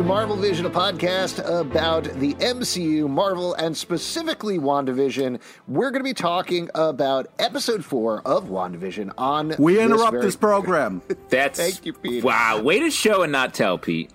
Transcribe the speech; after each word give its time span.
To 0.00 0.06
Marvel 0.06 0.36
Vision, 0.36 0.64
a 0.64 0.70
podcast 0.70 1.44
about 1.60 2.04
the 2.04 2.32
MCU, 2.34 3.06
Marvel, 3.06 3.52
and 3.52 3.76
specifically 3.76 4.58
WandaVision. 4.58 5.38
We're 5.68 5.90
going 5.90 6.00
to 6.00 6.08
be 6.08 6.14
talking 6.14 6.70
about 6.74 7.26
episode 7.38 7.84
four 7.84 8.22
of 8.26 8.44
WandaVision 8.44 9.12
on. 9.18 9.54
We 9.58 9.78
interrupt 9.78 10.12
this, 10.12 10.24
this 10.24 10.36
program. 10.36 11.02
That's 11.28 11.58
Thank 11.58 11.84
you, 11.84 11.92
Pete. 11.92 12.24
Wow, 12.24 12.62
way 12.62 12.80
to 12.80 12.90
show 12.90 13.22
and 13.24 13.30
not 13.30 13.52
tell, 13.52 13.76
Pete. 13.76 14.10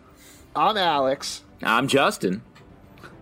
I'm 0.55 0.76
Alex. 0.76 1.43
I'm 1.62 1.88
Justin. 1.88 2.41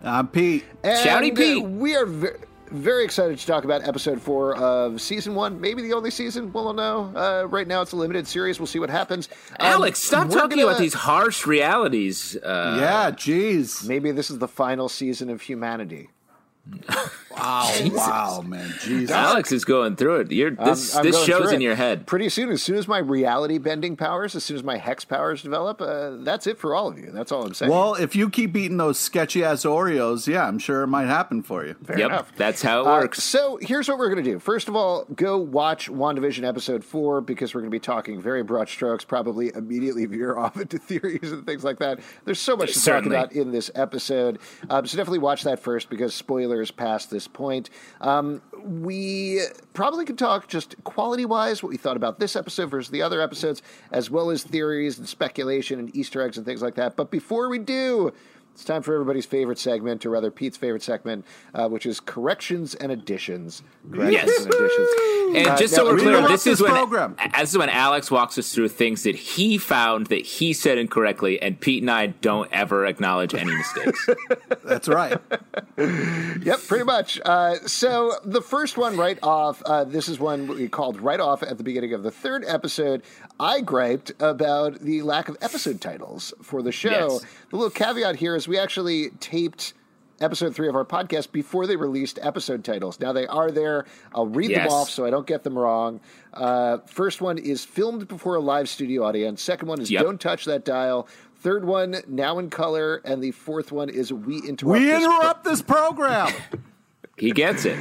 I'm 0.01 0.29
Pete. 0.29 0.63
And 0.85 1.05
Shouty 1.05 1.35
Pete. 1.35 1.65
we 1.65 1.97
are 1.97 2.05
ve- 2.05 2.29
very 2.73 3.03
excited 3.05 3.37
to 3.37 3.45
talk 3.45 3.63
about 3.63 3.87
episode 3.87 4.21
four 4.21 4.55
of 4.57 4.99
season 4.99 5.35
one, 5.35 5.61
maybe 5.61 5.81
the 5.81 5.93
only 5.93 6.11
season. 6.11 6.51
We'll 6.51 6.73
know. 6.73 7.11
Uh, 7.15 7.47
right 7.47 7.67
now, 7.67 7.81
it's 7.81 7.91
a 7.91 7.95
limited 7.95 8.27
series. 8.27 8.59
We'll 8.59 8.67
see 8.67 8.79
what 8.79 8.89
happens. 8.89 9.29
Um, 9.51 9.67
Alex, 9.67 9.99
stop 9.99 10.29
talking 10.29 10.57
gonna- 10.57 10.67
about 10.69 10.79
these 10.79 10.93
harsh 10.93 11.45
realities. 11.45 12.35
Uh, 12.35 12.77
yeah, 12.79 13.11
jeez. 13.11 13.87
Maybe 13.87 14.11
this 14.11 14.29
is 14.29 14.39
the 14.39 14.47
final 14.47 14.89
season 14.89 15.29
of 15.29 15.41
humanity. 15.41 16.09
Wow, 17.35 17.71
wow, 17.93 18.43
man. 18.45 18.73
Jesus. 18.81 19.11
Alex 19.11 19.51
is 19.51 19.65
going 19.65 19.95
through 19.95 20.21
it. 20.21 20.31
You're, 20.31 20.51
this 20.51 20.95
I'm- 20.95 21.05
I'm 21.05 21.11
this 21.11 21.23
show's 21.25 21.51
in 21.51 21.61
it. 21.61 21.63
your 21.65 21.75
head. 21.75 22.05
Pretty 22.05 22.29
soon, 22.29 22.49
as 22.49 22.61
soon 22.61 22.75
as 22.77 22.87
my 22.87 22.99
reality 22.99 23.57
bending 23.57 23.95
powers, 23.95 24.35
as 24.35 24.43
soon 24.43 24.55
as 24.55 24.63
my 24.63 24.77
hex 24.77 25.03
powers 25.03 25.41
develop, 25.41 25.81
uh, 25.81 26.17
that's 26.17 26.47
it 26.47 26.57
for 26.57 26.75
all 26.75 26.87
of 26.87 26.97
you. 26.99 27.09
That's 27.11 27.31
all 27.31 27.45
I'm 27.45 27.53
saying. 27.53 27.71
Well, 27.71 27.95
if 27.95 28.15
you 28.15 28.29
keep 28.29 28.55
eating 28.55 28.77
those 28.77 28.99
sketchy 28.99 29.43
ass 29.43 29.63
Oreos, 29.65 30.27
yeah, 30.27 30.47
I'm 30.47 30.59
sure 30.59 30.83
it 30.83 30.87
might 30.87 31.07
happen 31.07 31.41
for 31.43 31.65
you. 31.65 31.75
Fair 31.83 31.97
yep, 31.99 32.09
enough. 32.09 32.31
that's 32.37 32.61
how 32.61 32.81
it 32.81 32.87
Uh, 32.87 32.99
works. 33.01 33.23
so 33.23 33.57
here's 33.61 33.87
what 33.89 33.97
we're 33.97 34.09
going 34.13 34.23
to 34.23 34.31
do. 34.31 34.39
First 34.39 34.67
of 34.67 34.75
all, 34.75 35.05
go 35.15 35.37
watch 35.37 35.89
WandaVision 35.89 36.47
episode 36.47 36.83
four 36.83 37.19
because 37.21 37.53
we're 37.55 37.61
going 37.61 37.71
to 37.71 37.75
be 37.75 37.79
talking 37.79 38.21
very 38.21 38.43
broad 38.43 38.69
strokes, 38.69 39.03
probably 39.03 39.51
immediately 39.55 40.05
veer 40.13 40.37
off 40.37 40.55
into 40.57 40.77
theories 40.77 41.31
and 41.31 41.45
things 41.45 41.63
like 41.63 41.79
that. 41.79 41.99
There's 42.25 42.39
so 42.39 42.55
much 42.55 42.73
to 42.73 42.79
Certainly. 42.79 43.15
talk 43.15 43.31
about 43.31 43.35
in 43.35 43.51
this 43.51 43.71
episode. 43.75 44.39
Um, 44.69 44.85
so 44.85 44.97
definitely 44.97 45.19
watch 45.19 45.43
that 45.43 45.59
first 45.59 45.89
because 45.89 46.13
spoilers 46.13 46.69
past 46.71 47.09
this 47.09 47.22
point. 47.27 47.69
Um, 48.01 48.41
we 48.63 49.41
probably 49.73 50.05
could 50.05 50.17
talk 50.17 50.47
just 50.47 50.81
quality 50.83 51.25
wise 51.25 51.61
what 51.61 51.69
we 51.69 51.77
thought 51.77 51.97
about 51.97 52.19
this 52.19 52.35
episode 52.35 52.69
versus 52.69 52.91
the 52.91 53.01
other 53.01 53.21
episodes, 53.21 53.61
as 53.91 54.09
well 54.09 54.29
as 54.29 54.43
theories 54.43 54.97
and 54.97 55.07
speculation 55.07 55.79
and 55.79 55.95
Easter 55.95 56.21
eggs 56.21 56.37
and 56.37 56.45
things 56.45 56.61
like 56.61 56.75
that. 56.75 56.95
But 56.95 57.11
before 57.11 57.49
we 57.49 57.59
do, 57.59 58.13
it's 58.53 58.63
time 58.63 58.81
for 58.83 58.93
everybody's 58.93 59.25
favorite 59.25 59.57
segment, 59.59 60.05
or 60.05 60.11
rather 60.11 60.29
Pete's 60.31 60.57
favorite 60.57 60.83
segment, 60.83 61.25
uh, 61.53 61.67
which 61.67 61.85
is 61.85 61.99
corrections 61.99 62.75
and 62.75 62.91
additions. 62.91 63.63
Corrections 63.91 64.13
Yes. 64.13 64.45
and 64.45 64.53
additions. 64.53 64.89
And 65.35 65.47
Uh, 65.47 65.57
just 65.57 65.73
now, 65.73 65.77
so 65.77 65.85
we're 65.85 65.97
clear, 65.97 66.09
interrupt 66.09 66.29
this 66.29 66.47
is 66.47 66.59
this 66.59 66.61
when 66.61 66.71
program. 66.71 67.15
this 67.39 67.49
is 67.49 67.57
when 67.57 67.69
Alex 67.69 68.11
walks 68.11 68.37
us 68.37 68.53
through 68.53 68.67
things 68.69 69.01
that 69.03 69.15
he 69.15 69.57
found 69.57 70.07
that 70.07 70.23
he 70.25 70.53
said 70.53 70.77
incorrectly, 70.77 71.41
and 71.41 71.59
Pete 71.59 71.81
and 71.81 71.89
I 71.89 72.07
don't 72.07 72.49
ever 72.51 72.85
acknowledge 72.85 73.33
any 73.33 73.55
mistakes. 73.55 74.07
That's 74.63 74.87
right. 74.87 75.17
Yep, 75.77 76.59
pretty 76.67 76.83
much. 76.83 77.19
Uh, 77.25 77.55
so 77.65 78.13
the 78.23 78.41
first 78.41 78.77
one, 78.77 78.97
right 78.97 79.17
off, 79.23 79.61
uh, 79.65 79.83
this 79.83 80.07
is 80.07 80.19
one 80.19 80.47
we 80.47 80.67
called 80.67 81.01
right 81.01 81.19
off 81.19 81.41
at 81.41 81.57
the 81.57 81.63
beginning 81.63 81.93
of 81.93 82.03
the 82.03 82.11
third 82.11 82.43
episode. 82.47 83.01
I 83.39 83.61
griped 83.61 84.11
about 84.19 84.81
the 84.81 85.01
lack 85.01 85.29
of 85.29 85.37
episode 85.41 85.81
titles 85.81 86.33
for 86.41 86.61
the 86.61 86.71
show. 86.71 86.89
Yes. 87.13 87.25
The 87.49 87.55
little 87.57 87.71
caveat 87.71 88.17
here 88.17 88.35
is 88.35 88.42
we 88.47 88.57
actually 88.57 89.09
taped 89.19 89.73
episode 90.21 90.55
three 90.55 90.67
of 90.69 90.75
our 90.75 90.85
podcast 90.85 91.31
before 91.31 91.67
they 91.67 91.75
released 91.75 92.17
episode 92.21 92.63
titles. 92.63 92.99
Now 92.99 93.11
they 93.11 93.27
are 93.27 93.51
there. 93.51 93.85
I'll 94.15 94.27
read 94.27 94.51
them 94.55 94.67
off 94.69 94.89
so 94.89 95.05
I 95.05 95.09
don't 95.09 95.27
get 95.27 95.43
them 95.43 95.57
wrong. 95.57 95.99
Uh, 96.33 96.77
first 96.85 97.19
one 97.21 97.37
is 97.37 97.65
filmed 97.65 98.07
before 98.07 98.35
a 98.35 98.39
live 98.39 98.69
studio 98.69 99.03
audience. 99.03 99.41
Second 99.41 99.67
one 99.67 99.81
is 99.81 99.91
Yep. 99.91 100.03
don't 100.03 100.21
touch 100.21 100.45
that 100.45 100.63
dial. 100.63 101.07
Third 101.37 101.65
one, 101.65 101.97
now 102.07 102.39
in 102.39 102.49
color, 102.49 103.01
and 103.03 103.21
the 103.21 103.31
fourth 103.31 103.71
one 103.73 103.89
is 103.89 104.13
we 104.13 104.37
interrupt. 104.47 104.63
We 104.79 104.85
this 104.85 105.03
pro- 105.03 105.15
interrupt 105.17 105.43
this 105.43 105.61
program. 105.61 106.33
he 107.17 107.31
gets 107.31 107.65
it. 107.65 107.77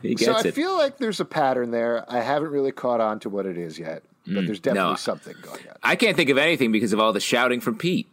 He 0.00 0.16
So 0.16 0.32
gets 0.32 0.46
I 0.46 0.48
it. 0.48 0.54
feel 0.54 0.74
like 0.78 0.96
there's 0.96 1.20
a 1.20 1.26
pattern 1.26 1.72
there. 1.72 2.06
I 2.10 2.20
haven't 2.22 2.50
really 2.52 2.72
caught 2.72 3.02
on 3.02 3.20
to 3.20 3.28
what 3.28 3.44
it 3.44 3.58
is 3.58 3.78
yet, 3.78 4.02
but 4.26 4.46
there's 4.46 4.60
definitely 4.60 4.88
Mm, 4.88 4.92
no. 4.92 4.96
something 4.96 5.34
going 5.42 5.60
on. 5.68 5.76
I 5.82 5.94
can't 5.96 6.16
think 6.16 6.30
of 6.30 6.38
anything 6.38 6.72
because 6.72 6.94
of 6.94 7.00
all 7.00 7.12
the 7.12 7.20
shouting 7.20 7.60
from 7.60 7.76
Pete. 7.76 8.08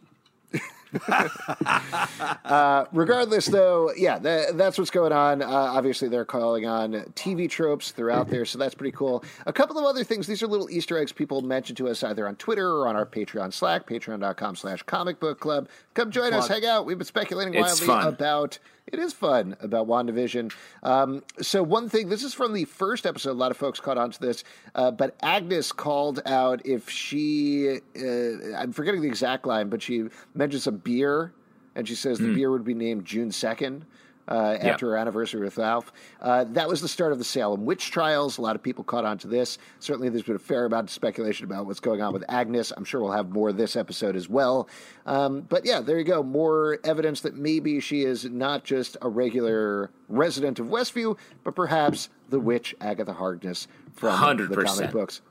Regardless, 2.92 3.46
though, 3.46 3.92
yeah, 3.96 4.18
tha 4.18 4.52
that's 4.54 4.78
what's 4.78 4.90
going 4.90 5.12
on. 5.12 5.42
Uh, 5.42 5.48
obviously, 5.48 6.08
they're 6.08 6.24
calling 6.24 6.66
on 6.66 6.92
TV 7.14 7.48
tropes 7.48 7.90
throughout 7.90 8.28
there, 8.28 8.44
so 8.44 8.58
that's 8.58 8.74
pretty 8.74 8.96
cool. 8.96 9.24
A 9.46 9.52
couple 9.52 9.78
of 9.78 9.84
other 9.84 10.04
things. 10.04 10.26
These 10.26 10.42
are 10.42 10.46
little 10.46 10.70
Easter 10.70 10.98
eggs 10.98 11.12
people 11.12 11.42
mentioned 11.42 11.76
to 11.78 11.88
us 11.88 12.02
either 12.02 12.26
on 12.26 12.36
Twitter 12.36 12.70
or 12.70 12.88
on 12.88 12.96
our 12.96 13.06
Patreon 13.06 13.52
Slack, 13.52 13.86
patreon.com 13.86 14.56
slash 14.56 14.82
comic 14.82 15.20
book 15.20 15.40
club. 15.40 15.68
Come 15.94 16.10
join 16.10 16.32
us, 16.32 16.48
hang 16.48 16.64
out. 16.64 16.86
We've 16.86 16.98
been 16.98 17.06
speculating 17.06 17.58
wildly 17.60 18.08
about 18.08 18.58
it 18.92 18.98
is 18.98 19.12
fun 19.12 19.56
about 19.60 19.86
WandaVision. 19.86 20.52
Um, 20.82 21.22
so 21.40 21.62
one 21.62 21.88
thing, 21.88 22.08
this 22.08 22.22
is 22.22 22.34
from 22.34 22.52
the 22.52 22.64
first 22.64 23.06
episode. 23.06 23.32
A 23.32 23.32
lot 23.32 23.50
of 23.50 23.56
folks 23.56 23.80
caught 23.80 23.98
on 23.98 24.10
to 24.10 24.20
this, 24.20 24.44
uh, 24.74 24.90
but 24.90 25.16
Agnes 25.22 25.72
called 25.72 26.20
out 26.26 26.64
if 26.64 26.88
she, 26.88 27.78
uh, 27.96 28.56
I'm 28.56 28.72
forgetting 28.72 29.02
the 29.02 29.08
exact 29.08 29.46
line, 29.46 29.68
but 29.68 29.82
she 29.82 30.04
mentions 30.34 30.66
a 30.66 30.72
beer, 30.72 31.32
and 31.74 31.86
she 31.86 31.94
says 31.94 32.18
the 32.18 32.34
beer 32.34 32.50
would 32.50 32.64
be 32.64 32.74
named 32.74 33.04
June 33.04 33.30
second. 33.30 33.86
Uh, 34.28 34.58
after 34.60 34.90
her 34.90 34.96
anniversary 34.98 35.40
with 35.40 35.56
Ralph. 35.56 35.90
Uh, 36.20 36.44
that 36.50 36.68
was 36.68 36.82
the 36.82 36.88
start 36.88 37.12
of 37.12 37.18
the 37.18 37.24
Salem 37.24 37.64
witch 37.64 37.90
trials. 37.90 38.36
A 38.36 38.42
lot 38.42 38.56
of 38.56 38.62
people 38.62 38.84
caught 38.84 39.06
on 39.06 39.16
to 39.18 39.26
this. 39.26 39.56
Certainly, 39.80 40.10
there's 40.10 40.22
been 40.22 40.36
a 40.36 40.38
fair 40.38 40.66
amount 40.66 40.84
of 40.84 40.90
speculation 40.90 41.46
about 41.46 41.64
what's 41.64 41.80
going 41.80 42.02
on 42.02 42.12
with 42.12 42.24
Agnes. 42.28 42.70
I'm 42.76 42.84
sure 42.84 43.00
we'll 43.00 43.12
have 43.12 43.30
more 43.30 43.52
this 43.52 43.74
episode 43.74 44.16
as 44.16 44.28
well. 44.28 44.68
Um, 45.06 45.40
but 45.48 45.64
yeah, 45.64 45.80
there 45.80 45.98
you 45.98 46.04
go. 46.04 46.22
More 46.22 46.78
evidence 46.84 47.22
that 47.22 47.36
maybe 47.36 47.80
she 47.80 48.02
is 48.02 48.26
not 48.26 48.64
just 48.64 48.98
a 49.00 49.08
regular 49.08 49.90
resident 50.10 50.58
of 50.58 50.66
Westview, 50.66 51.16
but 51.42 51.54
perhaps 51.54 52.10
the 52.28 52.38
witch 52.38 52.74
Agatha 52.82 53.14
Harkness 53.14 53.66
from 53.94 54.36
the 54.36 54.44
100%. 54.44 54.66
comic 54.66 54.90
books. 54.92 55.22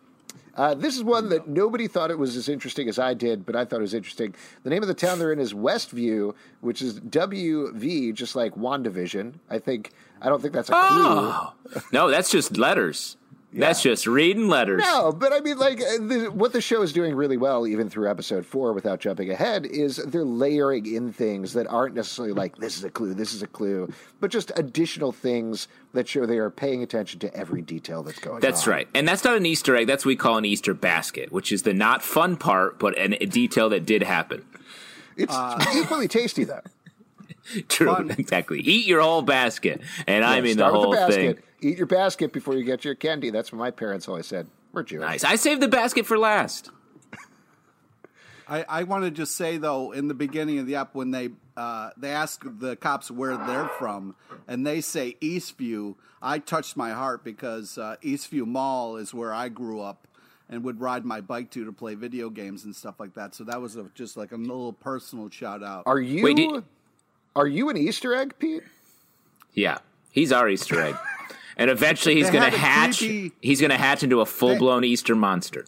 Uh, 0.56 0.74
this 0.74 0.96
is 0.96 1.04
one 1.04 1.30
that 1.30 1.48
nobody 1.48 1.88
thought 1.88 2.10
it 2.10 2.18
was 2.18 2.36
as 2.36 2.50
interesting 2.50 2.90
as 2.90 2.98
I 2.98 3.14
did, 3.14 3.46
but 3.46 3.56
I 3.56 3.64
thought 3.64 3.78
it 3.78 3.82
was 3.82 3.94
interesting. 3.94 4.34
The 4.64 4.72
name 4.72 4.82
of 4.82 4.88
the 4.88 4.96
town 4.96 5.20
they're 5.20 5.32
in 5.32 5.40
is 5.40 5.54
Westview, 5.54 6.34
which 6.62 6.82
is 6.82 7.00
WV, 7.00 8.14
just 8.16 8.36
like 8.36 8.56
WandaVision. 8.56 9.36
I 9.52 9.60
think 9.60 9.92
I 10.20 10.30
don't 10.30 10.42
think 10.42 10.54
that's 10.54 10.70
a 10.70 10.74
clue. 10.74 10.82
Oh 10.82 11.54
no, 11.94 12.10
that's 12.10 12.32
just 12.32 12.58
letters. 12.58 13.18
That's 13.54 13.82
just 13.82 14.06
reading 14.06 14.50
letters. 14.50 14.84
No, 14.84 15.12
but 15.12 15.32
I 15.32 15.40
mean, 15.40 15.58
like, 15.58 15.80
uh, 15.80 15.98
the, 16.00 16.32
what 16.34 16.52
the 16.52 16.60
show 16.60 16.82
is 16.82 16.92
doing 16.92 17.16
really 17.16 17.38
well, 17.38 17.66
even 17.66 17.90
through 17.90 18.10
episode 18.10 18.46
four, 18.46 18.74
without 18.74 19.00
jumping 19.00 19.32
ahead, 19.32 19.66
is 19.66 19.96
they're 19.98 20.26
layering 20.26 20.86
in 20.86 21.14
things 21.14 21.54
that 21.54 21.66
aren't 21.68 21.96
necessarily 21.96 22.34
like, 22.34 22.58
this 22.58 22.78
is 22.78 22.84
a 22.84 22.90
clue, 22.90 23.14
this 23.14 23.34
is 23.34 23.42
a 23.42 23.48
clue, 23.48 23.92
but 24.20 24.32
just 24.32 24.52
additional 24.58 25.14
things 25.14 25.70
that 25.94 26.08
show 26.08 26.26
they 26.26 26.38
are 26.38 26.50
paying 26.50 26.84
attention 26.84 27.20
to 27.22 27.34
every 27.34 27.62
detail 27.62 28.04
that's 28.04 28.20
going 28.20 28.36
on. 28.36 28.42
That's 28.42 28.68
right. 28.68 28.88
And 28.94 29.08
that's 29.08 29.24
not 29.24 29.38
an 29.38 29.46
Easter 29.46 29.76
egg. 29.78 29.88
That's 29.88 30.04
what 30.04 30.10
we 30.10 30.16
call 30.18 30.38
an 30.38 30.46
Easter 30.46 30.74
basket, 30.74 31.32
which 31.32 31.52
is 31.52 31.64
the 31.64 31.74
not 31.74 32.04
fun 32.04 32.36
part, 32.36 32.78
but 32.78 32.98
an, 32.98 33.14
a 33.14 33.26
detail 33.26 33.70
that 33.70 33.86
did 33.86 34.04
happen. 34.04 34.46
It's 35.16 35.36
equally 35.76 36.08
tasty, 36.08 36.44
though. 36.44 36.62
True. 37.70 37.94
Fun. 37.94 38.12
Exactly. 38.12 38.60
Eat 38.60 38.86
your 38.86 39.02
whole 39.02 39.22
basket. 39.22 39.82
And 40.06 40.24
I 40.24 40.42
mean 40.42 40.58
the 40.58 40.70
whole 40.70 40.92
the 40.92 41.08
thing. 41.08 41.38
Eat 41.62 41.78
your 41.78 41.88
basket 41.88 42.34
before 42.34 42.56
you 42.56 42.64
get 42.64 42.86
your 42.86 42.96
candy. 42.96 43.30
That's 43.30 43.52
what 43.52 43.60
my 43.60 43.72
parents 43.72 44.08
always 44.08 44.28
said. 44.28 44.48
We're 44.74 44.84
Jewish. 44.84 45.02
Nice. 45.02 45.24
I 45.24 45.36
saved 45.36 45.62
the 45.62 45.68
basket 45.68 46.06
for 46.06 46.18
last. 46.18 46.70
I, 48.48 48.64
I 48.70 48.84
want 48.84 49.06
to 49.06 49.12
just 49.12 49.36
say 49.36 49.58
though, 49.58 49.92
in 49.92 50.08
the 50.08 50.14
beginning 50.14 50.60
of 50.60 50.68
the 50.68 50.76
app, 50.76 50.94
when 50.94 51.12
they 51.12 51.30
uh, 51.56 51.90
they 51.98 52.12
ask 52.12 52.44
the 52.46 52.76
cops 52.76 53.10
where 53.10 53.36
they're 53.36 53.70
from, 53.80 54.16
and 54.48 54.66
they 54.66 54.80
say 54.80 55.18
Eastview, 55.22 55.96
I 56.22 56.38
touched 56.38 56.78
my 56.78 56.92
heart 56.92 57.24
because 57.24 57.78
uh, 57.80 57.96
Eastview 58.04 58.46
Mall 58.46 58.98
is 58.98 59.14
where 59.14 59.34
I 59.34 59.50
grew 59.50 59.82
up 59.82 60.08
and 60.50 60.64
would 60.64 60.80
ride 60.80 61.06
my 61.06 61.22
bike 61.22 61.50
to 61.52 61.66
to 61.66 61.72
play 61.72 61.96
video 61.96 62.30
games 62.30 62.64
and 62.64 62.76
stuff 62.76 63.00
like 63.00 63.14
that. 63.16 63.36
So 63.36 63.44
that 63.46 63.62
was 63.62 63.76
a, 63.76 63.90
just 63.96 64.16
like 64.18 64.32
a 64.32 64.38
little 64.38 64.74
personal 64.74 65.30
shout 65.30 65.64
out. 65.64 65.84
Are 65.86 66.00
you 66.00 66.24
Wait, 66.24 66.38
did- 66.38 66.64
are 67.38 67.48
you 67.48 67.70
an 67.70 67.78
Easter 67.78 68.14
egg, 68.14 68.34
Pete? 68.40 68.64
Yeah. 69.54 69.78
He's 70.12 70.32
our 70.32 70.50
Easter 70.50 70.82
egg. 70.82 70.96
and 71.58 71.70
eventually 71.70 72.16
he's 72.16 72.30
going 72.32 72.52
to 72.52 72.58
hatch. 72.58 72.98
creepy- 73.00 73.32
He's 73.42 73.62
going 73.62 73.72
to 73.72 73.78
hatch 73.78 74.04
into 74.04 74.22
a 74.22 74.26
full 74.26 74.58
blown 74.58 74.84
Easter 74.84 75.16
monster. 75.16 75.66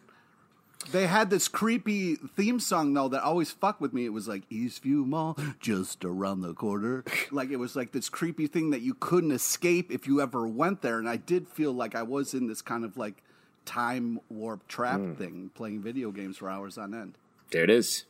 They 0.91 1.05
had 1.05 1.29
this 1.29 1.47
creepy 1.47 2.15
theme 2.15 2.59
song 2.59 2.93
though 2.95 3.09
that 3.09 3.21
always 3.21 3.51
fucked 3.51 3.79
with 3.79 3.93
me. 3.93 4.05
It 4.05 4.13
was 4.13 4.27
like 4.27 4.49
Eastview 4.49 5.05
Mall, 5.05 5.37
just 5.59 6.03
around 6.03 6.41
the 6.41 6.55
corner. 6.55 7.03
like 7.31 7.51
it 7.51 7.57
was 7.57 7.75
like 7.75 7.91
this 7.91 8.09
creepy 8.09 8.47
thing 8.47 8.71
that 8.71 8.81
you 8.81 8.95
couldn't 8.95 9.31
escape 9.31 9.91
if 9.91 10.07
you 10.07 10.19
ever 10.19 10.47
went 10.47 10.81
there. 10.81 10.97
And 10.97 11.07
I 11.07 11.17
did 11.17 11.47
feel 11.47 11.73
like 11.73 11.93
I 11.93 12.01
was 12.01 12.33
in 12.33 12.47
this 12.47 12.63
kind 12.63 12.83
of 12.83 12.97
like 12.97 13.21
time 13.65 14.19
warp 14.29 14.67
trap 14.67 14.99
Hmm. 14.99 15.13
thing, 15.13 15.51
playing 15.53 15.81
video 15.83 16.09
games 16.11 16.37
for 16.37 16.49
hours 16.49 16.75
on 16.79 16.95
end. 16.95 17.13
There 17.51 17.63
it 17.63 17.69
is. 17.69 18.05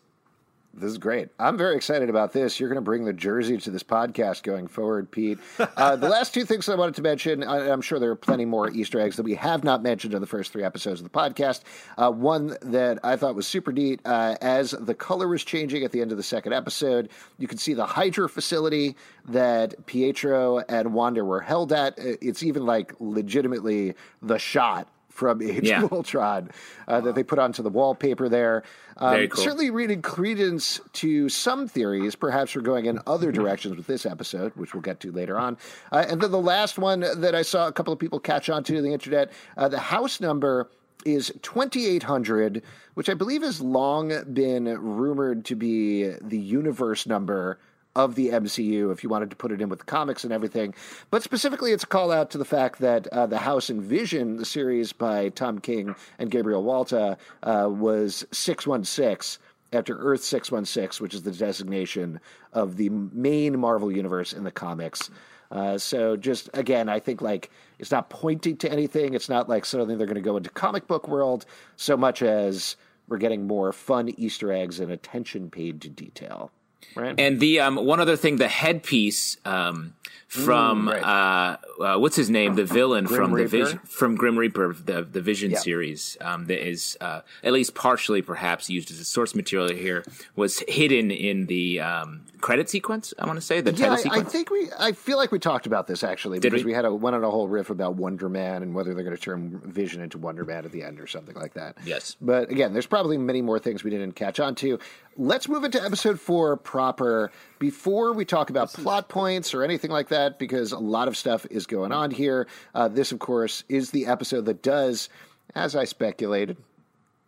This 0.79 0.91
is 0.91 0.97
great. 0.97 1.27
I'm 1.37 1.57
very 1.57 1.75
excited 1.75 2.09
about 2.09 2.31
this. 2.31 2.57
You're 2.57 2.69
going 2.69 2.77
to 2.77 2.81
bring 2.81 3.03
the 3.03 3.11
jersey 3.11 3.57
to 3.57 3.69
this 3.69 3.83
podcast 3.83 4.43
going 4.43 4.67
forward, 4.67 5.11
Pete. 5.11 5.37
Uh, 5.59 5.97
the 5.97 6.07
last 6.09 6.33
two 6.33 6.45
things 6.45 6.69
I 6.69 6.75
wanted 6.75 6.95
to 6.95 7.01
mention, 7.01 7.43
I, 7.43 7.69
I'm 7.69 7.81
sure 7.81 7.99
there 7.99 8.11
are 8.11 8.15
plenty 8.15 8.45
more 8.45 8.69
Easter 8.71 8.97
eggs 8.99 9.17
that 9.17 9.23
we 9.23 9.35
have 9.35 9.65
not 9.65 9.83
mentioned 9.83 10.13
in 10.13 10.21
the 10.21 10.27
first 10.27 10.53
three 10.53 10.63
episodes 10.63 11.01
of 11.01 11.03
the 11.03 11.09
podcast. 11.09 11.63
Uh, 11.97 12.11
one 12.11 12.55
that 12.61 12.97
I 13.03 13.17
thought 13.17 13.35
was 13.35 13.45
super 13.45 13.73
neat, 13.73 13.99
uh, 14.05 14.37
as 14.39 14.71
the 14.71 14.95
color 14.95 15.27
was 15.27 15.43
changing 15.43 15.83
at 15.83 15.91
the 15.91 16.01
end 16.01 16.11
of 16.11 16.17
the 16.17 16.23
second 16.23 16.53
episode, 16.53 17.09
you 17.37 17.47
could 17.47 17.59
see 17.59 17.73
the 17.73 17.85
Hydra 17.85 18.29
facility 18.29 18.95
that 19.27 19.85
Pietro 19.85 20.59
and 20.69 20.93
Wanda 20.93 21.25
were 21.25 21.41
held 21.41 21.73
at. 21.73 21.95
It's 21.97 22.41
even 22.41 22.65
like 22.65 22.93
legitimately 22.99 23.95
the 24.21 24.39
shot 24.39 24.87
from 25.19 25.41
Age 25.43 25.65
Yeah. 25.67 25.83
of 25.83 25.91
Ultron 25.93 26.49
uh, 26.87 27.01
that 27.01 27.13
they 27.13 27.23
put 27.23 27.37
onto 27.37 27.61
the 27.61 27.69
wallpaper 27.69 28.29
there. 28.29 28.63
Um, 28.97 29.27
cool. 29.27 29.43
Certainly 29.43 29.69
reading 29.71 30.01
credence 30.01 30.79
to 30.93 31.29
some 31.29 31.67
theories. 31.67 32.15
Perhaps 32.15 32.55
we're 32.55 32.61
going 32.61 32.85
in 32.85 32.99
other 33.05 33.31
directions 33.31 33.75
with 33.77 33.85
this 33.87 34.05
episode, 34.05 34.53
which 34.55 34.73
we'll 34.73 34.81
get 34.81 34.99
to 35.01 35.11
later 35.11 35.37
on. 35.37 35.57
Uh, 35.91 36.05
and 36.09 36.19
then 36.21 36.31
the 36.31 36.41
last 36.41 36.77
one 36.79 37.01
that 37.01 37.35
I 37.35 37.41
saw 37.43 37.67
a 37.67 37.71
couple 37.71 37.93
of 37.93 37.99
people 37.99 38.19
catch 38.19 38.49
on 38.49 38.63
to 38.63 38.81
the 38.81 38.91
internet, 38.93 39.31
uh, 39.57 39.67
the 39.67 39.79
house 39.79 40.19
number 40.19 40.69
is 41.05 41.31
2800, 41.43 42.61
which 42.95 43.09
I 43.09 43.13
believe 43.13 43.41
has 43.41 43.61
long 43.61 44.11
been 44.33 44.65
rumored 44.65 45.45
to 45.45 45.55
be 45.55 46.09
the 46.21 46.37
universe 46.37 47.05
number 47.07 47.57
of 48.03 48.15
the 48.15 48.29
MCU 48.29 48.91
if 48.91 49.03
you 49.03 49.09
wanted 49.09 49.29
to 49.29 49.35
put 49.35 49.51
it 49.51 49.61
in 49.61 49.67
with 49.67 49.79
the 49.79 49.85
comics 49.85 50.23
and 50.23 50.31
everything. 50.31 50.73
But 51.11 51.21
specifically, 51.21 51.73
it's 51.73 51.83
a 51.83 51.87
call 51.87 52.11
out 52.11 52.31
to 52.31 52.37
the 52.37 52.45
fact 52.45 52.79
that 52.79 53.07
uh, 53.07 53.27
the 53.27 53.39
House 53.39 53.69
and 53.69 53.81
Vision, 53.81 54.37
the 54.37 54.45
series 54.45 54.93
by 54.93 55.29
Tom 55.29 55.59
King 55.59 55.95
and 56.17 56.31
Gabriel 56.31 56.63
Walta, 56.63 57.17
uh, 57.43 57.67
was 57.69 58.25
616 58.31 59.43
after 59.73 59.97
Earth 59.97 60.23
616, 60.23 61.03
which 61.03 61.13
is 61.13 61.23
the 61.23 61.31
designation 61.31 62.19
of 62.53 62.77
the 62.77 62.89
main 62.89 63.59
Marvel 63.59 63.91
universe 63.91 64.33
in 64.33 64.43
the 64.43 64.51
comics. 64.51 65.09
Uh, 65.51 65.77
so 65.77 66.15
just 66.15 66.49
again, 66.53 66.87
I 66.87 66.99
think 66.99 67.21
like 67.21 67.49
it's 67.79 67.91
not 67.91 68.09
pointing 68.09 68.55
to 68.57 68.71
anything. 68.71 69.13
It's 69.13 69.29
not 69.29 69.49
like 69.49 69.65
suddenly 69.65 69.95
they're 69.95 70.07
going 70.07 70.15
to 70.15 70.21
go 70.21 70.37
into 70.37 70.49
comic 70.51 70.87
book 70.87 71.07
world 71.07 71.45
so 71.75 71.97
much 71.97 72.21
as 72.21 72.75
we're 73.09 73.17
getting 73.17 73.45
more 73.45 73.73
fun 73.73 74.09
Easter 74.17 74.53
eggs 74.53 74.79
and 74.79 74.91
attention 74.91 75.49
paid 75.49 75.81
to 75.81 75.89
detail. 75.89 76.51
Right. 76.95 77.15
And 77.19 77.39
the 77.39 77.59
um, 77.59 77.75
one 77.75 77.99
other 77.99 78.15
thing, 78.15 78.37
the 78.37 78.47
headpiece 78.47 79.37
um, 79.45 79.93
from 80.29 80.85
Mm, 80.87 81.01
uh, 81.01 81.83
uh, 81.83 81.97
what's 81.97 82.15
his 82.15 82.29
name, 82.29 82.53
the 82.53 82.63
villain 82.63 83.05
Grim 83.05 83.21
from 83.29 83.35
the 83.35 83.47
Vision 83.47 83.79
from 83.79 84.15
Grim 84.15 84.37
Reaper, 84.37 84.73
the 84.73 85.01
the 85.01 85.21
Vision 85.21 85.51
Yeah. 85.51 85.57
series, 85.57 86.17
um, 86.21 86.45
that 86.45 86.65
is 86.67 86.95
uh, 87.01 87.21
at 87.43 87.51
least 87.51 87.73
partially 87.73 88.21
perhaps 88.21 88.69
used 88.69 88.91
as 88.91 88.99
a 88.99 89.05
source 89.05 89.33
material 89.33 89.69
here, 89.75 90.03
was 90.35 90.59
hidden 90.67 91.09
in 91.09 91.47
the 91.47 91.79
um, 91.79 92.21
credit 92.41 92.69
sequence. 92.69 93.11
I 93.17 93.25
want 93.25 93.37
to 93.37 93.41
say 93.45 93.59
the 93.59 93.71
Yeah, 93.73 93.89
title 93.95 94.11
I, 94.11 94.17
I 94.19 94.23
think 94.23 94.51
we. 94.51 94.69
I 94.77 94.91
feel 94.91 95.17
like 95.17 95.31
we 95.31 95.39
talked 95.39 95.65
about 95.65 95.87
this 95.87 96.03
actually 96.03 96.39
Did 96.39 96.51
because 96.51 96.63
we? 96.63 96.71
we? 96.71 96.75
had 96.75 96.85
a 96.85 96.93
went 96.93 97.15
on 97.15 97.23
a 97.23 97.31
whole 97.31 97.47
riff 97.47 97.71
about 97.71 97.95
Wonder 97.95 98.29
Man 98.29 98.61
and 98.61 98.75
whether 98.75 98.93
they're 98.93 99.03
going 99.03 99.15
to 99.15 99.21
turn 99.21 99.59
Vision 99.65 100.01
into 100.03 100.19
Wonder 100.19 100.45
Man 100.45 100.63
at 100.63 100.71
the 100.71 100.83
end 100.83 100.99
or 100.99 101.07
something 101.07 101.35
like 101.35 101.55
that. 101.55 101.75
Yes. 101.83 102.15
but 102.21 102.51
again, 102.51 102.73
there's 102.73 102.85
probably 102.85 103.17
many 103.17 103.41
more 103.41 103.57
things 103.57 103.83
we 103.83 103.89
didn't 103.89 104.11
catch 104.13 104.39
on 104.39 104.53
to. 104.55 104.77
Let's 105.17 105.49
move 105.49 105.63
into 105.63 105.83
episode 105.83 106.19
four 106.19 106.55
proper 106.55 107.31
before 107.59 108.13
we 108.13 108.25
talk 108.25 108.49
about 108.49 108.73
plot 108.73 109.09
points 109.09 109.53
or 109.53 109.63
anything 109.63 109.91
like 109.91 110.09
that 110.09 110.39
because 110.39 110.71
a 110.71 110.79
lot 110.79 111.07
of 111.07 111.15
stuff 111.17 111.45
is 111.51 111.67
going 111.67 111.91
on 111.91 112.09
here. 112.11 112.47
Uh, 112.73 112.87
this, 112.87 113.11
of 113.11 113.19
course, 113.19 113.63
is 113.69 113.91
the 113.91 114.05
episode 114.07 114.45
that 114.45 114.63
does, 114.63 115.09
as 115.55 115.75
I 115.75 115.83
speculated, 115.83 116.57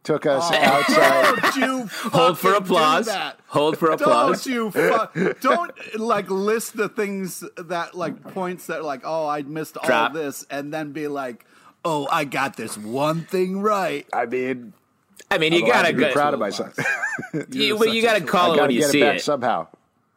took 0.03 0.25
us 0.25 0.51
outside. 0.51 1.35
Don't 1.41 1.55
you 1.57 1.87
Hold 2.11 2.39
for 2.39 2.53
applause. 2.53 3.09
Hold 3.47 3.77
for 3.77 3.91
applause. 3.91 4.43
Don't 4.43 4.53
you 4.53 4.71
fu- 4.71 5.33
don't 5.41 5.71
like 5.99 6.29
list 6.29 6.75
the 6.77 6.89
things 6.89 7.43
that 7.57 7.93
like 7.93 8.23
points 8.33 8.67
that 8.67 8.83
like 8.83 9.01
oh 9.03 9.27
I 9.27 9.43
missed 9.43 9.77
all 9.77 9.85
Drop. 9.85 10.13
this 10.13 10.45
and 10.49 10.73
then 10.73 10.91
be 10.93 11.07
like 11.07 11.45
oh 11.85 12.07
I 12.11 12.23
got 12.25 12.55
this 12.55 12.77
one 12.77 13.21
thing 13.25 13.59
right. 13.61 14.07
I 14.13 14.25
mean, 14.25 14.73
I 15.29 15.37
mean, 15.37 15.53
you 15.53 15.67
gotta 15.67 15.93
be 15.93 16.05
proud 16.11 16.33
of 16.33 16.39
myself. 16.39 16.73
You, 17.49 17.77
well, 17.77 17.87
you 17.93 18.01
gotta 18.01 18.21
call 18.21 18.51
I 18.51 18.53
it 18.53 18.57
got 18.57 18.61
when 18.63 18.69
to 18.69 18.75
you 18.75 18.81
get 18.81 18.89
see 18.89 19.01
it 19.01 19.05
back 19.05 19.15
it. 19.17 19.21
somehow. 19.21 19.67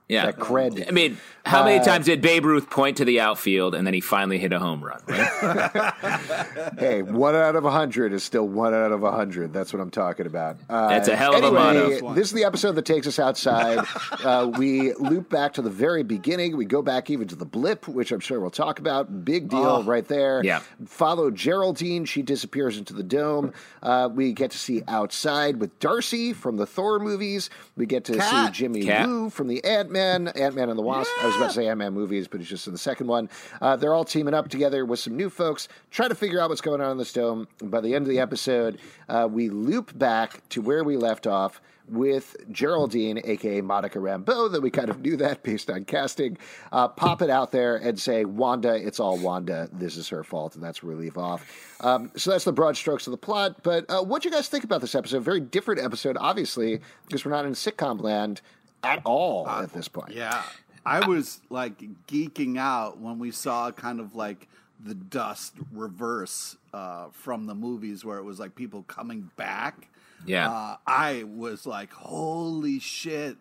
Yeah, 0.07 0.27
That 0.27 0.39
cred. 0.39 0.87
I 0.87 0.91
mean, 0.91 1.17
how 1.47 1.65
many 1.65 1.79
Uh, 1.79 1.85
times 1.85 2.05
did 2.05 2.21
Babe 2.21 2.45
Ruth 2.45 2.69
point 2.69 2.99
to 2.99 3.07
the 3.07 3.21
outfield 3.21 3.75
and 3.75 3.87
then 3.87 3.95
he 3.95 4.01
finally 4.01 4.39
hit 4.39 4.53
a 4.53 4.59
home 4.59 4.85
run? 4.85 5.01
Right? 5.09 5.93
Hey, 6.79 7.03
one 7.03 7.35
out 7.35 7.57
of 7.57 7.65
a 7.65 7.71
hundred 7.71 8.13
is 8.13 8.23
still 8.23 8.47
one 8.47 8.75
out 8.75 8.93
of 8.93 9.03
a 9.03 9.11
hundred. 9.13 9.53
That's 9.53 9.73
what 9.73 9.81
I'm 9.81 9.91
talking 9.91 10.27
about. 10.27 10.57
Uh, 10.69 10.89
That's 10.89 11.09
a 11.09 11.17
hell 11.17 11.35
of 11.35 11.43
a 11.43 11.47
anyway, 11.47 12.01
motto. 12.01 12.15
This 12.15 12.29
is 12.29 12.33
the 12.35 12.45
episode 12.45 12.73
that 12.73 12.85
takes 12.85 13.07
us 13.07 13.19
outside. 13.19 13.85
uh, 14.25 14.51
we 14.59 14.93
loop 14.95 15.31
back 15.31 15.55
to 15.55 15.63
the 15.63 15.71
very 15.71 16.03
beginning. 16.03 16.57
We 16.57 16.65
go 16.65 16.83
back 16.83 17.11
even 17.11 17.29
to 17.29 17.37
the 17.37 17.45
blip, 17.45 17.87
which 17.89 18.13
I'm 18.13 18.21
sure 18.21 18.41
we'll 18.41 18.51
talk 18.51 18.79
about. 18.79 19.25
Big 19.25 19.49
deal 19.49 19.83
right 19.85 20.07
there. 20.07 20.43
Yeah. 20.45 20.61
Follow 20.87 21.31
Geraldine. 21.31 22.05
She 22.05 22.23
disappears 22.23 22.77
into 22.79 22.93
the 22.93 23.03
dome. 23.03 23.53
Uh, 23.83 24.09
we 24.13 24.33
get 24.33 24.51
to 24.53 24.59
see 24.59 24.83
outside 24.89 25.57
with 25.61 25.79
Darcy 25.81 26.33
from 26.33 26.57
the 26.57 26.67
Thor 26.67 26.99
movies. 26.99 27.51
We 27.77 27.87
get 27.87 28.05
to 28.07 28.17
Cat. 28.17 28.55
see 28.55 28.59
Jimmy 28.63 28.83
Cat. 28.85 29.07
Woo 29.09 29.31
from 29.31 29.49
the 29.49 29.63
Ant 29.65 29.91
Man, 29.95 30.29
Ant 30.29 30.55
Man 30.55 30.69
and 30.69 30.79
the 30.79 30.83
Wasp. 30.83 31.11
I 31.23 31.27
was 31.27 31.37
about 31.37 31.49
to 31.49 31.55
say 31.55 31.69
Ant 31.69 31.79
Man 31.79 31.95
movies, 31.95 32.29
but 32.29 32.41
he's 32.41 32.51
just 32.51 32.67
in 32.67 32.73
the 32.73 32.79
second 32.79 33.07
one. 33.07 33.31
Uh, 33.63 33.77
they're 33.77 33.95
all 33.95 34.05
teaming 34.05 34.35
up 34.35 34.49
together 34.49 34.85
with 34.85 34.99
some 34.99 35.17
new 35.17 35.31
folks, 35.31 35.69
trying 35.91 36.11
to 36.11 36.15
figure 36.15 36.41
out 36.41 36.51
what's 36.51 36.61
going 36.61 36.81
on 36.81 36.91
in 36.91 36.99
this 36.99 37.13
dome. 37.13 37.49
By 37.63 37.81
the 37.81 37.95
end 37.95 38.03
of 38.03 38.09
the 38.09 38.19
episode, 38.19 38.79
uh, 39.09 39.29
we 39.31 39.49
loop 39.49 39.97
back 39.97 40.47
to 40.51 40.61
where 40.61 40.85
we 40.85 40.97
left 40.97 41.27
off 41.27 41.63
with 41.89 42.37
Geraldine, 42.51 43.21
aka 43.25 43.61
Monica 43.61 43.99
Rambeau, 43.99 44.51
that 44.51 44.63
we 44.63 44.71
kind 44.71 44.89
of 44.89 45.01
knew 45.01 45.17
that 45.19 45.43
based 45.43 45.71
on 45.71 45.85
casting. 45.85 46.39
Uh, 46.73 46.89
pop 46.89 47.23
it 47.23 47.31
out 47.31 47.53
there 47.53 47.77
and 47.77 47.99
say, 47.99 48.25
Wanda, 48.25 48.75
it's 48.75 48.99
all 48.99 49.19
Wanda. 49.19 49.69
This 49.73 49.97
is 49.97 50.09
her 50.09 50.25
fault, 50.25 50.55
and 50.55 50.65
that's 50.65 50.83
where 50.83 50.97
we 50.97 51.05
leave 51.05 51.19
off. 51.19 51.47
Um, 51.81 52.11
so 52.17 52.31
that's 52.31 52.45
the 52.45 52.53
broad 52.53 52.77
strokes 52.77 53.07
of 53.07 53.11
the 53.11 53.19
plot. 53.19 53.63
But 53.63 53.89
uh, 53.89 54.03
what 54.03 54.23
do 54.23 54.29
you 54.29 54.35
guys 54.35 54.49
think 54.49 54.65
about 54.65 54.81
this 54.81 54.95
episode? 54.95 55.23
Very 55.23 55.41
different 55.41 55.81
episode, 55.81 56.17
obviously, 56.19 56.81
because 57.07 57.25
we're 57.25 57.33
not 57.33 57.45
in 57.45 57.53
sitcom 57.53 58.01
land 58.03 58.41
at 58.85 59.03
all 59.05 59.49
at 59.49 59.73
this 59.73 59.89
point. 59.89 60.13
Yeah. 60.13 60.43
I 60.87 61.07
was 61.07 61.41
like 61.49 61.83
geeking 62.07 62.59
out 62.59 62.99
when 62.99 63.19
we 63.19 63.31
saw 63.31 63.71
kind 63.71 64.01
of 64.01 64.15
like 64.15 64.49
the 64.85 64.95
dust 64.95 65.55
reverse 65.73 66.57
uh, 66.73 67.07
from 67.13 67.47
the 67.47 67.55
movies 67.55 68.05
where 68.05 68.19
it 68.19 68.25
was 68.25 68.39
like 68.39 68.55
people 68.55 68.83
coming 68.83 69.31
back. 69.37 69.89
Yeah. 70.27 70.51
Uh, 70.51 70.77
I 70.87 71.25
was 71.25 71.67
like, 71.67 71.93
holy 71.93 72.79
shit. 72.81 73.37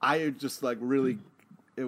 I 0.00 0.30
just 0.30 0.62
like 0.62 0.78
really, 0.80 1.18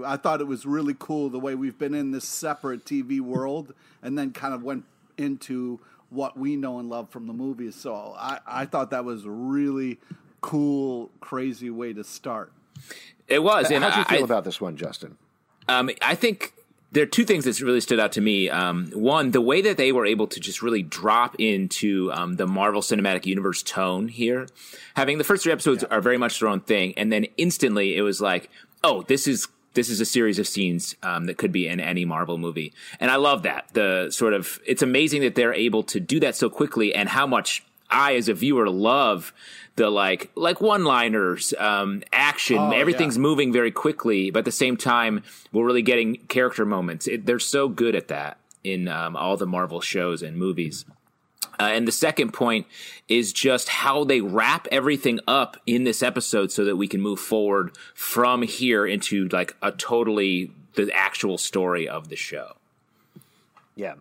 I 0.05 0.17
thought 0.17 0.41
it 0.41 0.47
was 0.47 0.67
really 0.67 0.95
cool 0.99 1.31
the 1.31 1.39
way 1.39 1.55
we've 1.55 1.79
been 1.79 1.95
in 1.95 2.11
this 2.11 2.29
separate 2.29 2.85
TV 2.85 3.21
world 3.21 3.73
and 4.03 4.19
then 4.19 4.33
kind 4.33 4.53
of 4.53 4.63
went 4.63 4.85
into 5.17 5.81
what 6.11 6.37
we 6.37 6.57
know 6.57 6.79
and 6.79 6.91
love 6.91 7.09
from 7.09 7.27
the 7.27 7.33
movies. 7.33 7.77
So 7.77 8.15
I, 8.19 8.41
I 8.47 8.67
thought 8.67 8.91
that 8.91 9.05
was 9.05 9.27
really 9.27 9.99
cool, 10.41 11.11
crazy 11.21 11.71
way 11.71 11.93
to 11.93 12.05
start. 12.05 12.53
It 13.29 13.43
was. 13.43 13.71
and 13.71 13.85
how 13.85 13.91
do 13.91 13.99
you 14.01 14.05
I- 14.09 14.17
feel 14.17 14.25
about 14.25 14.45
this 14.45 14.61
one, 14.61 14.77
Justin? 14.77 15.17
Um, 15.69 15.91
I 16.03 16.15
think 16.17 16.53
there 16.91 17.05
are 17.05 17.07
two 17.07 17.25
things 17.25 17.45
that 17.45 17.61
really 17.61 17.81
stood 17.81 18.01
out 18.01 18.11
to 18.13 18.21
me. 18.21 18.51
Um, 18.51 18.87
one, 18.93 19.31
the 19.31 19.41
way 19.41 19.63
that 19.63 19.77
they 19.77 19.93
were 19.93 20.05
able 20.05 20.27
to 20.27 20.41
just 20.41 20.63
really 20.63 20.83
drop 20.83 21.37
into 21.39 22.11
um, 22.13 22.35
the 22.37 22.47
Marvel 22.47 22.81
Cinematic 22.81 23.27
Universe 23.27 23.63
tone 23.63 24.09
here. 24.09 24.49
Having 24.97 25.19
the 25.19 25.25
first 25.25 25.45
three 25.45 25.53
episodes 25.53 25.85
are 25.85 26.01
very 26.01 26.19
much 26.19 26.41
their 26.41 26.49
own 26.49 26.61
thing, 26.61 26.95
and 26.97 27.13
then 27.13 27.27
instantly 27.37 27.97
it 27.97 28.03
was 28.03 28.21
like, 28.21 28.51
oh, 28.83 29.03
this 29.03 29.29
is 29.29 29.47
this 29.75 29.89
is 29.89 30.01
a 30.01 30.05
series 30.05 30.41
of 30.41 30.49
scenes 30.49 30.97
um, 31.05 31.27
that 31.27 31.37
could 31.37 31.53
be 31.53 31.69
in 31.69 31.79
any 31.79 32.05
Marvel 32.05 32.37
movie, 32.39 32.73
and 32.99 33.09
I 33.09 33.17
love 33.17 33.45
that. 33.45 33.69
The 33.73 34.11
sort 34.11 34.33
of 34.35 34.59
it's 34.67 34.83
amazing 34.83 35.21
that 35.23 35.37
they're 35.37 35.55
able 35.55 35.85
to 35.85 36.01
do 36.01 36.19
that 36.21 36.35
so 36.35 36.51
quickly, 36.51 36.93
and 36.93 37.09
how 37.09 37.25
much 37.29 37.63
I, 37.91 38.15
as 38.15 38.29
a 38.29 38.35
viewer, 38.35 38.69
love 38.69 39.33
the 39.77 39.91
like 39.91 40.31
like 40.35 40.61
one 40.61 40.85
liners, 40.85 41.55
um, 41.59 42.03
action. 42.13 42.73
Everything's 42.73 43.19
moving 43.19 43.53
very 43.53 43.71
quickly, 43.71 44.31
but 44.31 44.41
at 44.41 44.45
the 44.45 44.53
same 44.53 44.77
time, 44.77 45.23
we're 45.53 45.65
really 45.65 45.83
getting 45.83 46.17
character 46.29 46.65
moments. 46.65 47.07
It, 47.07 47.27
they're 47.27 47.39
so 47.39 47.69
good 47.69 47.95
at 47.95 48.09
that 48.09 48.39
in 48.63 48.89
um, 48.89 49.17
all 49.17 49.37
the 49.37 49.47
Marvel 49.47 49.81
shows 49.81 50.23
and 50.23 50.37
movies. 50.37 50.85
Uh, 51.59 51.65
and 51.65 51.87
the 51.87 51.93
second 51.93 52.33
point 52.33 52.67
is 53.09 53.33
just 53.33 53.69
how 53.69 54.05
they 54.05 54.21
wrap 54.21 54.67
everything 54.73 55.21
up 55.29 55.59
in 55.67 55.85
this 55.85 56.03
episode 56.03 56.51
so 56.51 56.65
that 56.65 56.77
we 56.77 56.89
can 56.89 57.01
move 57.03 57.21
forward 57.21 57.77
from 57.95 58.43
here 58.43 58.87
into 58.87 59.29
like 59.29 59.55
a 59.61 59.71
totally 59.71 60.53
the 60.75 60.91
actual 60.95 61.37
story 61.37 61.89
of 61.89 62.09
the 62.09 62.17
show. 62.17 62.55
Yeah. 63.77 63.95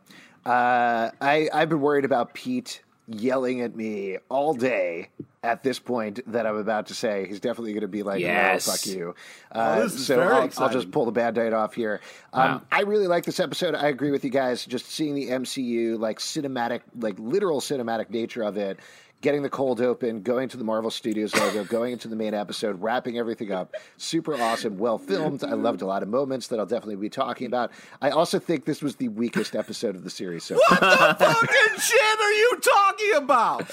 Uh, 0.46 1.12
I, 1.20 1.50
I've 1.54 1.70
been 1.70 1.82
worried 1.82 2.06
about 2.06 2.34
Pete 2.34 2.82
yelling 3.10 3.62
at 3.62 3.76
me 3.76 4.18
all 4.30 4.54
day 4.54 5.10
at 5.44 5.64
this 5.64 5.80
point 5.80 6.20
that 6.32 6.46
I'm 6.46 6.58
about 6.58 6.88
to 6.88 6.94
say. 6.94 7.26
He's 7.28 7.40
definitely 7.40 7.72
going 7.74 7.82
to 7.82 7.88
be 7.88 8.04
like, 8.04 8.20
Yes. 8.20 8.68
"No, 8.68 8.74
fuck 8.74 8.86
you." 8.86 9.16
Oh, 9.54 9.60
Uh, 9.60 9.76
is 9.86 10.06
so 10.06 10.22
I'll, 10.22 10.50
I'll 10.58 10.70
just 10.70 10.92
pull 10.92 11.06
the 11.06 11.12
bad 11.12 11.34
date 11.36 11.54
off 11.54 11.74
here. 11.74 12.02
Um, 12.34 12.62
I 12.72 12.82
really 12.82 13.08
like 13.08 13.26
this 13.26 13.40
episode. 13.40 13.74
I 13.76 13.88
agree 13.88 14.12
with 14.12 14.24
you 14.24 14.30
guys. 14.30 14.66
Just 14.66 14.88
seeing 14.92 15.16
the 15.16 15.30
MCU, 15.30 15.98
like 15.98 16.20
cinematic, 16.20 16.82
like 16.98 17.16
literal 17.18 17.62
cinematic 17.62 18.10
nature 18.10 18.44
of 18.44 18.58
it. 18.58 18.80
Getting 19.22 19.44
the 19.44 19.50
cold 19.50 19.82
open, 19.82 20.22
going 20.22 20.48
to 20.48 20.56
the 20.56 20.64
Marvel 20.64 20.90
Studios 20.90 21.36
logo, 21.36 21.66
going 21.66 21.92
into 21.92 22.08
the 22.08 22.16
main 22.16 22.34
episode, 22.34 22.82
wrapping 22.82 23.18
everything 23.18 23.52
up. 23.52 23.76
Super 23.98 24.34
awesome, 24.36 24.78
well 24.78 24.98
filmed. 24.98 25.44
I 25.44 25.56
loved 25.56 25.82
a 25.82 25.86
lot 25.86 26.04
of 26.04 26.08
moments 26.08 26.48
that 26.48 26.58
I'll 26.58 26.66
definitely 26.66 26.96
be 26.96 27.10
talking 27.10 27.46
about. 27.46 27.70
I 28.02 28.12
also 28.12 28.40
think 28.40 28.64
this 28.64 28.82
was 28.82 28.96
the 28.96 29.10
weakest 29.10 29.58
episode 29.58 29.98
of 29.98 30.06
the 30.06 30.10
series 30.10 30.46
so 30.46 30.58
far. 30.70 30.80
What 30.80 31.20
the 31.20 31.26
fucking 31.26 31.80
shit 31.82 32.20
are 32.22 32.32
you 32.32 32.60
talking 32.62 33.14
about? 33.16 33.68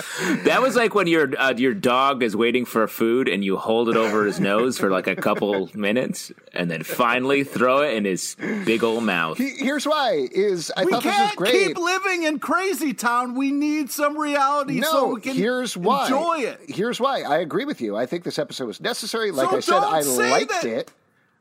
That 0.46 0.60
was 0.62 0.74
like 0.74 0.96
when 0.96 1.06
your 1.06 1.30
uh, 1.40 1.54
your 1.56 1.74
dog 1.74 2.24
is 2.24 2.34
waiting 2.34 2.64
for 2.64 2.88
food 2.88 3.28
and 3.28 3.44
you 3.44 3.56
hold 3.56 3.88
it 3.88 3.96
over 3.96 4.24
his 4.26 4.40
nose 4.40 4.76
for 4.78 4.90
like 4.90 5.06
a 5.06 5.14
couple 5.14 5.70
minutes 5.74 6.32
and 6.54 6.68
then 6.68 6.82
finally 6.82 7.44
throw 7.44 7.82
it 7.82 7.94
in 7.94 8.04
his 8.04 8.34
big 8.64 8.82
old 8.82 9.04
mouth. 9.04 9.38
He- 9.38 9.50
Here's 9.58 9.86
why: 9.86 10.26
is 10.32 10.72
I 10.76 10.84
We 10.86 10.90
thought 10.90 11.04
this 11.04 11.12
was 11.16 11.20
can't 11.26 11.36
great. 11.36 11.52
keep 11.68 11.78
living 11.78 12.24
in 12.24 12.40
crazy 12.40 12.92
town. 12.94 13.36
We 13.36 13.52
need 13.52 13.92
some 13.92 14.18
reality 14.18 14.80
no, 14.80 14.90
so 14.90 15.14
we 15.14 15.20
can 15.20 15.35
here's 15.36 15.76
why. 15.76 16.04
enjoy 16.04 16.38
it. 16.40 16.60
Here's 16.68 17.00
why. 17.00 17.22
I 17.22 17.38
agree 17.38 17.64
with 17.64 17.80
you. 17.80 17.96
I 17.96 18.06
think 18.06 18.24
this 18.24 18.38
episode 18.38 18.66
was 18.66 18.80
necessary. 18.80 19.30
Like 19.30 19.50
So 19.50 19.56
I 19.56 19.60
said, 19.60 19.74
I 19.74 20.28
liked 20.30 20.50
that- 20.50 20.64
it. 20.64 20.92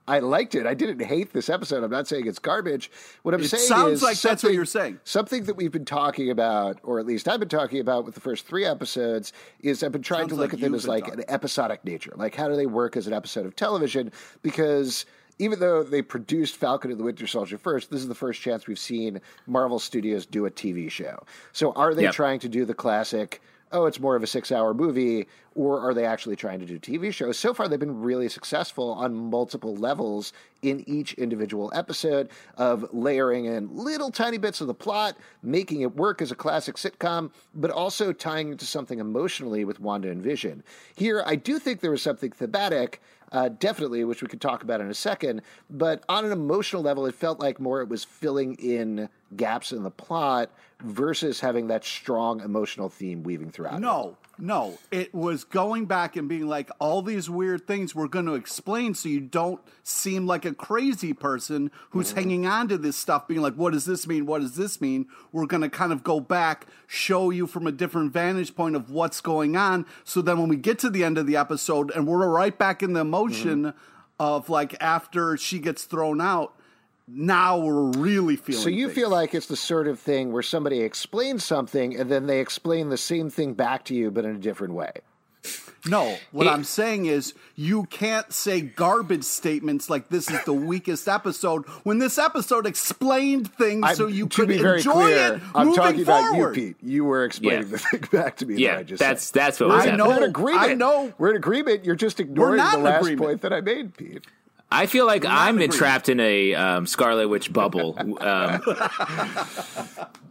I 0.08 0.20
liked 0.20 0.54
it. 0.54 0.68
I 0.68 0.76
didn't 0.76 1.04
hate 1.04 1.34
this 1.34 1.50
episode. 1.50 1.84
I'm 1.84 1.90
not 1.90 2.08
saying 2.08 2.28
it's 2.28 2.38
garbage. 2.38 2.92
What 3.24 3.34
I'm 3.34 3.42
It 3.42 3.48
saying 3.48 3.64
sounds 3.64 3.94
is 3.94 4.04
like 4.04 4.22
that's 4.22 4.44
what 4.44 4.54
you're 4.54 4.64
saying. 4.64 5.00
Something 5.04 5.46
that 5.46 5.56
we've 5.56 5.72
been 5.72 5.84
talking 5.84 6.30
about, 6.30 6.78
or 6.84 7.00
at 7.00 7.08
least 7.08 7.28
I've 7.28 7.40
been 7.40 7.50
talking 7.50 7.80
about 7.80 8.06
with 8.06 8.14
the 8.14 8.22
first 8.22 8.46
three 8.46 8.66
episodes, 8.66 9.34
is 9.62 9.82
I've 9.82 9.92
been 9.92 10.04
trying 10.04 10.20
Sounds 10.30 10.34
to 10.34 10.36
look 10.36 10.52
like 10.52 10.54
at 10.54 10.60
them 10.60 10.76
as 10.76 10.88
like 10.88 11.06
talking. 11.06 11.22
an 11.22 11.26
episodic 11.28 11.84
nature. 11.84 12.14
Like 12.16 12.36
how 12.36 12.48
do 12.48 12.56
they 12.56 12.68
work 12.68 12.96
as 12.96 13.08
an 13.08 13.14
episode 13.14 13.48
of 13.48 13.56
television? 13.56 14.12
Because 14.44 15.08
even 15.40 15.60
though 15.60 15.82
they 15.82 16.04
produced 16.04 16.56
Falcon 16.56 16.92
and 16.92 17.00
the 17.00 17.04
Winter 17.04 17.26
Soldier 17.26 17.58
first, 17.58 17.90
this 17.90 18.00
is 18.00 18.08
the 18.08 18.14
first 18.14 18.40
chance 18.42 18.68
we've 18.68 18.78
seen 18.78 19.20
Marvel 19.48 19.80
Studios 19.80 20.28
do 20.28 20.46
a 20.46 20.52
TV 20.52 20.88
show. 20.88 21.24
So 21.52 21.72
are 21.74 21.96
they 21.96 22.04
Yep. 22.04 22.14
trying 22.14 22.40
to 22.42 22.48
do 22.48 22.64
the 22.64 22.76
classic? 22.76 23.42
Oh, 23.76 23.88
it's 23.88 24.00
more 24.00 24.16
of 24.16 24.24
a 24.24 24.28
six-hour 24.28 24.74
movie, 24.74 25.28
or 25.56 25.80
are 25.80 25.94
they 25.94 26.06
actually 26.06 26.36
trying 26.36 26.60
to 26.60 26.66
do 26.66 26.78
TV 26.78 27.14
shows? 27.14 27.40
So 27.40 27.54
far, 27.54 27.68
they've 27.68 27.80
been 27.80 28.02
really 28.02 28.30
successful 28.30 28.92
on 28.92 29.16
multiple 29.16 29.76
levels 29.76 30.34
in 30.62 30.84
each 30.88 31.14
individual 31.14 31.72
episode 31.74 32.30
of 32.58 32.86
layering 32.94 33.46
in 33.46 33.76
little 33.76 34.12
tiny 34.12 34.38
bits 34.38 34.60
of 34.60 34.68
the 34.68 34.74
plot, 34.74 35.18
making 35.42 35.82
it 35.82 35.96
work 35.96 36.22
as 36.22 36.32
a 36.32 36.36
classic 36.36 36.76
sitcom, 36.76 37.32
but 37.54 37.72
also 37.72 38.12
tying 38.12 38.52
into 38.52 38.66
something 38.66 39.00
emotionally 39.00 39.64
with 39.64 39.80
Wanda 39.80 40.10
and 40.10 40.22
Vision. 40.22 40.64
Here, 40.96 41.24
I 41.26 41.36
do 41.36 41.58
think 41.58 41.80
there 41.80 41.92
was 41.92 42.02
something 42.02 42.32
thematic 42.32 43.02
uh, 43.32 43.50
definitely, 43.50 44.04
which 44.04 44.22
we 44.22 44.28
could 44.28 44.42
talk 44.42 44.64
about 44.64 44.82
in 44.82 44.90
a 44.90 44.94
second. 44.94 45.42
But 45.70 46.04
on 46.08 46.26
an 46.26 46.32
emotional 46.32 46.82
level, 46.82 47.06
it 47.06 47.16
felt 47.16 47.40
like 47.40 47.60
more 47.60 47.82
it 47.82 47.90
was 47.90 48.04
filling 48.04 48.56
in 48.56 49.10
gaps 49.36 49.72
in 49.72 49.84
the 49.84 49.92
plot 49.92 50.52
versus 50.82 51.40
having 51.40 51.68
that 51.68 51.84
strong 51.84 52.42
emotional 52.42 52.90
theme 52.90 53.24
weaving 53.24 53.52
throughout. 53.52 53.82
No, 53.82 54.18
no. 54.38 54.78
It 54.92 55.14
was 55.14 55.44
going 55.44 55.86
back 55.86 56.16
and 56.16 56.28
being 56.30 56.48
like, 56.48 56.70
all 56.80 57.02
these 57.02 57.30
weird 57.30 57.66
things 57.68 57.94
we're 57.96 58.08
going 58.08 58.26
to 58.26 58.36
explain 58.36 58.94
so 58.94 59.10
you 59.10 59.20
don't 59.20 59.62
seem 59.84 60.26
like 60.28 60.46
a 60.46 60.54
crazy 60.54 61.14
person 61.14 61.72
who's 61.92 62.10
Mm-hmm. 62.10 62.18
hanging 62.20 62.48
on 62.48 62.68
to 62.70 62.78
this 62.78 62.96
stuff, 62.98 63.28
being 63.28 63.42
like, 63.42 63.56
what 63.56 63.74
does 63.74 63.86
this 63.86 64.06
mean? 64.08 64.26
What 64.26 64.42
does 64.42 64.56
this 64.56 64.80
mean? 64.82 65.08
We're 65.32 65.46
going 65.46 65.62
to 65.64 65.70
kind 65.70 65.92
of 65.92 66.04
go 66.04 66.20
back, 66.20 66.68
show 66.88 67.30
you 67.30 67.48
from 67.48 67.68
a 67.68 67.72
different 67.72 68.12
vantage 68.14 68.56
point 68.56 68.76
of 68.76 68.90
what's 68.90 69.22
going 69.22 69.56
on. 69.56 69.86
So 70.04 70.22
then 70.22 70.38
when 70.40 70.50
we 70.50 70.58
get 70.58 70.80
to 70.80 70.90
the 70.90 71.04
end 71.04 71.18
of 71.18 71.28
the 71.28 71.38
episode 71.38 71.92
and 71.92 72.08
we're 72.08 72.28
right 72.28 72.58
back 72.58 72.82
in 72.84 72.94
the 72.94 73.02
emotion 73.02 73.64
Mm-hmm. 73.66 73.78
of 74.20 74.50
like 74.50 74.76
after 74.82 75.36
she 75.38 75.60
gets 75.60 75.84
thrown 75.84 76.22
out, 76.22 76.56
now 77.08 77.58
we're 77.60 77.92
really 77.92 78.36
feeling 78.36 78.62
So 78.62 78.70
you 78.70 78.88
things. 78.88 78.96
feel 78.96 79.10
like 79.10 79.34
it's 79.36 79.46
the 79.48 79.56
sort 79.56 79.88
of 79.88 80.00
thing 80.00 80.32
where 80.32 80.42
somebody 80.44 80.82
explains 80.82 81.44
something 81.46 81.96
and 81.96 82.10
then 82.12 82.26
they 82.28 82.40
explain 82.40 82.90
the 82.90 82.98
same 82.98 83.30
thing 83.30 83.54
back 83.54 83.86
to 83.86 83.94
you, 83.96 84.10
but 84.12 84.26
in 84.26 84.36
a 84.36 84.40
different 84.40 84.74
way. 84.74 84.92
No, 85.88 86.18
what 86.32 86.48
It- 86.48 86.50
I'm 86.50 86.64
saying 86.64 87.06
is 87.06 87.36
you 87.56 87.84
can't 87.92 88.34
say 88.34 88.60
garbage 88.62 89.24
statements 89.24 89.88
like 89.88 90.10
this 90.10 90.32
is 90.32 90.44
the 90.44 90.54
weakest 90.54 91.08
episode 91.08 91.66
when 91.84 92.00
this 92.00 92.18
episode 92.18 92.66
explained 92.66 93.54
things 93.54 93.86
so 93.96 94.06
I'm- 94.08 94.16
you 94.16 94.26
could 94.26 94.48
be 94.48 94.58
very 94.58 94.78
enjoy 94.78 94.94
clear, 94.94 95.34
it 95.36 95.42
I'm 95.54 95.68
moving 95.68 95.84
talking 95.84 96.06
forward. 96.06 96.30
about 96.40 96.58
you, 96.58 96.74
Pete. 96.74 96.78
You 96.82 97.06
were 97.06 97.24
explaining 97.26 97.66
Yeah. 97.68 97.72
the 97.74 97.78
thing 97.78 98.04
back 98.12 98.38
to 98.38 98.48
me. 98.48 98.56
that 98.56 98.60
Yeah, 98.62 98.78
I 98.80 98.84
just 98.84 99.00
that's 99.00 99.26
said. 99.26 99.40
that's 99.40 99.60
what 99.60 99.70
was 99.70 99.86
I 99.86 99.90
in- 99.90 99.98
know. 99.98 100.08
we're 100.08 100.18
in 100.18 100.24
agreement. 100.24 100.70
I 100.72 100.74
know. 100.74 101.14
We're 101.20 101.30
in 101.30 101.36
agreement. 101.36 101.86
You're 101.86 101.94
just 101.96 102.20
ignoring 102.20 102.58
the 102.58 102.78
last 102.80 103.02
agreement. 103.02 103.22
point 103.22 103.42
that 103.42 103.54
I 103.54 103.62
made, 103.62 103.96
Pete. 103.96 104.26
I 104.76 104.86
feel 104.88 105.06
like 105.06 105.26
I'm 105.26 105.56
agreeing. 105.56 105.72
entrapped 105.72 106.10
in 106.10 106.20
a 106.20 106.54
um, 106.54 106.86
Scarlet 106.86 107.28
Witch 107.28 107.52
bubble 107.52 107.96
um, 108.22 108.62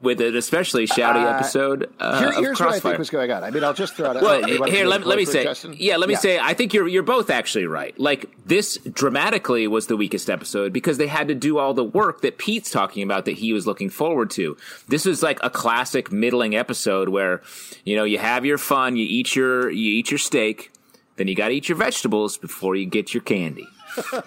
with 0.02 0.20
an 0.20 0.36
especially 0.36 0.86
shouty 0.86 1.24
episode 1.24 1.92
uh, 1.98 2.18
Here- 2.18 2.28
of 2.28 2.34
here's 2.36 2.60
what 2.60 2.68
I 2.68 2.80
think 2.80 2.98
was 2.98 3.10
going 3.10 3.30
on. 3.30 3.42
I 3.42 3.50
mean, 3.50 3.64
I'll 3.64 3.74
just 3.74 3.94
throw 3.94 4.10
it 4.10 4.16
out. 4.18 4.22
Well, 4.22 4.44
oh, 4.44 4.46
you 4.46 4.60
want 4.60 4.70
to 4.70 4.76
here 4.76 4.86
let, 4.86 5.06
let 5.06 5.16
me 5.16 5.24
say, 5.24 5.44
Justin? 5.44 5.74
yeah, 5.78 5.96
let 5.96 6.08
me 6.08 6.14
say, 6.14 6.38
I 6.38 6.54
think 6.54 6.74
you're 6.74 6.86
you're 6.86 7.02
both 7.02 7.30
actually 7.30 7.66
right. 7.66 7.98
Like 7.98 8.30
this 8.46 8.76
dramatically 8.78 9.66
was 9.66 9.86
the 9.86 9.96
weakest 9.96 10.28
episode 10.28 10.72
because 10.72 10.98
they 10.98 11.06
had 11.06 11.28
to 11.28 11.34
do 11.34 11.58
all 11.58 11.72
the 11.74 11.84
work 11.84 12.20
that 12.20 12.38
Pete's 12.38 12.70
talking 12.70 13.02
about 13.02 13.24
that 13.24 13.38
he 13.38 13.52
was 13.52 13.66
looking 13.66 13.88
forward 13.88 14.30
to. 14.32 14.56
This 14.88 15.04
was 15.06 15.22
like 15.22 15.38
a 15.42 15.50
classic 15.50 16.12
middling 16.12 16.54
episode 16.54 17.08
where 17.08 17.42
you 17.84 17.96
know 17.96 18.04
you 18.04 18.18
have 18.18 18.44
your 18.44 18.58
fun, 18.58 18.96
you 18.96 19.06
eat 19.08 19.34
your 19.34 19.70
you 19.70 19.92
eat 19.92 20.10
your 20.10 20.18
steak, 20.18 20.70
then 21.16 21.28
you 21.28 21.34
got 21.34 21.48
to 21.48 21.54
eat 21.54 21.68
your 21.68 21.78
vegetables 21.78 22.36
before 22.36 22.76
you 22.76 22.86
get 22.86 23.14
your 23.14 23.22
candy. 23.22 23.66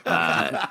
Uh, 0.06 0.68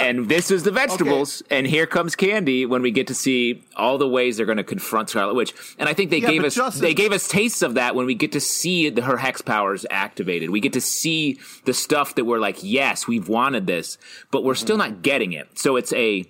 and 0.00 0.28
this 0.28 0.50
is 0.50 0.62
the 0.62 0.70
vegetables, 0.70 1.42
and 1.50 1.66
here 1.66 1.86
comes 1.86 2.14
candy 2.16 2.66
when 2.66 2.82
we 2.82 2.90
get 2.90 3.06
to 3.08 3.14
see 3.14 3.62
all 3.76 3.98
the 3.98 4.08
ways 4.08 4.36
they're 4.36 4.46
going 4.46 4.58
to 4.58 4.64
confront 4.64 5.10
Scarlet 5.10 5.34
Witch. 5.34 5.52
And 5.78 5.88
I 5.88 5.94
think 5.94 6.10
they 6.10 6.18
Yeah, 6.18 6.30
gave 6.30 6.44
us 6.44 6.54
Justin- 6.54 6.82
they 6.82 6.94
gave 6.94 7.12
us 7.12 7.28
tastes 7.28 7.62
of 7.62 7.74
that 7.74 7.94
when 7.94 8.06
we 8.06 8.14
get 8.14 8.32
to 8.32 8.40
see 8.40 8.90
the, 8.90 9.02
her 9.02 9.16
hex 9.16 9.40
powers 9.42 9.86
activated. 9.90 10.50
We 10.50 10.60
get 10.60 10.72
to 10.74 10.80
see 10.80 11.38
the 11.64 11.74
stuff 11.74 12.14
that 12.16 12.24
we're 12.24 12.38
like, 12.40 12.58
yes, 12.62 13.06
we've 13.06 13.28
wanted 13.28 13.66
this, 13.66 13.98
but 14.30 14.44
we're 14.44 14.54
still 14.54 14.76
not 14.76 15.02
getting 15.02 15.32
it. 15.32 15.58
So 15.58 15.76
it's 15.76 15.92
a 15.92 16.24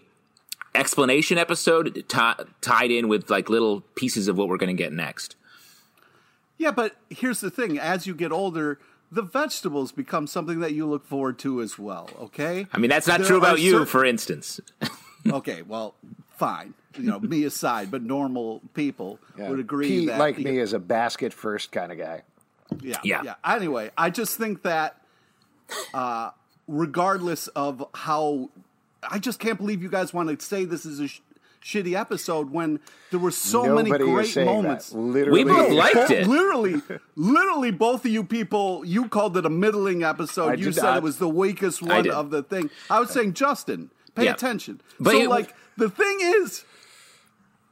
explanation 0.74 1.36
episode 1.38 2.04
ti- 2.08 2.44
tied 2.60 2.90
in 2.90 3.08
with 3.08 3.30
like 3.30 3.48
little 3.50 3.82
pieces 3.94 4.28
of 4.28 4.36
what 4.38 4.48
we're 4.48 4.56
going 4.56 4.74
to 4.74 4.82
get 4.82 4.92
next. 4.92 5.36
Yeah, 6.58 6.70
but 6.70 6.94
here's 7.10 7.40
the 7.40 7.50
thing: 7.50 7.78
as 7.78 8.06
you 8.06 8.14
get 8.14 8.30
older, 8.30 8.78
the 9.12 9.22
vegetables 9.22 9.92
become 9.92 10.26
something 10.26 10.60
that 10.60 10.72
you 10.72 10.86
look 10.86 11.04
forward 11.06 11.38
to 11.40 11.60
as 11.60 11.78
well. 11.78 12.08
Okay. 12.18 12.66
I 12.72 12.78
mean, 12.78 12.88
that's 12.88 13.06
not 13.06 13.18
There 13.20 13.28
true 13.28 13.36
about 13.36 13.60
you, 13.60 13.72
certain- 13.72 13.86
for 13.86 14.04
instance. 14.04 14.58
okay, 15.30 15.62
well, 15.62 15.94
fine. 16.36 16.74
You 16.96 17.04
know, 17.04 17.20
me 17.20 17.44
aside, 17.44 17.90
but 17.90 18.02
normal 18.02 18.60
people 18.74 19.18
Yeah. 19.38 19.50
would 19.50 19.60
agree 19.60 19.88
Pete, 19.88 20.08
that 20.08 20.18
like 20.18 20.38
me, 20.38 20.58
is 20.58 20.72
a 20.72 20.78
basket 20.78 21.32
first 21.32 21.72
kind 21.72 21.92
of 21.92 21.98
guy. 21.98 22.22
Yeah, 22.80 22.98
Yeah. 23.04 23.22
yeah. 23.22 23.34
Anyway, 23.44 23.90
I 23.98 24.08
just 24.10 24.36
think 24.38 24.62
that, 24.62 25.00
uh, 25.94 26.30
regardless 26.66 27.48
of 27.48 27.84
how, 27.94 28.48
I 29.02 29.18
just 29.18 29.38
can't 29.38 29.58
believe 29.58 29.82
you 29.82 29.88
guys 29.90 30.12
want 30.14 30.28
to 30.38 30.44
say 30.44 30.64
this 30.64 30.84
is 30.86 31.00
a 31.00 31.08
sh- 31.08 31.20
shitty 31.64 31.98
episode 31.98 32.50
when 32.50 32.80
there 33.10 33.20
were 33.20 33.30
so 33.30 33.62
Nobody 33.64 33.90
many 33.90 34.04
great 34.04 34.36
moments. 34.44 34.90
That. 34.90 34.98
Literally, 34.98 35.44
We 35.44 35.50
both 35.50 35.70
liked 35.72 36.10
it. 36.10 36.26
Literally, 36.26 36.82
literally, 37.16 37.70
both 37.70 38.04
of 38.04 38.10
you 38.10 38.24
people, 38.24 38.84
you 38.84 39.08
called 39.08 39.36
it 39.36 39.46
a 39.46 39.50
middling 39.50 40.02
episode. 40.02 40.48
I 40.50 40.54
you 40.54 40.64
did 40.66 40.74
said 40.74 40.82
not. 40.82 40.96
it 40.98 41.02
was 41.02 41.18
the 41.18 41.28
weakest 41.28 41.82
one 41.82 42.10
of 42.10 42.30
the 42.30 42.42
thing. 42.42 42.70
I 42.90 43.00
was 43.00 43.10
saying, 43.10 43.34
Justin, 43.34 43.90
pay 44.14 44.24
Yeah. 44.24 44.32
attention. 44.32 44.80
But 44.98 45.12
so, 45.12 45.18
it- 45.20 45.28
like, 45.30 45.54
the 45.76 45.88
thing 45.88 46.18
is, 46.20 46.64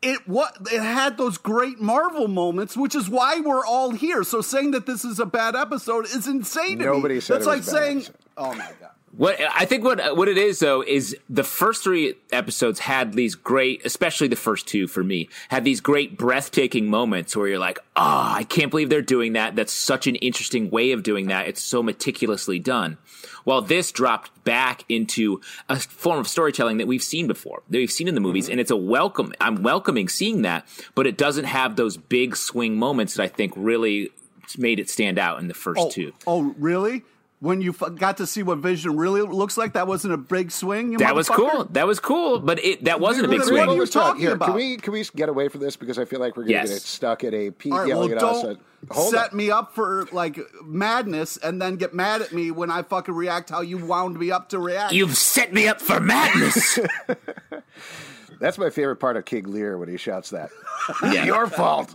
it 0.02 0.26
what 0.26 0.56
it 0.72 0.80
had 0.80 1.18
those 1.18 1.36
great 1.36 1.78
Marvel 1.80 2.26
moments, 2.26 2.74
which 2.76 2.94
is 2.94 3.10
why 3.10 3.40
we're 3.40 3.66
all 3.66 3.90
here. 3.90 4.22
So 4.24 4.40
saying 4.40 4.70
that 4.70 4.86
this 4.86 5.04
is 5.04 5.18
a 5.20 5.26
bad 5.26 5.54
episode 5.54 6.06
is 6.06 6.26
insane 6.26 6.78
to 6.78 6.86
Nobody 6.86 7.14
me. 7.16 7.20
said 7.20 7.42
That's 7.42 7.46
it 7.46 7.50
was 7.50 7.56
like 7.58 7.62
a 7.62 7.66
bad 7.66 7.84
saying, 7.84 7.96
episode. 7.98 8.14
"Oh 8.38 8.54
my 8.54 8.70
god." 8.80 8.90
What 9.20 9.38
I 9.38 9.66
think 9.66 9.84
what 9.84 10.16
what 10.16 10.28
it 10.28 10.38
is 10.38 10.60
though 10.60 10.80
is 10.82 11.14
the 11.28 11.44
first 11.44 11.84
three 11.84 12.14
episodes 12.32 12.78
had 12.78 13.12
these 13.12 13.34
great, 13.34 13.84
especially 13.84 14.28
the 14.28 14.34
first 14.34 14.66
two 14.66 14.86
for 14.86 15.04
me, 15.04 15.28
had 15.48 15.62
these 15.62 15.82
great 15.82 16.16
breathtaking 16.16 16.88
moments 16.88 17.36
where 17.36 17.46
you're 17.46 17.58
like, 17.58 17.78
"Ah, 17.96 18.34
I 18.34 18.44
can't 18.44 18.70
believe 18.70 18.88
they're 18.88 19.02
doing 19.02 19.34
that. 19.34 19.56
That's 19.56 19.74
such 19.74 20.06
an 20.06 20.14
interesting 20.16 20.70
way 20.70 20.92
of 20.92 21.02
doing 21.02 21.26
that. 21.26 21.48
It's 21.48 21.62
so 21.62 21.82
meticulously 21.82 22.58
done." 22.58 22.96
While 23.44 23.60
this 23.60 23.92
dropped 23.92 24.42
back 24.44 24.86
into 24.88 25.42
a 25.68 25.78
form 25.78 26.18
of 26.18 26.26
storytelling 26.26 26.78
that 26.78 26.86
we've 26.86 27.02
seen 27.02 27.26
before, 27.26 27.62
that 27.68 27.76
we've 27.76 27.92
seen 27.92 28.08
in 28.08 28.14
the 28.14 28.22
movies, 28.22 28.48
and 28.48 28.58
it's 28.58 28.70
a 28.70 28.76
welcome. 28.76 29.34
I'm 29.38 29.62
welcoming 29.62 30.08
seeing 30.08 30.40
that, 30.42 30.66
but 30.94 31.06
it 31.06 31.18
doesn't 31.18 31.44
have 31.44 31.76
those 31.76 31.98
big 31.98 32.36
swing 32.36 32.78
moments 32.78 33.16
that 33.16 33.22
I 33.24 33.28
think 33.28 33.52
really 33.54 34.12
made 34.56 34.80
it 34.80 34.88
stand 34.88 35.18
out 35.18 35.40
in 35.40 35.48
the 35.48 35.54
first 35.54 35.78
Oh, 35.78 35.90
two. 35.90 36.14
oh, 36.26 36.54
really? 36.58 37.02
When 37.40 37.60
you 37.62 37.70
f- 37.78 37.94
got 37.96 38.18
to 38.18 38.26
see 38.26 38.42
what 38.42 38.58
Vision 38.58 38.96
really 38.96 39.22
looks 39.22 39.56
like, 39.56 39.72
that 39.72 39.86
wasn't 39.86 40.12
a 40.14 40.18
big 40.18 40.50
swing. 40.50 40.92
You 40.92 40.98
That 40.98 41.14
was 41.14 41.28
cool. 41.28 41.64
That 41.72 41.86
was 41.86 41.98
cool, 41.98 42.38
but 42.38 42.62
it 42.62 42.84
that 42.84 43.00
wasn't 43.00 43.26
a 43.26 43.28
big 43.28 43.40
What 43.40 43.48
swing. 43.48 43.68
are 43.68 43.72
you 43.74 43.78
Let's 43.80 43.90
talking 43.92 44.20
here, 44.20 44.32
about? 44.34 44.46
Can 44.46 44.54
we 44.54 44.76
can 44.76 44.92
we 44.92 45.04
get 45.16 45.28
away 45.28 45.48
from 45.48 45.60
this 45.62 45.74
because 45.76 45.98
I 45.98 46.04
feel 46.04 46.20
like 46.20 46.36
we're 46.36 46.42
going 46.44 46.54
to 46.54 46.60
Yes. 46.60 46.68
get 46.70 46.82
stuck 46.82 47.24
at 47.24 47.32
a 47.34 47.50
Pete 47.50 47.72
All 47.72 47.78
right, 47.80 47.88
well, 47.88 48.04
at 48.10 48.22
us. 48.22 48.42
don't 48.42 48.50
at- 48.52 48.58
Hold 48.90 49.10
set 49.10 49.32
on. 49.32 49.36
me 49.36 49.50
up 49.50 49.74
for 49.74 50.06
like 50.12 50.38
madness 50.64 51.36
and 51.36 51.60
then 51.60 51.76
get 51.76 51.92
mad 51.92 52.22
at 52.22 52.32
me 52.32 52.50
when 52.50 52.70
I 52.70 52.82
fucking 52.82 53.14
react 53.14 53.50
how 53.50 53.60
you 53.60 53.76
wound 53.78 54.18
me 54.18 54.30
up 54.30 54.48
to 54.50 54.58
react. 54.58 54.92
You've 54.94 55.16
set 55.18 55.52
me 55.52 55.68
up 55.68 55.80
for 55.82 56.00
madness. 56.00 56.78
That's 58.40 58.56
my 58.56 58.70
favorite 58.70 58.96
part 58.96 59.18
of 59.18 59.26
King 59.26 59.52
Lear 59.52 59.76
when 59.76 59.88
he 59.90 59.96
shouts 59.98 60.30
that. 60.30 60.50
Yeah. 61.04 61.26
Your 61.26 61.46
fault. 61.46 61.94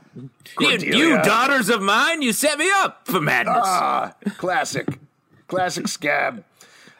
you, 0.59 0.69
you 0.77 1.09
daughters 1.23 1.69
of 1.69 1.81
mine, 1.81 2.21
you 2.21 2.31
set 2.31 2.59
me 2.59 2.69
up 2.75 3.01
for 3.07 3.19
madness. 3.19 3.57
Ah, 3.65 4.13
classic, 4.37 4.87
classic 5.47 5.87
scab. 5.87 6.43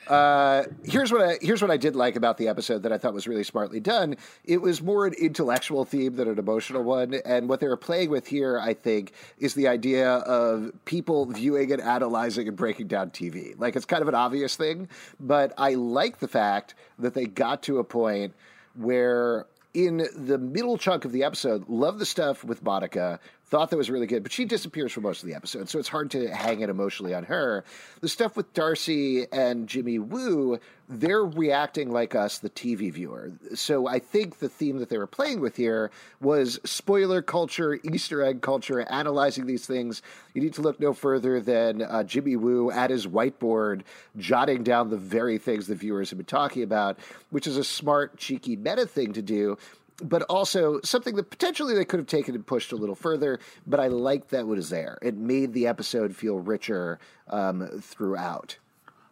Uh, 0.08 0.64
here's 0.84 1.12
what 1.12 1.22
I 1.22 1.38
here's 1.42 1.62
what 1.62 1.72
I 1.72 1.78
did 1.78 1.96
like 1.96 2.16
about 2.16 2.38
the 2.38 2.48
episode 2.48 2.84
that 2.84 2.92
I 2.92 2.98
thought 2.98 3.14
was 3.14 3.28
really 3.28 3.44
smartly 3.44 3.80
done. 3.80 4.18
It 4.44 4.62
was 4.62 4.82
more 4.82 5.08
an 5.08 5.14
intellectual 5.14 5.84
theme 5.84 6.16
than 6.16 6.28
an 6.28 6.38
emotional 6.38 6.84
one, 6.84 7.16
and 7.26 7.50
what 7.50 7.60
they 7.60 7.68
were 7.68 7.78
playing 7.78 8.12
with 8.12 8.28
here, 8.28 8.60
I 8.60 8.76
think, 8.76 9.14
is 9.40 9.56
the 9.56 9.68
idea 9.68 10.10
of 10.10 10.72
people 10.86 11.26
viewing 11.26 11.72
and 11.72 11.82
analyzing 11.82 12.48
and 12.48 12.56
breaking 12.56 12.88
down 12.88 13.10
TV. 13.10 13.56
Like 13.58 13.76
it's 13.76 13.86
kind 13.86 14.04
of 14.04 14.08
an 14.08 14.16
obvious 14.16 14.56
thing, 14.56 14.90
but 15.20 15.54
I 15.58 15.74
like 15.74 16.20
the 16.20 16.28
fact 16.28 16.76
that 17.00 17.16
they 17.16 17.26
got 17.26 17.64
to 17.64 17.80
a 17.80 17.84
point 17.84 18.34
where 18.76 19.48
in 19.76 20.08
the 20.16 20.38
middle 20.38 20.78
chunk 20.78 21.04
of 21.04 21.12
the 21.12 21.24
episode, 21.24 21.68
love 21.68 22.00
the 22.00 22.06
stuff 22.06 22.44
with 22.44 22.64
Monica, 22.64 23.20
thought 23.48 23.70
that 23.70 23.78
was 23.78 23.92
really 23.92 24.08
good, 24.08 24.24
but 24.24 24.32
she 24.32 24.44
disappears 24.44 24.92
for 24.92 25.02
most 25.02 25.22
of 25.22 25.30
the 25.30 25.36
episode, 25.36 25.70
so 25.70 25.78
it's 25.78 25.88
hard 25.88 26.10
to 26.12 26.28
hang 26.30 26.62
it 26.62 26.70
emotionally 26.70 27.14
on 27.14 27.24
her. 27.26 27.64
The 28.02 28.10
stuff 28.10 28.36
with 28.36 28.52
Darcy 28.54 29.28
and 29.32 29.68
Jimmy 29.68 30.00
Woo, 30.00 30.60
they're 30.90 31.24
reacting 31.24 31.92
like 31.92 32.16
us, 32.16 32.40
the 32.40 32.50
TV 32.50 32.92
viewer. 32.92 33.34
So 33.54 33.88
I 33.88 34.00
think 34.00 34.40
the 34.40 34.50
theme 34.50 34.80
that 34.80 34.90
they 34.90 34.98
were 34.98 35.06
playing 35.06 35.42
with 35.42 35.56
here 35.56 35.92
was 36.20 36.60
spoiler 36.66 37.22
culture, 37.22 37.80
Easter 37.84 38.24
egg 38.24 38.42
culture, 38.42 38.82
analyzing 38.82 39.46
these 39.46 39.68
things. 39.68 40.02
You 40.34 40.42
need 40.42 40.54
to 40.56 40.62
look 40.62 40.80
no 40.80 40.94
further 40.94 41.40
than 41.40 41.84
uh, 41.84 42.04
Jimmy 42.04 42.36
Woo 42.36 42.72
at 42.72 42.90
his 42.90 43.06
whiteboard, 43.06 43.82
jotting 44.18 44.64
down 44.64 44.90
the 44.90 44.98
very 44.98 45.38
things 45.38 45.68
the 45.68 45.76
viewers 45.76 46.10
have 46.10 46.18
been 46.18 46.26
talking 46.26 46.64
about, 46.64 46.98
which 47.30 47.46
is 47.46 47.58
a 47.58 47.64
smart, 47.64 48.18
cheeky 48.18 48.56
meta 48.56 48.88
thing 48.88 49.14
to 49.14 49.22
do 49.22 49.56
but 50.04 50.22
also 50.24 50.80
something 50.82 51.16
that 51.16 51.30
potentially 51.30 51.74
they 51.76 51.86
could 51.86 52.00
have 52.00 52.08
taken 52.08 52.36
and 52.36 52.46
pushed 52.46 52.72
a 52.72 52.76
little 52.76 52.96
further. 52.96 53.40
But 53.66 53.80
I 53.80 53.88
like 53.88 54.30
that 54.30 54.46
was 54.48 54.70
there. 54.70 54.98
It 55.02 55.16
made 55.16 55.54
the 55.54 55.68
episode 55.68 56.16
feel 56.16 56.40
richer 56.40 57.00
um, 57.30 57.68
throughout. 57.82 58.58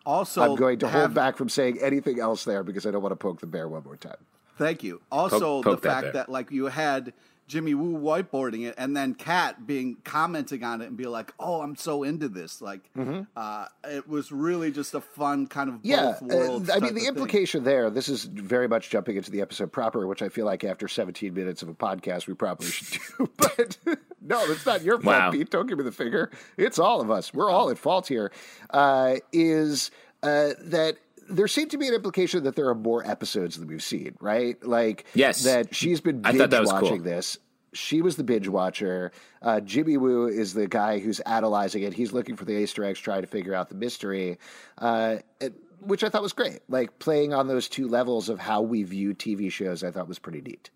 also, 0.06 0.42
I'm 0.42 0.56
going 0.56 0.80
to 0.80 0.88
have, 0.88 1.02
hold 1.02 1.14
back 1.14 1.38
from 1.38 1.50
saying 1.50 1.80
anything 1.82 2.20
else 2.20 2.44
there 2.44 2.64
because 2.64 2.86
I 2.86 2.92
don't 2.92 3.02
want 3.02 3.14
to 3.14 3.18
poke 3.18 3.40
the 3.40 3.48
bear 3.48 3.68
one 3.68 3.84
more 3.84 3.96
time. 3.96 4.18
Thank 4.58 4.84
you. 4.84 5.02
Also, 5.12 5.62
Poke- 5.62 5.64
poke 5.64 5.82
the 5.82 5.88
that 5.88 5.94
fact 5.94 6.04
bear. 6.04 6.12
that 6.14 6.30
like 6.30 6.52
you 6.52 6.66
had 6.66 7.14
Jimmy 7.48 7.74
Woo 7.74 7.98
whiteboarding 8.00 8.66
it, 8.68 8.76
and 8.78 8.96
then 8.96 9.14
Kat 9.14 9.68
being 9.68 9.98
commenting 10.04 10.64
on 10.64 10.82
it 10.82 10.88
and 10.88 10.98
be 10.98 11.06
like, 11.06 11.34
"Oh, 11.40 11.62
I'm 11.62 11.76
so 11.76 12.04
into 12.04 12.30
this." 12.30 12.62
Like, 12.62 12.90
uh, 13.36 13.66
it 13.84 14.08
was 14.08 14.32
really 14.32 14.72
just 14.72 14.94
a 14.94 15.02
fun 15.02 15.48
kind 15.48 15.70
of 15.70 15.76
Mm-hmm. 15.76 15.88
Yeah, 15.90 16.16
both 16.22 16.70
uh. 16.70 16.74
I 16.74 16.80
mean 16.80 16.90
of 16.90 16.94
the 16.96 17.00
thing. 17.02 17.08
implication 17.10 17.64
there. 17.64 17.90
This 17.90 18.08
is 18.10 18.24
very 18.26 18.68
much 18.68 18.90
jumping 18.90 19.18
into 19.18 19.32
the 19.32 19.42
episode 19.42 19.72
proper, 19.72 20.08
which 20.08 20.22
I 20.22 20.30
feel 20.30 20.46
like 20.46 20.64
after 20.64 20.88
17 20.88 21.34
minutes 21.34 21.62
of 21.62 21.70
a 21.70 21.74
podcast 21.74 22.28
we 22.28 22.34
probably 22.34 22.68
should 22.68 23.00
do. 23.18 23.30
But 23.38 23.78
no, 24.22 24.40
it's 24.52 24.66
not 24.66 24.82
your 24.84 25.00
fault, 25.00 25.06
Wow. 25.16 25.32
Pete. 25.32 25.50
Don't 25.50 25.68
give 25.68 25.78
me 25.78 25.84
the 25.84 25.92
finger. 25.92 26.32
It's 26.58 26.80
all 26.80 27.02
of 27.02 27.12
us. 27.12 27.34
We're 27.34 27.50
all 27.52 27.70
at 27.70 27.78
fault 27.78 28.08
here. 28.08 28.32
Uh, 28.70 29.16
is 29.34 29.92
uh, 30.24 30.52
that 30.62 30.98
there 31.34 31.48
seemed 31.48 31.72
to 31.72 31.78
be 31.78 31.88
an 31.88 31.94
implication 31.94 32.44
that 32.44 32.56
there 32.56 32.68
are 32.70 32.76
more 32.76 33.06
episodes 33.06 33.58
than 33.58 33.68
we've 33.68 33.84
seen, 33.84 34.16
right? 34.22 34.62
Like, 34.66 35.06
Yes. 35.14 35.44
that 35.44 35.76
she's 35.76 36.00
been 36.02 36.22
binge 36.22 36.38
thought 36.38 36.50
that 36.52 36.62
was 36.62 36.72
watching 36.72 36.98
cool. 36.98 37.04
this. 37.06 37.38
She 37.74 38.02
was 38.04 38.16
the 38.18 38.24
binge 38.24 38.48
watcher. 38.48 39.12
Uh, 39.42 39.60
Jimmy 39.60 39.98
Woo 39.98 40.28
is 40.28 40.54
the 40.54 40.68
guy 40.68 41.00
who's 41.00 41.20
analyzing 41.22 41.82
it. 41.84 41.94
He's 41.94 42.12
looking 42.14 42.36
for 42.36 42.46
the 42.46 42.54
Easter 42.54 42.84
eggs, 42.84 43.00
trying 43.00 43.22
to 43.22 43.28
figure 43.28 43.56
out 43.56 43.70
the 43.70 43.76
mystery, 43.76 44.38
uh, 44.78 45.18
it- 45.42 45.56
which 45.80 46.04
I 46.04 46.10
thought 46.10 46.22
was 46.22 46.34
great. 46.34 46.60
Like 46.70 47.00
playing 47.00 47.34
on 47.34 47.48
those 47.48 47.68
two 47.68 47.88
levels 47.88 48.30
of 48.30 48.40
how 48.40 48.62
we 48.62 48.84
view 48.84 49.14
TV 49.14 49.52
shows, 49.52 49.84
I 49.84 49.92
thought 49.92 50.08
was 50.08 50.20
pretty 50.20 50.40
neat. 50.42 50.70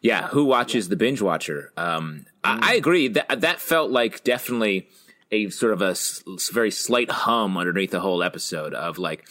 Yeah, 0.00 0.28
who 0.28 0.44
watches 0.44 0.88
the 0.88 0.96
binge 0.96 1.20
watcher? 1.22 1.72
Um, 1.76 2.26
I, 2.44 2.72
I 2.72 2.74
agree 2.74 3.08
that 3.08 3.40
that 3.40 3.60
felt 3.60 3.90
like 3.90 4.24
definitely 4.24 4.88
a 5.30 5.50
sort 5.50 5.72
of 5.72 5.82
a 5.82 5.90
s- 5.90 6.22
very 6.52 6.70
slight 6.70 7.10
hum 7.10 7.56
underneath 7.58 7.90
the 7.90 8.00
whole 8.00 8.22
episode 8.22 8.72
of 8.74 8.98
like 8.98 9.26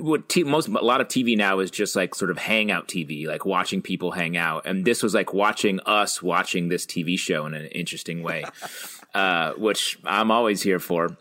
what 0.00 0.28
t- 0.28 0.44
most 0.44 0.68
a 0.68 0.70
lot 0.70 1.00
of 1.00 1.08
TV 1.08 1.36
now 1.36 1.58
is 1.60 1.70
just 1.70 1.96
like 1.96 2.14
sort 2.14 2.30
of 2.30 2.38
hangout 2.38 2.88
TV, 2.88 3.26
like 3.26 3.44
watching 3.44 3.82
people 3.82 4.12
hang 4.12 4.36
out, 4.36 4.66
and 4.66 4.84
this 4.84 5.02
was 5.02 5.14
like 5.14 5.32
watching 5.32 5.80
us 5.80 6.22
watching 6.22 6.68
this 6.68 6.86
TV 6.86 7.18
show 7.18 7.46
in 7.46 7.54
an 7.54 7.66
interesting 7.66 8.22
way, 8.22 8.44
uh, 9.14 9.52
which 9.54 9.98
I'm 10.04 10.30
always 10.30 10.62
here 10.62 10.78
for. 10.78 11.16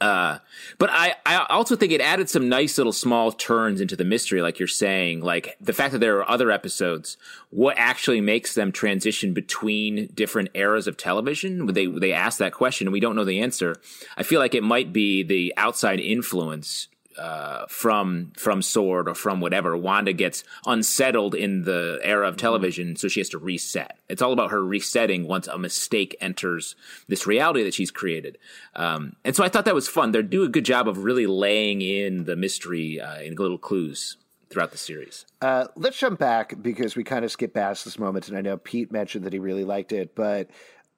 Uh, 0.00 0.38
but 0.78 0.88
I, 0.90 1.14
I 1.26 1.46
also 1.50 1.76
think 1.76 1.92
it 1.92 2.00
added 2.00 2.30
some 2.30 2.48
nice 2.48 2.78
little 2.78 2.92
small 2.92 3.32
turns 3.32 3.82
into 3.82 3.96
the 3.96 4.04
mystery, 4.04 4.40
like 4.40 4.58
you're 4.58 4.66
saying, 4.66 5.20
like 5.20 5.56
the 5.60 5.74
fact 5.74 5.92
that 5.92 5.98
there 5.98 6.18
are 6.18 6.30
other 6.30 6.50
episodes, 6.50 7.18
what 7.50 7.76
actually 7.76 8.22
makes 8.22 8.54
them 8.54 8.72
transition 8.72 9.34
between 9.34 10.06
different 10.14 10.48
eras 10.54 10.86
of 10.86 10.96
television? 10.96 11.66
They, 11.66 11.84
they 11.84 12.14
ask 12.14 12.38
that 12.38 12.54
question 12.54 12.86
and 12.86 12.92
we 12.92 13.00
don't 13.00 13.14
know 13.14 13.26
the 13.26 13.42
answer. 13.42 13.76
I 14.16 14.22
feel 14.22 14.40
like 14.40 14.54
it 14.54 14.62
might 14.62 14.90
be 14.90 15.22
the 15.22 15.52
outside 15.58 16.00
influence 16.00 16.88
uh, 17.18 17.66
from 17.68 18.32
from 18.36 18.62
Sword 18.62 19.08
or 19.08 19.14
from 19.14 19.40
whatever. 19.40 19.76
Wanda 19.76 20.12
gets 20.12 20.44
unsettled 20.66 21.34
in 21.34 21.62
the 21.62 22.00
era 22.02 22.28
of 22.28 22.36
television, 22.36 22.96
so 22.96 23.08
she 23.08 23.20
has 23.20 23.28
to 23.30 23.38
reset. 23.38 23.98
It's 24.08 24.22
all 24.22 24.32
about 24.32 24.50
her 24.50 24.64
resetting 24.64 25.26
once 25.26 25.48
a 25.48 25.58
mistake 25.58 26.16
enters 26.20 26.76
this 27.08 27.26
reality 27.26 27.62
that 27.64 27.74
she's 27.74 27.90
created. 27.90 28.38
Um, 28.74 29.16
and 29.24 29.34
so 29.34 29.44
I 29.44 29.48
thought 29.48 29.64
that 29.64 29.74
was 29.74 29.88
fun. 29.88 30.12
They 30.12 30.22
do 30.22 30.44
a 30.44 30.48
good 30.48 30.64
job 30.64 30.88
of 30.88 31.04
really 31.04 31.26
laying 31.26 31.82
in 31.82 32.24
the 32.24 32.36
mystery 32.36 33.00
uh, 33.00 33.20
in 33.20 33.34
little 33.34 33.58
clues 33.58 34.16
throughout 34.50 34.72
the 34.72 34.78
series. 34.78 35.26
Uh, 35.40 35.66
let's 35.76 35.98
jump 35.98 36.18
back 36.18 36.54
because 36.60 36.96
we 36.96 37.04
kind 37.04 37.24
of 37.24 37.30
skipped 37.30 37.54
past 37.54 37.84
this 37.84 37.98
moment, 37.98 38.28
and 38.28 38.36
I 38.36 38.40
know 38.40 38.56
Pete 38.56 38.92
mentioned 38.92 39.24
that 39.24 39.32
he 39.32 39.38
really 39.38 39.64
liked 39.64 39.92
it, 39.92 40.14
but 40.14 40.50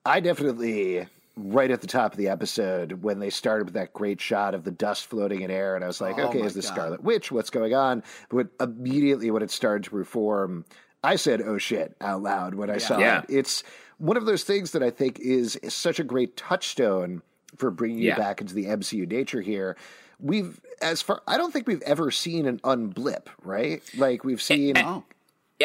I 0.05 0.21
definitely 0.21 1.07
right 1.37 1.71
at 1.71 1.81
the 1.81 1.87
top 1.87 2.13
of 2.13 2.19
the 2.19 2.29
episode 2.29 3.03
when 3.03 3.19
they 3.19 3.31
started 3.31 3.65
with 3.65 3.75
that 3.75 3.93
great 3.93 4.21
shot 4.21 4.55
of 4.55 4.65
the 4.65 4.71
dust 4.71 5.07
floating 5.07 5.41
in 5.43 5.51
air, 5.51 5.75
and 5.75 5.85
I 5.85 5.87
was 5.87 6.01
like, 6.01 6.19
Oh 6.19 6.29
okay, 6.29 6.41
is 6.43 6.55
this 6.55 6.67
God. 6.67 6.75
Scarlet 6.75 7.03
Witch? 7.03 7.33
What's 7.33 7.51
going 7.51 7.75
on? 7.75 8.03
But 8.29 8.49
immediately 8.61 9.31
when 9.31 9.43
it 9.43 9.51
started 9.51 9.85
to 9.91 9.97
reform, 9.97 10.65
I 11.05 11.17
said, 11.17 11.41
"Oh 11.43 11.59
shit!" 11.59 11.97
out 12.01 12.23
loud 12.23 12.55
when 12.55 12.71
I 12.71 12.79
saw 12.79 12.99
Yeah. 12.99 13.21
it. 13.21 13.25
It's 13.29 13.65
one 13.99 14.17
of 14.17 14.25
those 14.27 14.45
things 14.45 14.73
that 14.73 14.83
I 14.83 14.91
think 14.91 15.19
is 15.21 15.59
such 15.69 15.99
a 15.99 16.05
great 16.05 16.37
touchstone 16.37 17.23
for 17.57 17.71
bringing 17.71 17.99
you 17.99 18.15
back 18.17 18.41
into 18.41 18.55
the 18.55 18.67
MCU 18.67 19.07
nature 19.07 19.41
here. 19.41 19.77
We've 20.21 20.61
as 20.81 21.03
far 21.03 21.23
I 21.27 21.39
don't 21.39 21.53
think 21.53 21.67
we've 21.67 21.83
ever 21.83 22.11
seen 22.11 22.47
an 22.47 22.59
unblip, 22.61 23.27
right? 23.43 23.83
Like 23.97 24.23
we've 24.25 24.41
seen. 24.43 24.77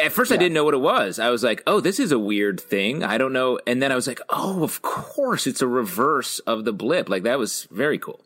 At 0.00 0.12
first, 0.12 0.32
I 0.32 0.36
didn't 0.36 0.54
know 0.54 0.64
what 0.64 0.74
it 0.74 0.80
was. 0.80 1.18
I 1.18 1.30
was 1.30 1.42
like, 1.42 1.62
"Oh, 1.66 1.80
this 1.80 1.98
is 1.98 2.12
a 2.12 2.18
weird 2.18 2.60
thing." 2.60 3.02
I 3.02 3.18
don't 3.18 3.32
know. 3.32 3.58
And 3.66 3.82
then 3.82 3.92
I 3.92 3.94
was 3.94 4.06
like, 4.06 4.20
"Oh, 4.30 4.62
of 4.62 4.82
course, 4.82 5.46
it's 5.46 5.62
a 5.62 5.66
reverse 5.66 6.38
of 6.40 6.64
the 6.64 6.72
blip." 6.72 7.08
Like 7.08 7.22
that 7.24 7.38
was 7.38 7.66
very 7.70 7.98
cool. 7.98 8.20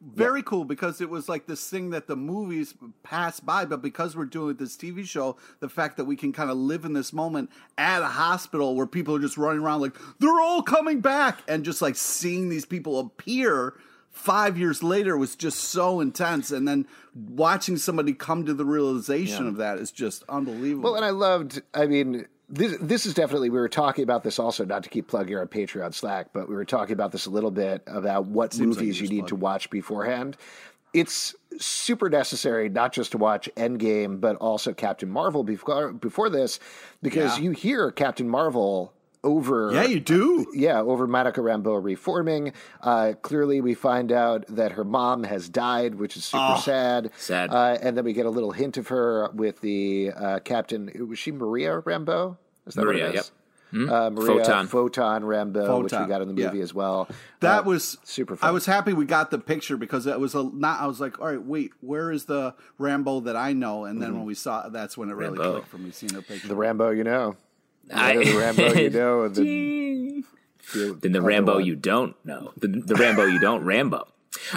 very 0.00 0.44
cool 0.44 0.64
because 0.64 1.00
it 1.00 1.10
was 1.10 1.28
like 1.28 1.46
this 1.46 1.68
thing 1.68 1.90
that 1.90 2.06
the 2.06 2.14
movies 2.14 2.72
pass 3.02 3.40
by, 3.40 3.64
but 3.64 3.82
because 3.82 4.14
we're 4.16 4.24
doing 4.24 4.54
this 4.54 4.76
TV 4.76 5.04
show, 5.04 5.36
the 5.58 5.68
fact 5.68 5.96
that 5.96 6.04
we 6.04 6.14
can 6.14 6.32
kind 6.32 6.50
of 6.50 6.56
live 6.56 6.84
in 6.84 6.92
this 6.92 7.12
moment 7.12 7.50
at 7.76 8.00
a 8.00 8.06
hospital 8.06 8.76
where 8.76 8.86
people 8.86 9.16
are 9.16 9.20
just 9.20 9.36
running 9.36 9.60
around 9.60 9.80
like 9.80 9.96
they're 10.20 10.40
all 10.40 10.62
coming 10.62 11.00
back, 11.00 11.40
and 11.48 11.64
just 11.64 11.82
like 11.82 11.96
seeing 11.96 12.48
these 12.48 12.64
people 12.64 13.00
appear 13.00 13.74
five 14.18 14.58
years 14.58 14.82
later 14.82 15.16
was 15.16 15.36
just 15.36 15.60
so 15.60 16.00
intense, 16.00 16.50
and 16.50 16.66
then 16.66 16.86
watching 17.14 17.76
somebody 17.76 18.12
come 18.12 18.44
to 18.46 18.54
the 18.54 18.64
realization 18.64 19.46
of 19.46 19.56
that 19.56 19.78
is 19.78 19.90
just 19.90 20.24
unbelievable. 20.28 20.90
Well, 20.90 20.96
and 20.96 21.04
I 21.04 21.10
loved. 21.10 21.62
I 21.72 21.86
mean, 21.86 22.26
this 22.48 22.76
this 22.80 23.06
is 23.06 23.14
definitely. 23.14 23.50
We 23.50 23.58
were 23.58 23.68
talking 23.68 24.02
about 24.02 24.24
this 24.24 24.38
also, 24.38 24.64
not 24.64 24.82
to 24.84 24.88
keep 24.90 25.08
plugging 25.08 25.36
our 25.36 25.46
Patreon 25.46 25.94
Slack, 25.94 26.28
but 26.32 26.48
we 26.48 26.54
were 26.54 26.64
talking 26.64 26.92
about 26.92 27.12
this 27.12 27.26
a 27.26 27.30
little 27.30 27.50
bit 27.50 27.82
about 27.86 28.26
what 28.26 28.52
Seems 28.52 28.76
movies 28.76 28.98
you're 29.00 29.04
you 29.04 29.14
need 29.16 29.20
just 29.22 29.28
to 29.28 29.36
watch 29.36 29.70
beforehand. 29.70 30.36
It's 30.94 31.34
super 31.58 32.08
necessary 32.08 32.70
not 32.70 32.92
just 32.94 33.12
to 33.12 33.18
watch 33.18 33.48
Endgame, 33.56 34.20
but 34.20 34.36
also 34.36 34.72
Captain 34.72 35.10
Marvel 35.10 35.44
before 35.44 35.92
before 35.92 36.30
this, 36.30 36.58
because 37.02 37.38
Yeah. 37.38 37.44
you 37.44 37.50
hear 37.52 37.90
Captain 37.90 38.28
Marvel 38.28 38.92
over 39.24 39.72
yeah, 39.72 39.84
you 39.84 40.00
do. 40.00 40.46
yeah, 40.54 40.80
over 40.80 41.06
Monica 41.06 41.40
Rambeau 41.40 41.82
reforming. 41.82 42.52
Uh, 42.80 43.14
clearly, 43.22 43.60
we 43.60 43.74
find 43.74 44.12
out 44.12 44.44
that 44.48 44.72
her 44.72 44.84
mom 44.84 45.24
has 45.24 45.48
died, 45.48 45.96
which 45.96 46.16
is 46.16 46.24
super 46.24 46.54
Oh, 46.56 46.60
sad. 46.60 47.10
sad. 47.16 47.50
Uh, 47.50 47.76
and 47.82 47.96
then 47.96 48.04
we 48.04 48.12
get 48.12 48.26
a 48.26 48.30
little 48.30 48.52
hint 48.52 48.76
of 48.76 48.88
her 48.88 49.28
with 49.34 49.60
the 49.60 50.12
uh, 50.16 50.38
captain. 50.40 50.90
Was 51.08 51.18
she 51.18 51.32
Maria 51.32 51.80
Rambeau? 51.82 52.36
Is 52.66 52.74
that 52.74 52.84
Maria, 52.84 53.06
what 53.06 53.14
it 53.14 53.18
is? 53.18 53.30
yep. 53.72 53.88
uh, 53.90 54.10
Maria 54.10 54.44
Photon. 54.44 54.66
Photon 54.68 55.22
Rambeau, 55.22 55.82
which 55.82 55.92
we 55.92 56.06
got 56.06 56.22
in 56.22 56.28
the 56.28 56.34
movie 56.34 56.58
yeah. 56.58 56.62
as 56.62 56.72
well. 56.72 57.08
That 57.40 57.60
Uh, 57.60 57.70
was 57.70 57.98
super 58.04 58.36
fun. 58.36 58.48
I 58.48 58.52
was 58.52 58.66
happy 58.66 58.92
we 58.92 59.04
got 59.04 59.30
the 59.30 59.38
picture 59.38 59.76
because 59.76 60.06
it 60.06 60.18
was 60.20 60.34
a 60.34 60.42
not. 60.44 60.80
I 60.80 60.86
was 60.86 61.00
like, 61.00 61.18
all 61.20 61.26
right, 61.26 61.42
wait, 61.42 61.72
where 61.80 62.10
is 62.12 62.26
the 62.26 62.54
Rambo 62.78 63.20
that 63.20 63.36
I 63.36 63.52
know? 63.52 63.84
And 63.84 64.00
then 64.00 64.14
when 64.14 64.24
we 64.24 64.34
saw, 64.34 64.68
that's 64.68 64.96
when 64.96 65.08
it 65.10 65.14
really 65.14 65.38
Rambo. 65.38 65.52
clicked 65.52 65.68
for 65.68 65.78
me 65.78 65.90
seeing 65.90 66.14
her 66.14 66.22
picture. 66.22 66.48
the 66.48 66.54
Rambo, 66.56 66.90
you 66.90 67.04
know. 67.04 67.36
I- 67.92 68.16
the 68.16 68.38
Rambo, 68.38 68.74
you 68.74 68.90
know. 68.90 69.28
The, 69.28 70.24
than 71.00 71.12
the 71.12 71.22
Rambo 71.22 71.54
one. 71.54 71.64
you 71.64 71.76
don't 71.76 72.14
know. 72.24 72.52
The, 72.58 72.68
the 72.68 72.94
Rambo 72.94 73.24
you 73.24 73.38
don't 73.38 73.64
Rambo. 73.64 74.06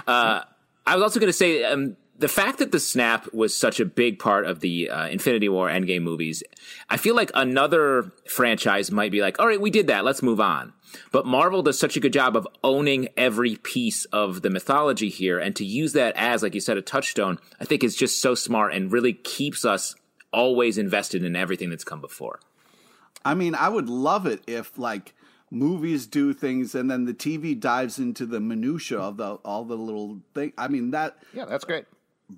Uh, 0.05 0.41
I 0.85 0.95
was 0.95 1.03
also 1.03 1.19
going 1.19 1.29
to 1.29 1.33
say 1.33 1.63
um, 1.63 1.95
the 2.17 2.27
fact 2.27 2.59
that 2.59 2.71
the 2.71 2.79
snap 2.79 3.33
was 3.33 3.55
such 3.55 3.79
a 3.79 3.85
big 3.85 4.19
part 4.19 4.45
of 4.45 4.59
the 4.59 4.89
uh, 4.89 5.07
Infinity 5.07 5.49
War 5.49 5.69
Endgame 5.69 6.01
movies. 6.01 6.43
I 6.89 6.97
feel 6.97 7.15
like 7.15 7.31
another 7.33 8.11
franchise 8.27 8.91
might 8.91 9.11
be 9.11 9.21
like, 9.21 9.39
all 9.39 9.47
right, 9.47 9.61
we 9.61 9.69
did 9.69 9.87
that. 9.87 10.03
Let's 10.03 10.21
move 10.21 10.39
on. 10.41 10.73
But 11.13 11.25
Marvel 11.25 11.63
does 11.63 11.79
such 11.79 11.95
a 11.95 12.01
good 12.01 12.11
job 12.11 12.35
of 12.35 12.47
owning 12.63 13.07
every 13.15 13.55
piece 13.55 14.03
of 14.05 14.41
the 14.41 14.49
mythology 14.49 15.07
here, 15.07 15.39
and 15.39 15.55
to 15.55 15.63
use 15.63 15.93
that 15.93 16.13
as, 16.17 16.43
like 16.43 16.53
you 16.53 16.59
said, 16.59 16.77
a 16.77 16.81
touchstone, 16.81 17.39
I 17.61 17.65
think 17.65 17.83
is 17.83 17.95
just 17.95 18.21
so 18.21 18.35
smart 18.35 18.73
and 18.73 18.91
really 18.91 19.13
keeps 19.13 19.63
us 19.63 19.95
always 20.33 20.77
invested 20.77 21.23
in 21.23 21.35
everything 21.35 21.69
that's 21.69 21.85
come 21.85 22.01
before. 22.01 22.39
I 23.23 23.33
mean, 23.33 23.55
I 23.55 23.69
would 23.69 23.89
love 23.89 24.25
it 24.25 24.41
if 24.47 24.77
like 24.77 25.13
movies 25.49 26.07
do 26.07 26.33
things 26.33 26.73
and 26.75 26.89
then 26.89 27.05
the 27.05 27.13
TV 27.13 27.59
dives 27.59 27.99
into 27.99 28.25
the 28.25 28.39
minutia 28.39 28.99
of 28.99 29.17
the 29.17 29.35
all 29.45 29.65
the 29.65 29.75
little 29.75 30.19
thing. 30.33 30.53
I 30.57 30.67
mean, 30.67 30.91
that 30.91 31.17
yeah, 31.33 31.45
that's 31.45 31.65
great. 31.65 31.85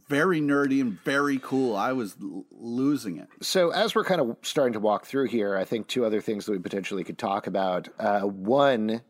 very 0.07 0.41
nerdy 0.41 0.81
and 0.81 0.99
very 1.03 1.37
cool. 1.39 1.75
I 1.75 1.93
was 1.93 2.15
l- 2.21 2.45
losing 2.51 3.17
it. 3.17 3.27
So, 3.41 3.69
as 3.69 3.93
we're 3.93 4.03
kind 4.03 4.19
of 4.19 4.35
starting 4.41 4.73
to 4.73 4.79
walk 4.79 5.05
through 5.05 5.27
here, 5.27 5.55
I 5.55 5.63
think 5.65 5.87
two 5.87 6.05
other 6.05 6.21
things 6.21 6.45
that 6.45 6.51
we 6.53 6.59
potentially 6.59 7.03
could 7.03 7.17
talk 7.19 7.45
about. 7.47 7.87
Uh, 7.99 8.21
one, 8.21 9.01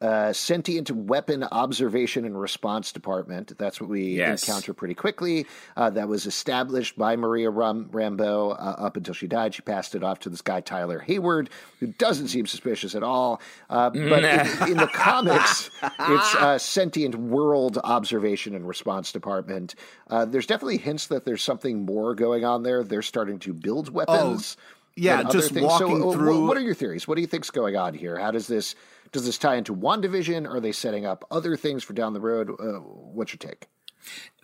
uh, 0.00 0.32
sentient 0.32 0.90
weapon 0.92 1.42
observation 1.42 2.24
and 2.24 2.40
response 2.40 2.92
department. 2.92 3.52
That's 3.58 3.80
what 3.80 3.90
we 3.90 4.14
Yes. 4.14 4.46
encounter 4.46 4.72
pretty 4.72 4.94
quickly. 4.94 5.44
Uh, 5.76 5.90
that 5.90 6.06
was 6.06 6.24
established 6.24 6.96
by 6.96 7.16
Maria 7.16 7.50
Ram- 7.50 7.86
Rambeau 7.92 8.52
uh, 8.52 8.54
up 8.78 8.96
until 8.96 9.12
she 9.14 9.26
died. 9.26 9.54
She 9.54 9.62
passed 9.62 9.96
it 9.96 10.04
off 10.04 10.20
to 10.20 10.28
this 10.30 10.40
guy 10.40 10.60
Tyler 10.60 11.00
Hayward, 11.00 11.50
who 11.80 11.88
doesn't 11.88 12.28
seem 12.28 12.46
suspicious 12.46 12.94
at 12.94 13.02
all. 13.02 13.40
Uh, 13.68 13.90
but 13.90 14.22
in, 14.24 14.70
in 14.72 14.76
the 14.76 14.86
comics, 14.92 15.68
it's 15.82 16.34
uh, 16.36 16.58
sentient 16.58 17.16
world 17.16 17.78
observation 17.82 18.54
and 18.54 18.68
response 18.68 19.10
department. 19.10 19.74
Uh, 20.08 20.24
there's 20.24 20.46
definitely 20.46 20.78
hints 20.78 21.08
that 21.08 21.24
there's 21.24 21.42
something 21.42 21.84
more 21.84 22.14
going 22.14 22.44
on 22.44 22.62
there. 22.62 22.84
They're 22.84 23.02
starting 23.02 23.40
to 23.40 23.52
build 23.52 23.92
weapons. 23.92 24.56
yeah, 24.96 25.20
other 25.20 25.32
just 25.32 25.52
things. 25.52 25.66
walking 25.66 26.00
so, 26.00 26.12
through- 26.12 26.40
What, 26.42 26.48
what 26.48 26.56
are 26.56 26.60
your 26.60 26.74
theories? 26.74 27.08
What 27.08 27.16
do 27.16 27.20
you 27.20 27.26
think's 27.26 27.50
going 27.50 27.76
on 27.76 27.94
here? 27.94 28.16
How 28.18 28.30
does 28.30 28.46
this 28.46 28.74
does 29.12 29.24
this 29.24 29.38
tie 29.38 29.56
into 29.56 29.72
one 29.72 30.02
WandaVision? 30.02 30.48
Are 30.48 30.60
they 30.60 30.72
setting 30.72 31.06
up 31.06 31.24
other 31.30 31.56
things 31.56 31.82
for 31.82 31.92
down 31.92 32.12
the 32.12 32.20
road? 32.20 32.50
Uh, 32.50 32.80
what's 32.80 33.32
your 33.32 33.38
take? 33.38 33.68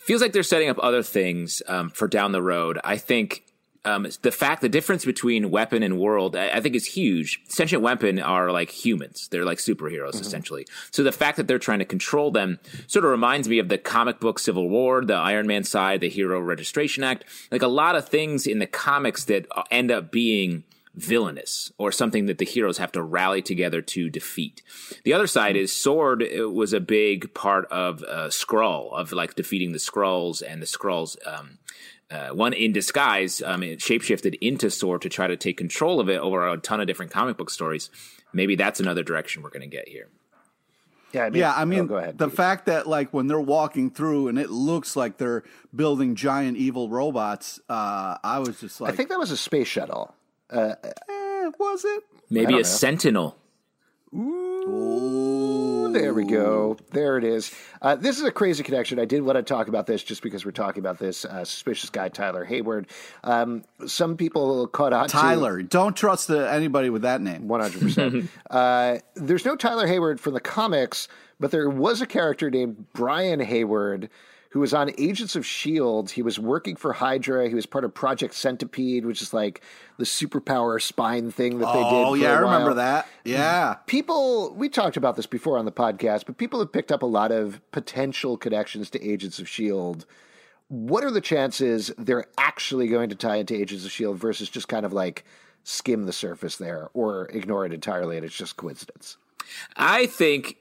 feels 0.05 0.21
like 0.21 0.33
they're 0.33 0.43
setting 0.43 0.69
up 0.69 0.79
other 0.83 1.03
things 1.03 1.63
um, 1.67 1.89
for 1.91 2.07
down 2.07 2.33
the 2.33 2.43
road. 2.43 2.79
I 2.85 2.99
think 2.99 3.45
um, 3.87 4.07
the 4.23 4.31
fact, 4.31 4.63
the 4.63 4.69
difference 4.69 5.05
between 5.05 5.51
weapon 5.51 5.83
and 5.83 5.99
world, 5.99 6.37
I, 6.37 6.49
I 6.49 6.61
think 6.61 6.75
is 6.75 6.87
huge. 6.87 7.41
Sentient 7.49 7.83
weapon 7.83 8.19
are 8.19 8.51
like 8.51 8.71
humans; 8.71 9.29
they're 9.31 9.45
like 9.45 9.59
superheroes 9.59 10.21
essentially. 10.21 10.67
So 10.91 11.03
the 11.03 11.13
fact 11.13 11.37
that 11.37 11.49
they're 11.49 11.59
trying 11.59 11.81
to 11.81 11.85
control 11.85 12.31
them 12.31 12.59
sort 12.87 13.05
of 13.05 13.11
reminds 13.11 13.49
me 13.49 13.59
of 13.59 13.69
the 13.69 13.77
comic 13.77 14.21
book 14.21 14.39
Civil 14.39 14.71
War, 14.71 15.05
the 15.05 15.15
Iron 15.15 15.47
Man 15.47 15.65
side, 15.65 16.01
the 16.01 16.09
Hero 16.09 16.41
Registration 16.41 17.05
Act, 17.05 17.25
like 17.51 17.63
a 17.63 17.69
lot 17.69 17.95
of 17.95 18.09
things 18.09 18.47
in 18.47 18.59
the 18.59 18.67
comics 18.67 19.25
that 19.25 19.47
uh, 19.55 19.65
end 19.71 19.91
up 19.91 20.11
being 20.11 20.65
villainous 20.95 21.73
or 21.79 21.91
something 21.91 22.27
that 22.27 22.39
the 22.39 22.45
heroes 22.45 22.79
have 22.79 22.93
to 22.93 23.03
rally 23.03 23.43
together 23.43 23.83
to 23.83 24.09
defeat. 24.09 24.63
The 25.05 25.13
other 25.13 25.27
side 25.27 25.57
is 25.57 25.73
Sword 25.73 26.25
was 26.53 26.73
a 26.73 26.81
big 26.81 27.35
part 27.35 27.67
of 27.67 28.03
uh, 28.05 28.29
Skrull, 28.29 28.93
of 28.93 29.13
like 29.13 29.35
defeating 29.35 29.73
the 29.73 29.79
Skrulls 29.79 30.43
and 30.47 30.63
the 30.63 30.67
Skrulls. 30.67 31.17
Um, 31.27 31.59
uh, 32.11 32.29
one 32.29 32.53
in 32.53 32.73
disguise, 32.73 33.43
um, 33.43 33.63
it 33.63 33.81
shapeshifted 33.81 34.37
into 34.41 34.71
Sword 34.71 35.03
to 35.03 35.09
try 35.09 35.27
to 35.27 35.37
take 35.37 35.57
control 35.57 35.99
of 36.01 36.09
it 36.09 36.21
over 36.21 36.47
a 36.49 36.57
ton 36.59 36.81
of 36.81 36.87
different 36.87 37.11
comic 37.11 37.37
book 37.37 37.51
stories. 37.51 37.91
Maybe 38.33 38.55
that's 38.57 38.79
another 38.79 39.03
direction 39.03 39.43
we're 39.43 39.51
going 39.51 39.69
to 39.69 39.77
get 39.77 39.89
here. 39.89 40.09
Yeah, 41.13 41.25
I 41.25 41.31
mean, 41.31 41.41
Yeah, 41.41 41.53
I 41.53 41.63
oh, 41.63 41.67
mean, 41.67 41.87
go 41.87 41.97
ahead. 41.97 42.19
the 42.19 42.27
Pete. 42.27 42.37
fact 42.37 42.67
that 42.67 42.87
like 42.89 43.13
when 43.15 43.27
they're 43.27 43.41
walking 43.41 43.91
through 43.91 44.29
and 44.29 44.39
it 44.39 44.51
looks 44.51 44.97
like 44.97 45.17
they're 45.17 45.45
building 45.75 46.15
giant 46.17 46.57
evil 46.57 46.89
robots, 46.89 47.61
uh, 47.69 48.17
I 48.23 48.41
was 48.41 48.61
just 48.61 48.81
like, 48.81 48.93
I 48.93 48.97
think 48.97 49.09
that 49.11 49.19
was 49.19 49.31
a 49.31 49.37
space 49.37 49.69
shuttle. 49.69 50.15
Eh, 50.55 51.51
was 51.59 51.85
it? 51.85 52.05
Maybe 52.31 52.55
a 52.55 52.57
know. 52.59 52.63
Sentinel. 52.63 53.37
There 55.93 56.13
we 56.15 56.25
go. 56.25 56.77
There 56.93 57.19
it 57.19 57.25
is. 57.25 57.53
Uh, 57.83 57.97
this 57.97 58.19
is 58.19 58.25
a 58.25 58.31
crazy 58.33 58.63
connection. 58.63 58.99
I 58.99 59.05
did 59.05 59.23
want 59.23 59.37
to 59.37 59.43
talk 59.43 59.69
about 59.69 59.87
this 59.87 60.03
just 60.03 60.23
because 60.23 60.45
we're 60.45 60.51
talking 60.53 60.81
about 60.81 60.99
this 60.99 61.25
uh, 61.25 61.45
suspicious 61.45 61.91
guy, 61.91 62.09
Tyler 62.09 62.45
Hayward. 62.45 62.89
Um, 63.23 63.65
some 63.87 64.17
people 64.17 64.67
caught 64.69 64.93
on 64.93 65.07
to 65.09 65.13
Tyler. 65.13 65.63
Don't 65.63 65.97
trust 65.97 66.31
uh, 66.31 66.39
anybody 66.45 66.91
with 66.91 67.03
that 67.03 67.21
name. 67.21 67.49
One 67.49 67.61
hundred 67.61 67.81
percent. 67.83 68.31
Uh, 68.51 68.99
There's 69.15 69.45
no 69.45 69.57
Tyler 69.57 69.87
Hayward 69.87 70.21
from 70.21 70.35
the 70.35 70.41
comics, 70.41 71.09
but 71.41 71.51
there 71.51 71.69
was 71.69 72.01
a 72.01 72.07
character 72.07 72.51
named 72.51 72.87
Brian 72.93 73.41
Hayward 73.41 74.11
who 74.55 74.61
was 74.61 74.73
on 74.73 74.89
Agents 74.99 75.35
of 75.35 75.45
Shield. 75.45 76.13
He 76.13 76.23
was 76.23 76.39
working 76.39 76.77
for 76.77 76.93
Hydra. 76.93 77.49
He 77.49 77.57
was 77.57 77.67
part 77.67 77.85
of 77.85 77.93
Project 77.93 78.35
Centipede, 78.35 79.05
which 79.05 79.21
is 79.21 79.35
like 79.35 79.61
the 79.99 80.05
superpower 80.05 80.81
spine 80.81 81.33
thing 81.33 81.59
that 81.59 81.73
they 81.73 81.83
did. 81.83 81.93
Oh 81.93 82.13
for 82.13 82.17
yeah, 82.17 82.29
a 82.29 82.35
I 82.35 82.39
remember 82.39 82.75
that. 82.75 83.09
Yeah. 83.25 83.75
People, 83.87 84.55
we 84.55 84.69
talked 84.69 84.97
about 84.97 85.17
this 85.17 85.27
before 85.27 85.59
on 85.59 85.65
the 85.65 85.73
podcast, 85.73 86.27
but 86.27 86.39
people 86.39 86.61
have 86.61 86.71
picked 86.71 86.93
up 86.93 87.03
a 87.03 87.07
lot 87.07 87.33
of 87.33 87.61
potential 87.73 88.37
connections 88.37 88.91
to 88.91 89.05
Agents 89.05 89.41
of 89.41 89.49
Shield. 89.49 90.07
What 90.69 91.03
are 91.03 91.11
the 91.11 91.21
chances 91.21 91.91
they're 91.99 92.27
actually 92.39 92.87
going 92.87 93.09
to 93.09 93.17
tie 93.17 93.39
into 93.39 93.57
Agents 93.57 93.85
of 93.85 93.91
Shield 93.91 94.19
versus 94.19 94.49
just 94.49 94.69
kind 94.69 94.87
of 94.87 94.93
like 94.93 95.25
skim 95.65 96.07
the 96.07 96.13
surface 96.13 96.59
there 96.59 96.91
or 96.95 97.27
ignore 97.31 97.67
it 97.67 97.73
entirely 97.73 98.17
and 98.17 98.25
it's 98.25 98.37
just 98.37 98.57
coincidence? 98.57 99.17
I 99.77 100.07
think 100.07 100.59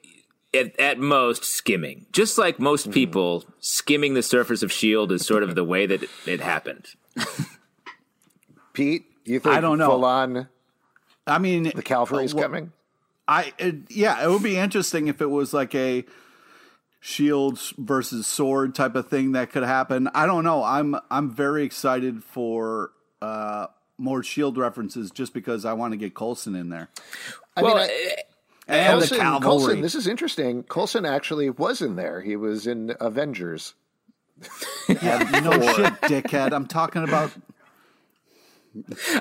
at, 0.53 0.79
at 0.79 0.99
most 0.99 1.43
skimming. 1.43 2.05
Just 2.11 2.37
like 2.37 2.59
most 2.59 2.91
people, 2.91 3.43
skimming 3.59 4.13
the 4.13 4.23
surface 4.23 4.63
of 4.63 4.71
Shield 4.71 5.11
is 5.11 5.25
sort 5.25 5.43
of 5.43 5.55
the 5.55 5.63
way 5.63 5.85
that 5.85 6.03
it, 6.03 6.09
it 6.25 6.39
happened. 6.41 6.87
Pete, 8.73 9.05
you 9.25 9.39
think 9.39 9.55
I 9.55 9.61
don't 9.61 9.77
know. 9.77 9.89
full 9.89 10.05
on 10.05 10.47
I 11.25 11.37
mean, 11.37 11.71
the 11.75 11.81
cavalry's 11.81 12.33
uh, 12.33 12.37
well, 12.37 12.45
coming? 12.45 12.71
I 13.27 13.53
it, 13.57 13.75
yeah, 13.89 14.23
it 14.23 14.29
would 14.29 14.43
be 14.43 14.57
interesting 14.57 15.07
if 15.07 15.21
it 15.21 15.29
was 15.29 15.53
like 15.53 15.73
a 15.73 16.03
shields 16.99 17.73
versus 17.77 18.27
sword 18.27 18.75
type 18.75 18.95
of 18.95 19.07
thing 19.07 19.33
that 19.33 19.51
could 19.51 19.63
happen. 19.63 20.09
I 20.13 20.25
don't 20.25 20.43
know. 20.43 20.63
I'm 20.63 20.95
I'm 21.09 21.31
very 21.31 21.63
excited 21.63 22.23
for 22.23 22.91
uh 23.21 23.67
more 23.97 24.23
shield 24.23 24.57
references 24.57 25.11
just 25.11 25.33
because 25.33 25.65
I 25.65 25.73
want 25.73 25.93
to 25.93 25.97
get 25.97 26.13
Coulson 26.13 26.55
in 26.55 26.69
there. 26.69 26.89
I 27.55 27.61
well, 27.61 27.75
mean, 27.75 27.89
I- 27.89 28.23
And 28.67 28.91
Coulson, 28.91 29.17
the 29.17 29.23
cavalry. 29.23 29.41
Coulson, 29.41 29.81
this 29.81 29.95
is 29.95 30.07
interesting. 30.07 30.63
Coulson 30.63 31.05
actually 31.05 31.49
was 31.49 31.81
in 31.81 31.95
there. 31.95 32.21
He 32.21 32.35
was 32.35 32.65
in 32.65 32.95
Avengers. 32.99 33.73
Yeah, 34.87 35.17
no 35.43 35.51
shit, 35.73 35.93
dickhead. 36.01 36.53
I'm 36.53 36.67
talking 36.67 37.03
about 37.03 37.31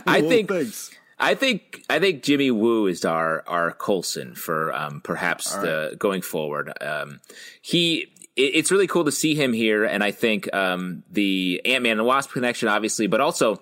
I 0.07 0.20
think 0.20 0.48
things. 0.48 0.90
I 1.18 1.35
think 1.35 1.85
I 1.88 1.98
think 1.98 2.22
Jimmy 2.22 2.50
Woo 2.50 2.87
is 2.87 3.05
our 3.05 3.44
our 3.46 3.72
Coulson 3.72 4.35
for 4.35 4.72
um, 4.72 5.00
perhaps 5.02 5.55
the 5.55 5.96
going 5.98 6.22
forward. 6.22 6.72
Um, 6.81 7.20
he 7.61 8.09
it, 8.37 8.55
it's 8.55 8.70
really 8.70 8.87
cool 8.87 9.05
to 9.05 9.12
see 9.12 9.35
him 9.35 9.52
here, 9.52 9.85
and 9.85 10.02
I 10.02 10.11
think 10.11 10.52
um, 10.55 11.05
the 11.11 11.61
Ant 11.64 11.83
Man 11.83 11.98
and 11.98 12.07
Wasp 12.07 12.33
connection, 12.33 12.68
obviously, 12.68 13.07
but 13.07 13.20
also 13.20 13.61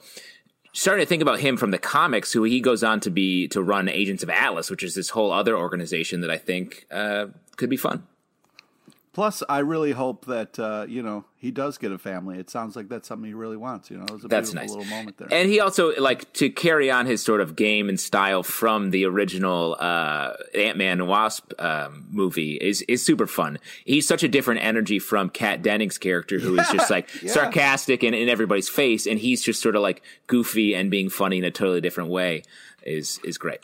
starting 0.72 1.04
to 1.04 1.08
think 1.08 1.22
about 1.22 1.40
him 1.40 1.56
from 1.56 1.70
the 1.70 1.78
comics, 1.78 2.32
who 2.32 2.44
he 2.44 2.60
goes 2.60 2.82
on 2.82 3.00
to 3.00 3.10
be 3.10 3.48
to 3.48 3.62
run 3.62 3.88
Agents 3.88 4.22
of 4.22 4.30
Atlas, 4.30 4.70
which 4.70 4.82
is 4.82 4.94
this 4.94 5.10
whole 5.10 5.32
other 5.32 5.56
organization 5.56 6.20
that 6.20 6.30
I 6.30 6.38
think 6.38 6.86
uh, 6.90 7.26
could 7.56 7.70
be 7.70 7.76
fun. 7.76 8.06
Plus, 9.12 9.42
I 9.48 9.58
really 9.58 9.90
hope 9.90 10.26
that 10.26 10.56
uh, 10.56 10.86
you 10.88 11.02
know 11.02 11.24
he 11.36 11.50
does 11.50 11.78
get 11.78 11.90
a 11.90 11.98
family. 11.98 12.38
It 12.38 12.48
sounds 12.48 12.76
like 12.76 12.88
that's 12.88 13.08
something 13.08 13.26
he 13.26 13.34
really 13.34 13.56
wants. 13.56 13.90
You 13.90 13.98
know, 13.98 14.04
it 14.04 14.10
was 14.12 14.24
a 14.24 14.28
That's 14.28 14.54
nice. 14.54 14.70
little 14.70 14.84
moment 14.84 15.16
there. 15.18 15.26
And 15.32 15.50
he 15.50 15.58
also 15.58 15.92
like 15.96 16.32
to 16.34 16.48
carry 16.48 16.92
on 16.92 17.06
his 17.06 17.20
sort 17.20 17.40
of 17.40 17.56
game 17.56 17.88
and 17.88 17.98
style 17.98 18.44
from 18.44 18.90
the 18.90 19.04
original 19.06 19.76
uh, 19.80 20.34
Ant 20.54 20.78
Man 20.78 21.00
and 21.00 21.08
Wasp 21.08 21.52
um, 21.58 22.06
movie 22.10 22.54
is 22.54 22.82
is 22.82 23.04
super 23.04 23.26
fun. 23.26 23.58
He's 23.84 24.06
such 24.06 24.22
a 24.22 24.28
different 24.28 24.62
energy 24.62 25.00
from 25.00 25.28
Kat 25.28 25.60
Dennings' 25.60 25.98
character, 25.98 26.38
who 26.38 26.56
is 26.56 26.68
just 26.70 26.88
like 26.90 27.08
sarcastic 27.08 28.04
and 28.04 28.14
in 28.14 28.28
everybody's 28.28 28.68
face, 28.68 29.06
and 29.08 29.18
he's 29.18 29.42
just 29.42 29.60
sort 29.60 29.74
of 29.74 29.82
like 29.82 30.02
goofy 30.28 30.72
and 30.76 30.88
being 30.88 31.08
funny 31.08 31.38
in 31.38 31.44
a 31.44 31.50
totally 31.50 31.80
different 31.80 32.10
way. 32.10 32.44
Is 32.84 33.18
is 33.24 33.38
great. 33.38 33.58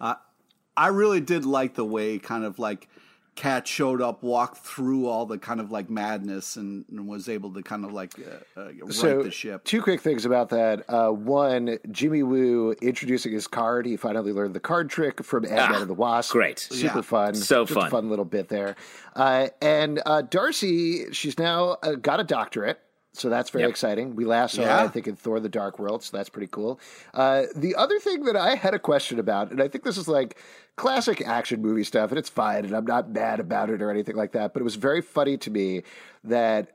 I 0.76 0.88
really 0.88 1.20
did 1.20 1.46
like 1.46 1.74
the 1.74 1.84
way 1.84 2.18
kind 2.18 2.44
of 2.44 2.58
like 2.58 2.88
Kat 3.36 3.68
showed 3.68 4.00
up, 4.00 4.22
walked 4.22 4.58
through 4.58 5.06
all 5.08 5.26
the 5.26 5.36
kind 5.38 5.60
of 5.60 5.70
like 5.70 5.88
madness, 5.90 6.56
and, 6.56 6.84
and 6.90 7.06
was 7.06 7.28
able 7.28 7.52
to 7.52 7.62
kind 7.62 7.84
of 7.84 7.92
like 7.92 8.14
uh, 8.18 8.60
uh, 8.60 8.64
right 8.64 8.92
so, 8.92 9.22
the 9.22 9.30
ship. 9.30 9.62
Two 9.64 9.82
quick 9.82 10.00
things 10.00 10.24
about 10.24 10.48
that. 10.48 10.84
Uh, 10.88 11.10
one, 11.10 11.78
Jimmy 11.90 12.22
Woo 12.22 12.72
introducing 12.80 13.32
his 13.32 13.46
card. 13.46 13.84
He 13.86 13.96
finally 13.96 14.32
learned 14.32 14.54
the 14.54 14.60
card 14.60 14.88
trick 14.90 15.22
from 15.22 15.44
Ant 15.44 15.54
Man 15.54 15.74
Ah, 15.74 15.80
and 15.82 15.90
the 15.90 15.94
Wasp. 15.94 16.32
great. 16.32 16.58
super 16.58 16.96
Yeah. 16.98 17.02
fun, 17.02 17.34
So 17.34 17.64
Just 17.64 17.72
a 17.76 17.80
fun. 17.82 17.90
fun 17.90 18.08
little 18.10 18.24
bit 18.24 18.48
there. 18.48 18.74
Uh, 19.14 19.48
and 19.60 20.00
uh, 20.06 20.22
Darcy, 20.22 21.12
she's 21.12 21.38
now 21.38 21.76
uh, 21.82 21.92
got 21.96 22.18
a 22.20 22.24
doctorate. 22.24 22.80
So 23.18 23.28
that's 23.30 23.50
very 23.50 23.62
Yep. 23.64 23.70
exciting. 23.70 24.14
We 24.16 24.24
last 24.24 24.54
saw 24.54 24.62
Yeah. 24.62 24.78
her, 24.80 24.84
I 24.84 24.88
think, 24.88 25.06
in 25.08 25.16
Thor: 25.16 25.40
The 25.40 25.48
Dark 25.48 25.78
World. 25.78 26.02
So 26.02 26.16
that's 26.16 26.28
pretty 26.28 26.48
cool. 26.50 26.78
Uh, 27.14 27.44
the 27.54 27.74
other 27.74 27.98
thing 27.98 28.24
that 28.24 28.36
I 28.36 28.54
had 28.54 28.74
a 28.74 28.78
question 28.78 29.18
about, 29.18 29.50
and 29.50 29.60
I 29.62 29.68
think 29.68 29.84
this 29.84 29.96
is 29.96 30.08
like 30.08 30.36
classic 30.76 31.26
action 31.26 31.62
movie 31.62 31.84
stuff, 31.84 32.10
and 32.10 32.18
it's 32.18 32.28
fine, 32.28 32.64
and 32.64 32.74
I'm 32.74 32.84
not 32.86 33.10
mad 33.10 33.40
about 33.40 33.70
it 33.70 33.80
or 33.82 33.90
anything 33.90 34.16
like 34.16 34.32
that. 34.32 34.52
But 34.52 34.60
it 34.60 34.64
was 34.64 34.74
very 34.76 35.00
funny 35.00 35.36
to 35.38 35.50
me 35.50 35.82
that 36.24 36.72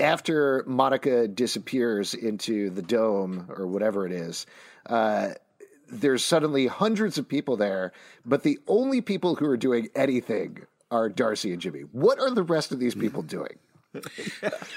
after 0.00 0.62
Monica 0.66 1.26
disappears 1.26 2.14
into 2.14 2.70
the 2.70 2.82
dome 2.82 3.46
or 3.48 3.66
whatever 3.66 4.06
it 4.06 4.12
is, 4.12 4.46
uh, 4.86 5.30
there's 5.90 6.22
suddenly 6.24 6.66
hundreds 6.66 7.16
of 7.18 7.26
people 7.26 7.56
there, 7.56 7.92
but 8.26 8.42
the 8.42 8.58
only 8.68 9.00
people 9.00 9.36
who 9.36 9.46
are 9.46 9.56
doing 9.56 9.88
anything 9.96 10.66
are 10.90 11.08
Darcy 11.08 11.52
and 11.52 11.60
Jimmy. 11.60 11.80
What 11.80 12.20
are 12.20 12.30
the 12.30 12.42
rest 12.42 12.72
of 12.72 12.78
these 12.78 12.94
people 12.94 13.22
doing? 13.36 13.58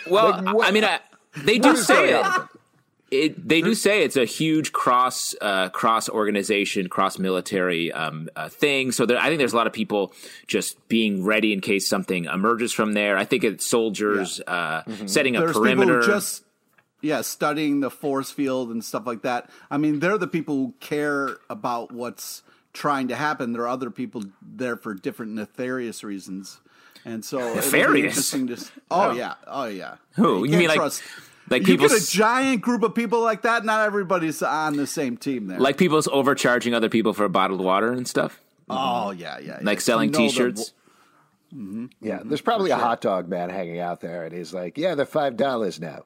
Well, 0.10 0.42
Like, 0.44 0.68
I 0.68 0.72
mean, 0.72 0.84
I, 0.84 1.00
they 1.38 1.58
do 1.60 1.76
say 1.76 2.10
it. 2.10 2.16
on 2.16 2.24
with 2.24 2.34
them? 2.34 2.50
It, 3.12 3.46
they 3.50 3.60
do 3.62 3.76
say 3.76 4.04
it's 4.06 4.16
a 4.16 4.24
huge 4.24 4.72
cross 4.72 5.36
uh, 5.42 5.68
cross 5.68 6.08
organization, 6.08 6.88
cross 6.88 7.20
military 7.20 7.92
um, 7.92 8.30
uh, 8.38 8.48
thing. 8.48 8.94
So 8.94 9.06
there, 9.06 9.18
I 9.18 9.28
think 9.28 9.38
there's 9.40 9.52
a 9.52 9.58
lot 9.58 9.68
of 9.68 9.74
people 9.74 10.14
just 10.48 10.88
being 10.88 11.26
ready 11.26 11.52
in 11.52 11.60
case 11.60 11.90
something 11.90 12.24
emerges 12.24 12.72
from 12.72 12.94
there. 12.94 13.18
I 13.18 13.26
think 13.26 13.44
it's 13.44 13.66
soldiers 13.66 14.40
uh, 14.48 14.84
setting 15.08 15.36
a 15.36 15.42
There's 15.42 15.58
perimeter. 15.58 16.00
people 16.00 16.06
who 16.14 16.20
just 16.20 16.46
yeah 17.02 17.20
studying 17.20 17.82
the 17.82 17.90
force 17.92 18.32
field 18.32 18.70
and 18.70 18.82
stuff 18.82 19.06
like 19.06 19.24
that. 19.24 19.50
I 19.70 19.78
mean, 19.78 20.00
they're 20.00 20.18
the 20.18 20.26
people 20.28 20.56
who 20.56 20.74
care 20.80 21.36
about 21.50 21.92
what's 21.92 22.44
trying 22.72 23.10
to 23.10 23.16
happen. 23.18 23.52
There 23.52 23.64
are 23.64 23.68
other 23.68 23.92
people 23.92 24.24
there 24.42 24.78
for 24.78 24.94
different 24.94 25.34
nefarious 25.34 26.02
reasons. 26.02 26.61
And 27.06 27.24
so 27.26 27.40
it'll 27.40 27.56
Nefarious? 27.56 28.06
interesting 28.34 28.48
to 28.48 28.54
s- 28.54 28.72
Oh 28.92 29.12
yeah, 29.14 29.34
oh 29.48 29.66
yeah. 29.66 29.96
Who? 30.16 30.44
You 30.44 30.50
can't 30.50 30.60
mean 30.60 30.68
like- 30.70 30.78
trust- 30.78 31.04
like 31.50 31.68
you 31.68 31.76
get 31.78 31.92
a 31.92 31.96
s- 31.96 32.10
giant 32.12 32.62
group 32.62 32.84
of 32.84 32.94
people 32.96 33.22
like 33.22 33.42
that. 33.42 33.66
Not 33.66 33.86
everybody's 33.86 34.42
on 34.44 34.78
the 34.78 34.88
same 34.88 35.18
team 35.18 35.48
there. 35.48 35.60
like 35.60 35.78
people's 35.78 36.08
overcharging 36.08 36.74
other 36.74 36.90
people 36.90 37.14
for 37.14 37.28
bottled 37.28 37.60
water 37.62 37.92
and 37.92 38.08
stuff, 38.08 38.40
oh 38.70 39.12
yeah, 39.12 39.38
yeah, 39.40 39.46
yeah. 39.48 39.60
like 39.64 39.82
selling 39.82 40.14
You 40.14 40.20
know 40.20 40.26
the- 40.26 40.30
T-shirts. 40.32 40.74
Mm-hmm. 41.54 41.88
Yeah, 42.00 42.20
there's 42.24 42.40
probably 42.42 42.72
a 42.72 42.78
hot 42.78 43.02
dog 43.02 43.28
man 43.28 43.50
hanging 43.50 43.80
out 43.80 44.00
there, 44.00 44.24
and 44.24 44.34
he's 44.34 44.54
like, 44.54 44.78
"Yeah, 44.78 44.96
they're 44.96 45.06
five 45.06 45.36
dollars 45.36 45.82
now." 45.82 46.04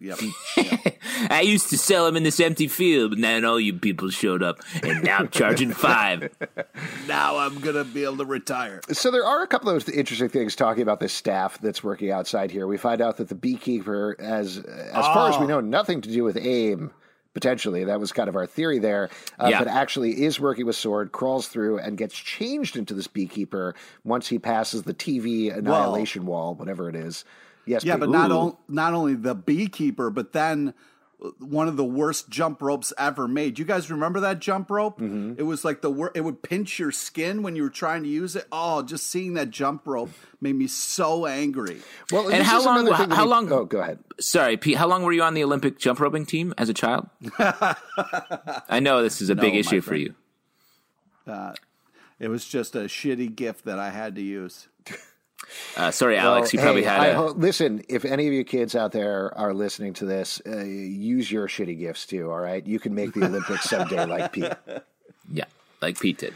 Yep. 0.00 0.18
I 1.30 1.42
used 1.42 1.68
to 1.70 1.78
sell 1.78 2.06
them 2.06 2.16
in 2.16 2.22
this 2.22 2.40
empty 2.40 2.68
field, 2.68 3.12
but 3.12 3.20
then 3.20 3.44
all 3.44 3.60
you 3.60 3.74
people 3.74 4.08
showed 4.10 4.42
up, 4.42 4.60
and 4.82 5.04
now 5.04 5.18
I'm 5.18 5.28
charging 5.28 5.72
five. 5.72 6.34
now 7.06 7.36
I'm 7.36 7.58
gonna 7.60 7.84
be 7.84 8.04
able 8.04 8.16
to 8.18 8.24
retire. 8.24 8.80
So 8.92 9.10
there 9.10 9.24
are 9.24 9.42
a 9.42 9.46
couple 9.46 9.68
of 9.70 9.88
interesting 9.90 10.28
things 10.30 10.56
talking 10.56 10.82
about 10.82 11.00
this 11.00 11.12
staff 11.12 11.60
that's 11.60 11.84
working 11.84 12.10
outside 12.10 12.50
here. 12.50 12.66
We 12.66 12.78
find 12.78 13.00
out 13.02 13.18
that 13.18 13.28
the 13.28 13.34
beekeeper 13.34 14.16
has, 14.18 14.58
as 14.58 15.04
far 15.06 15.30
as 15.30 15.38
we 15.38 15.46
know, 15.46 15.60
nothing 15.60 16.00
to 16.00 16.10
do 16.10 16.24
with 16.24 16.36
AIM. 16.36 16.92
Potentially, 17.32 17.84
that 17.84 18.00
was 18.00 18.10
kind 18.10 18.28
of 18.28 18.34
our 18.34 18.46
theory 18.46 18.80
there. 18.80 19.08
Uh, 19.38 19.48
Yeah. 19.50 19.60
But 19.60 19.68
actually, 19.68 20.24
is 20.24 20.40
working 20.40 20.66
with 20.66 20.74
Sword, 20.74 21.12
crawls 21.12 21.46
through, 21.46 21.78
and 21.78 21.96
gets 21.96 22.16
changed 22.16 22.76
into 22.76 22.92
this 22.92 23.06
beekeeper 23.06 23.76
once 24.02 24.26
he 24.26 24.40
passes 24.40 24.82
the 24.82 24.94
TV 24.94 25.56
annihilation 25.56 26.26
wall, 26.26 26.56
whatever 26.56 26.88
it 26.88 26.96
is. 26.96 27.24
Yes, 27.66 27.84
Yeah, 27.84 27.94
Pete. 27.94 28.00
but 28.00 28.10
not 28.10 28.30
Ooh. 28.30 28.34
on, 28.34 28.56
not 28.68 28.94
only 28.94 29.14
the 29.14 29.34
beekeeper, 29.34 30.10
but 30.10 30.32
then 30.32 30.72
uh, 31.22 31.28
one 31.38 31.68
of 31.68 31.76
the 31.76 31.84
worst 31.84 32.30
jump 32.30 32.62
ropes 32.62 32.92
ever 32.98 33.28
made. 33.28 33.58
You 33.58 33.64
guys 33.64 33.90
remember 33.90 34.20
that 34.20 34.38
jump 34.40 34.70
rope? 34.70 34.98
Mm-hmm. 35.00 35.34
It 35.38 35.42
was 35.44 35.64
like 35.64 35.82
the 35.82 35.90
wor- 35.90 36.10
it 36.14 36.22
would 36.22 36.42
pinch 36.42 36.78
your 36.78 36.90
skin 36.90 37.42
when 37.42 37.54
you 37.56 37.62
were 37.62 37.68
trying 37.70 38.02
to 38.02 38.08
use 38.08 38.34
it. 38.34 38.46
Oh, 38.50 38.82
just 38.82 39.06
seeing 39.06 39.34
that 39.34 39.50
jump 39.50 39.86
rope 39.86 40.10
made 40.40 40.54
me 40.54 40.66
so 40.66 41.26
angry. 41.26 41.80
well, 42.10 42.28
And 42.28 42.40
this 42.40 42.46
how 42.48 42.58
is 42.60 42.64
long- 42.64 42.86
how- 42.86 43.14
how 43.14 43.24
we- 43.24 43.30
long- 43.30 43.52
Oh, 43.52 43.64
go 43.66 43.80
ahead. 43.80 43.98
Sorry, 44.20 44.56
Pete. 44.56 44.76
How 44.78 44.88
long 44.88 45.02
were 45.02 45.12
you 45.12 45.22
on 45.22 45.34
the 45.34 45.44
Olympic 45.44 45.78
jump 45.78 46.00
roping 46.00 46.24
team 46.26 46.54
as 46.58 46.68
a 46.70 46.74
child? 46.74 47.08
I 47.38 48.80
know 48.80 49.02
this 49.02 49.20
is 49.20 49.28
a 49.30 49.34
big 49.34 49.52
my 49.52 49.58
issue 49.60 49.80
for 49.82 49.90
friend. 49.90 50.02
you. 50.02 50.14
It 52.18 52.28
was 52.28 52.44
just 52.44 52.74
a 52.74 52.80
shitty 52.80 53.34
gift 53.34 53.64
that 53.64 53.78
I 53.78 53.90
had 53.90 54.14
to 54.16 54.22
use. 54.22 54.68
Uh, 55.76 55.90
sorry, 55.90 56.16
Alex. 56.16 56.52
Well, 56.52 56.60
You 56.60 56.64
probably 56.66 56.82
hey, 56.82 56.88
had 56.88 57.08
a. 57.10 57.14
ho- 57.14 57.34
listen, 57.36 57.82
if 57.88 58.04
any 58.04 58.26
of 58.26 58.32
you 58.32 58.44
kids 58.44 58.74
out 58.74 58.92
there 58.92 59.36
are 59.36 59.52
listening 59.54 59.92
to 59.94 60.04
this, 60.04 60.40
uh, 60.46 60.64
use 60.64 61.30
your 61.30 61.48
shitty 61.48 61.78
gifts 61.78 62.06
too. 62.06 62.30
All 62.30 62.40
right, 62.40 62.66
you 62.66 62.78
can 62.78 62.94
make 62.94 63.12
the 63.14 63.24
Olympics 63.24 63.68
someday, 63.70 64.04
like 64.06 64.32
Pete. 64.32 64.52
yeah, 65.32 65.44
like 65.80 65.98
Pete 66.00 66.18
did. 66.18 66.34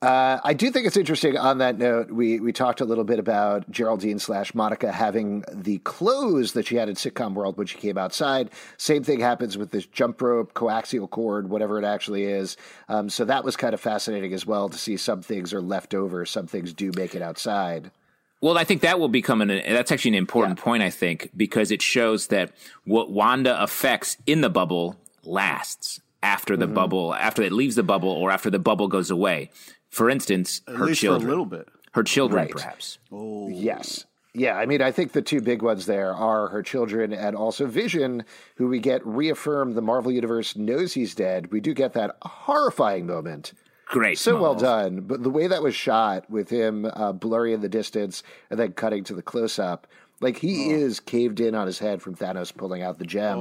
Uh, 0.00 0.38
I 0.44 0.54
do 0.54 0.70
think 0.70 0.86
it's 0.86 0.96
interesting. 0.96 1.36
On 1.36 1.58
that 1.58 1.76
note, 1.76 2.12
we 2.12 2.38
we 2.38 2.52
talked 2.52 2.80
a 2.80 2.84
little 2.84 3.02
bit 3.02 3.18
about 3.18 3.68
Geraldine 3.68 4.20
slash 4.20 4.54
Monica 4.54 4.92
having 4.92 5.42
the 5.52 5.78
clothes 5.78 6.52
that 6.52 6.68
she 6.68 6.76
had 6.76 6.88
in 6.88 6.94
sitcom 6.94 7.34
world 7.34 7.58
when 7.58 7.66
she 7.66 7.78
came 7.78 7.98
outside. 7.98 8.50
Same 8.76 9.02
thing 9.02 9.18
happens 9.18 9.58
with 9.58 9.72
this 9.72 9.86
jump 9.86 10.22
rope, 10.22 10.54
coaxial 10.54 11.10
cord, 11.10 11.50
whatever 11.50 11.80
it 11.80 11.84
actually 11.84 12.26
is. 12.26 12.56
Um, 12.88 13.10
so 13.10 13.24
that 13.24 13.42
was 13.42 13.56
kind 13.56 13.74
of 13.74 13.80
fascinating 13.80 14.32
as 14.32 14.46
well 14.46 14.68
to 14.68 14.78
see 14.78 14.96
some 14.96 15.20
things 15.20 15.52
are 15.52 15.60
left 15.60 15.94
over, 15.94 16.24
some 16.24 16.46
things 16.46 16.72
do 16.72 16.92
make 16.94 17.16
it 17.16 17.22
outside. 17.22 17.90
Well, 18.40 18.56
I 18.56 18.64
think 18.64 18.82
that 18.82 19.00
will 19.00 19.08
become 19.08 19.40
an. 19.40 19.48
That's 19.48 19.90
actually 19.90 20.10
an 20.12 20.14
important 20.16 20.58
point. 20.58 20.82
I 20.82 20.90
think 20.90 21.30
because 21.36 21.70
it 21.70 21.82
shows 21.82 22.28
that 22.28 22.52
what 22.84 23.10
Wanda 23.10 23.60
affects 23.62 24.16
in 24.26 24.40
the 24.42 24.50
bubble 24.50 24.96
lasts 25.24 26.00
after 26.22 26.54
Mm-hmm. 26.54 26.60
the 26.60 26.66
bubble, 26.68 27.14
after 27.14 27.42
it 27.42 27.52
leaves 27.52 27.74
the 27.76 27.82
bubble, 27.82 28.10
or 28.10 28.30
after 28.30 28.50
the 28.50 28.58
bubble 28.58 28.88
goes 28.88 29.10
away. 29.10 29.50
For 29.90 30.08
instance, 30.10 30.60
At 30.68 30.76
her 30.76 30.86
least 30.86 31.00
children, 31.00 31.22
for 31.22 31.26
a 31.26 31.30
little 31.30 31.46
bit. 31.46 31.68
her 31.92 32.02
children, 32.02 32.42
Right. 32.44 32.50
perhaps. 32.50 32.98
Yes. 33.10 34.04
Yeah, 34.34 34.54
I 34.56 34.66
mean, 34.66 34.82
I 34.82 34.92
think 34.92 35.12
the 35.12 35.22
two 35.22 35.40
big 35.40 35.62
ones 35.62 35.86
there 35.86 36.14
are 36.14 36.48
her 36.48 36.62
children 36.62 37.12
and 37.12 37.34
also 37.34 37.66
Vision, 37.66 38.24
who 38.56 38.68
we 38.68 38.78
get 38.78 39.04
reaffirmed 39.06 39.74
the 39.74 39.80
Marvel 39.82 40.12
Universe 40.12 40.54
knows 40.54 40.92
he's 40.92 41.14
dead. 41.14 41.50
We 41.50 41.60
do 41.60 41.72
get 41.74 41.94
that 41.94 42.16
horrifying 42.22 43.06
moment. 43.06 43.52
Great, 43.88 44.18
So 44.18 44.40
well 44.40 44.54
done. 44.54 45.00
But 45.00 45.22
the 45.22 45.30
way 45.30 45.46
that 45.46 45.62
was 45.62 45.74
shot 45.74 46.28
with 46.30 46.50
him 46.50 46.84
uh, 46.84 47.12
blurry 47.12 47.54
in 47.54 47.60
the 47.62 47.68
distance 47.68 48.22
and 48.50 48.60
then 48.60 48.72
cutting 48.72 49.02
to 49.04 49.14
the 49.14 49.22
close 49.22 49.58
up, 49.58 49.86
like 50.20 50.36
he 50.36 50.70
is 50.70 51.00
caved 51.00 51.40
in 51.40 51.54
on 51.54 51.66
his 51.66 51.78
head 51.78 52.02
from 52.02 52.14
Thanos 52.14 52.54
pulling 52.54 52.82
out 52.82 52.98
the 52.98 53.06
gem 53.06 53.38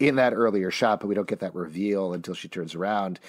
in 0.00 0.16
that 0.16 0.32
earlier 0.32 0.70
shot, 0.70 1.00
but 1.00 1.06
we 1.06 1.14
don't 1.14 1.28
get 1.28 1.40
that 1.40 1.54
reveal 1.54 2.12
until 2.12 2.34
she 2.34 2.48
turns 2.48 2.74
around. 2.74 3.20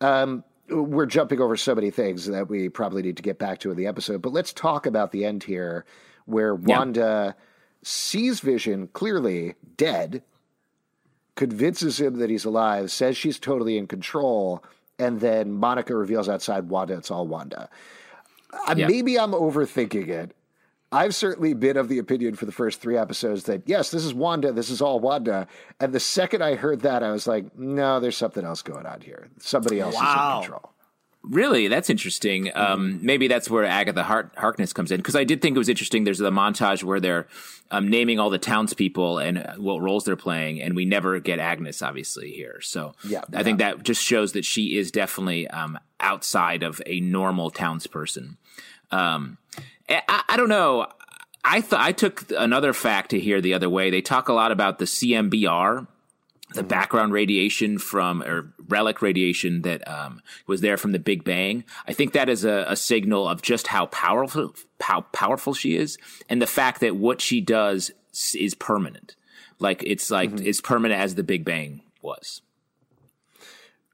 Um, 0.00 0.44
we're 0.68 1.06
jumping 1.06 1.40
over 1.40 1.56
so 1.56 1.74
many 1.74 1.90
things 1.90 2.26
that 2.26 2.48
we 2.48 2.68
probably 2.68 3.02
need 3.02 3.16
to 3.16 3.22
get 3.22 3.38
back 3.38 3.58
to 3.60 3.70
in 3.70 3.76
the 3.76 3.86
episode, 3.86 4.20
but 4.20 4.32
let's 4.32 4.52
talk 4.52 4.84
about 4.84 5.12
the 5.12 5.24
end 5.24 5.44
here 5.44 5.84
where 6.26 6.54
Wanda 6.54 7.34
sees 7.82 8.40
Vision 8.40 8.88
clearly 8.92 9.54
dead, 9.76 10.22
convinces 11.36 12.00
him 12.00 12.18
that 12.18 12.28
he's 12.28 12.44
alive, 12.44 12.90
says 12.90 13.16
she's 13.16 13.38
totally 13.38 13.78
in 13.78 13.86
control, 13.86 14.62
and 14.98 15.20
then 15.20 15.52
Monica 15.52 15.94
reveals 15.94 16.28
outside 16.28 16.68
Wanda 16.68 16.94
it's 16.96 17.10
all 17.10 17.26
Wanda. 17.26 17.68
Uh, 18.52 18.74
Yeah. 18.76 18.88
Maybe 18.88 19.18
I'm 19.18 19.32
overthinking 19.32 20.08
it. 20.08 20.34
I've 20.90 21.14
certainly 21.14 21.52
been 21.52 21.76
of 21.76 21.88
the 21.88 21.98
opinion 21.98 22.34
for 22.34 22.46
the 22.46 22.52
first 22.52 22.80
three 22.80 22.96
episodes 22.96 23.44
that 23.44 23.62
yes, 23.66 23.90
this 23.90 24.04
is 24.04 24.14
Wanda, 24.14 24.52
this 24.52 24.70
is 24.70 24.80
all 24.80 25.00
Wanda. 25.00 25.46
And 25.80 25.92
the 25.92 26.00
second 26.00 26.42
I 26.42 26.54
heard 26.54 26.80
that, 26.80 27.02
I 27.02 27.10
was 27.10 27.26
like, 27.26 27.56
no, 27.58 28.00
there's 28.00 28.16
something 28.16 28.44
else 28.44 28.62
going 28.62 28.86
on 28.86 29.02
here. 29.02 29.28
Somebody 29.38 29.80
else 29.80 29.94
is 29.94 30.00
in 30.00 30.06
control. 30.42 30.72
Really, 31.22 31.68
that's 31.68 31.90
interesting. 31.90 32.50
Um, 32.54 33.00
maybe 33.02 33.28
that's 33.28 33.50
where 33.50 33.64
Agatha 33.64 34.02
Hart- 34.02 34.32
Harkness 34.36 34.72
comes 34.72 34.90
in 34.92 34.98
because 34.98 35.16
I 35.16 35.24
did 35.24 35.42
think 35.42 35.56
it 35.56 35.58
was 35.58 35.68
interesting. 35.68 36.04
There's 36.04 36.18
the 36.18 36.30
montage 36.30 36.82
where 36.84 37.00
they're 37.00 37.26
um, 37.70 37.88
naming 37.88 38.18
all 38.18 38.30
the 38.30 38.38
townspeople 38.38 39.18
and 39.18 39.44
what 39.56 39.82
roles 39.82 40.04
they're 40.04 40.16
playing, 40.16 40.62
and 40.62 40.74
we 40.74 40.84
never 40.84 41.18
get 41.20 41.38
Agnes 41.38 41.82
obviously 41.82 42.30
here. 42.30 42.60
So 42.62 42.94
Yeah, 43.04 43.22
I 43.34 43.42
think 43.42 43.58
that 43.58 43.82
just 43.82 44.02
shows 44.02 44.32
that 44.32 44.44
she 44.44 44.78
is 44.78 44.90
definitely 44.90 45.48
um, 45.48 45.78
outside 46.00 46.62
of 46.62 46.80
a 46.86 47.00
normal 47.00 47.50
townsperson. 47.50 48.36
Um, 48.90 49.38
I, 49.88 50.22
I 50.28 50.36
don't 50.36 50.48
know. 50.48 50.86
I 51.44 51.60
thought 51.60 51.80
I 51.80 51.92
took 51.92 52.30
another 52.36 52.72
fact 52.72 53.10
to 53.10 53.20
hear 53.20 53.40
the 53.40 53.54
other 53.54 53.68
way. 53.68 53.90
They 53.90 54.02
talk 54.02 54.28
a 54.28 54.32
lot 54.32 54.52
about 54.52 54.78
the 54.78 54.84
CMBR, 54.84 55.86
the 56.54 56.62
background 56.62 57.12
radiation 57.12 57.78
from 57.78 58.22
or 58.22 58.52
relic 58.68 59.02
radiation 59.02 59.62
that 59.62 59.86
um, 59.86 60.22
was 60.46 60.60
there 60.60 60.76
from 60.76 60.92
the 60.92 60.98
Big 60.98 61.24
Bang. 61.24 61.64
I 61.86 61.92
think 61.92 62.12
that 62.12 62.28
is 62.28 62.44
a, 62.44 62.64
a 62.68 62.76
signal 62.76 63.28
of 63.28 63.42
just 63.42 63.66
how 63.68 63.86
powerful 63.86 64.54
how 64.80 65.02
powerful 65.12 65.54
she 65.54 65.76
is, 65.76 65.98
and 66.28 66.40
the 66.40 66.46
fact 66.46 66.80
that 66.80 66.96
what 66.96 67.20
she 67.20 67.40
does 67.40 67.90
is 68.34 68.54
permanent. 68.54 69.14
Like 69.58 69.82
it's 69.84 70.10
like 70.10 70.30
it's 70.40 70.60
permanent 70.60 71.00
as 71.00 71.14
the 71.14 71.22
Big 71.22 71.44
Bang 71.44 71.82
was. 72.02 72.42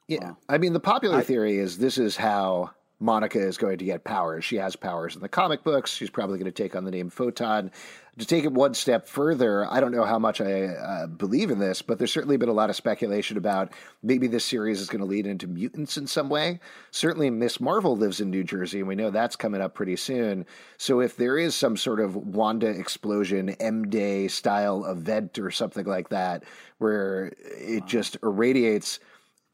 Yeah. 0.07 0.35
I 0.49 0.59
mean, 0.59 0.75
the 0.75 0.81
popular 0.81 1.23
theory 1.23 1.59
is 1.59 1.79
this 1.79 1.99
is 1.99 2.17
how 2.17 2.73
Monica 3.05 3.39
is 3.39 3.59
going 3.59 3.77
to 3.77 3.85
get 3.85 4.03
powers. 4.03 4.45
She 4.45 4.57
has 4.57 4.77
powers 4.77 5.15
in 5.15 5.21
the 5.21 5.29
comic 5.29 5.63
books. 5.63 5.93
She's 5.93 6.09
probably 6.09 6.39
going 6.39 6.51
to 6.51 6.63
take 6.63 6.75
on 6.75 6.85
the 6.85 6.91
name 6.91 7.11
Photon. 7.11 7.71
To 8.19 8.25
take 8.25 8.45
it 8.45 8.53
one 8.53 8.75
step 8.75 9.09
further, 9.09 9.71
I 9.71 9.81
don't 9.81 9.91
know 9.91 10.05
how 10.05 10.21
much 10.21 10.41
I 10.41 10.67
uh, 10.67 11.09
believe 11.09 11.51
in 11.51 11.59
this, 11.59 11.83
but 11.83 11.99
there's 11.99 12.13
certainly 12.13 12.37
been 12.37 12.49
a 12.49 12.53
lot 12.53 12.71
of 12.71 12.77
speculation 12.77 13.37
about 13.37 13.73
maybe 14.05 14.29
this 14.29 14.45
series 14.45 14.81
is 14.81 14.89
going 14.89 15.01
to 15.01 15.05
lead 15.05 15.27
into 15.27 15.49
mutants 15.49 15.97
in 15.97 16.07
some 16.07 16.29
way. 16.29 16.61
Certainly, 16.93 17.31
Miss 17.31 17.61
Marvel 17.61 17.97
lives 17.97 18.21
in 18.21 18.31
New 18.31 18.45
Jersey, 18.45 18.79
and 18.79 18.87
we 18.87 18.95
know 18.95 19.11
that's 19.11 19.35
coming 19.35 19.61
up 19.61 19.75
pretty 19.75 19.97
soon. 19.97 20.47
So, 20.79 21.01
if 21.01 21.17
there 21.17 21.37
is 21.37 21.57
some 21.57 21.77
sort 21.77 21.99
of 21.99 22.15
Wanda 22.15 22.69
explosion, 22.69 23.51
M 23.59 23.91
Day 23.91 24.29
style 24.29 24.85
event 24.85 25.41
or 25.41 25.51
something 25.51 25.85
like 25.85 26.11
that, 26.11 26.45
where 26.79 27.33
it 27.59 27.85
just 27.85 28.17
irradiates 28.23 29.01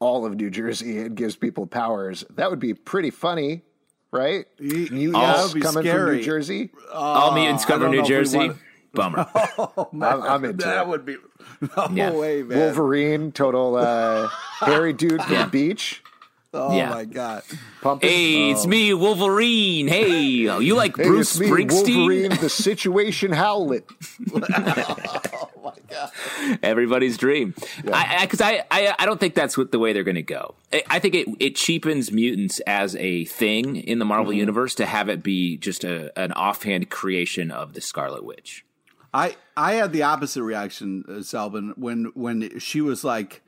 all 0.01 0.25
of 0.25 0.35
New 0.35 0.49
Jersey 0.49 0.99
and 0.99 1.15
gives 1.15 1.37
people 1.37 1.65
powers, 1.67 2.25
that 2.35 2.49
would 2.49 2.59
be 2.59 2.73
pretty 2.73 3.09
funny 3.11 3.61
right? 4.13 4.45
Mutants 4.59 5.13
that 5.13 5.43
would 5.45 5.53
be 5.53 5.61
coming 5.61 5.83
scary. 5.83 5.99
from 6.09 6.15
New 6.17 6.23
Jersey. 6.23 6.69
All 6.93 7.31
mutants 7.33 7.63
I 7.63 7.67
cover 7.69 7.83
don't 7.85 7.91
New 7.91 7.97
know 7.99 8.03
if 8.03 8.09
we 8.09 8.15
Jersey. 8.15 8.37
want- 8.39 8.57
Bummer. 8.93 9.25
Oh, 9.57 9.87
man, 9.93 10.09
I'm- 10.11 10.21
I'm 10.23 10.43
into 10.43 10.65
that 10.65 10.81
it. 10.81 10.87
would 10.89 11.05
be 11.05 11.15
no 11.77 11.87
Yeah. 11.93 12.11
way, 12.11 12.43
man. 12.43 12.59
Wolverine, 12.59 13.31
total 13.31 13.77
uh, 13.77 14.27
hairy 14.59 14.91
dude 14.91 15.21
from 15.23 15.31
Yeah. 15.31 15.45
the 15.45 15.49
beach. 15.49 16.03
Oh 16.53 16.75
Yeah. 16.75 16.89
my 16.89 17.05
god. 17.05 17.43
Pumping. 17.81 18.09
Hey, 18.09 18.51
it's 18.51 18.67
me, 18.67 18.93
Wolverine. 18.93 19.87
Hey, 19.87 20.19
you 20.19 20.75
like 20.75 20.97
Hey, 20.97 21.03
Bruce 21.05 21.31
it's 21.31 21.39
me, 21.39 21.47
Springsteen? 21.47 21.95
Wolverine, 21.99 22.29
the 22.41 22.49
situation 22.49 23.31
Howlett. 23.31 23.85
Everybody's 26.63 27.17
dream. 27.17 27.53
I 27.91 28.19
because 28.21 28.41
I, 28.41 28.63
I, 28.71 28.95
I 28.99 29.05
don't 29.05 29.19
think 29.19 29.35
that's 29.35 29.57
what 29.57 29.71
the 29.71 29.79
way 29.79 29.93
they're 29.93 30.03
going 30.03 30.15
to 30.15 30.21
go. 30.21 30.55
I, 30.71 30.83
I 30.89 30.99
think 30.99 31.15
it 31.15 31.27
it 31.39 31.55
cheapens 31.55 32.11
mutants 32.11 32.59
as 32.61 32.95
a 32.95 33.25
thing 33.25 33.75
in 33.75 33.99
the 33.99 34.05
Marvel 34.05 34.33
universe 34.33 34.75
to 34.75 34.85
have 34.85 35.09
it 35.09 35.23
be 35.23 35.57
just 35.57 35.83
a 35.83 36.17
an 36.19 36.31
offhand 36.33 36.89
creation 36.89 37.51
of 37.51 37.73
the 37.73 37.81
Scarlet 37.81 38.23
Witch. 38.23 38.65
I 39.13 39.35
I 39.57 39.73
had 39.73 39.91
the 39.91 40.03
opposite 40.03 40.43
reaction, 40.43 41.03
uh, 41.07 41.13
Zalben, 41.13 41.77
when 41.77 42.11
when 42.13 42.59
she 42.59 42.81
was 42.81 43.03
like, 43.03 43.41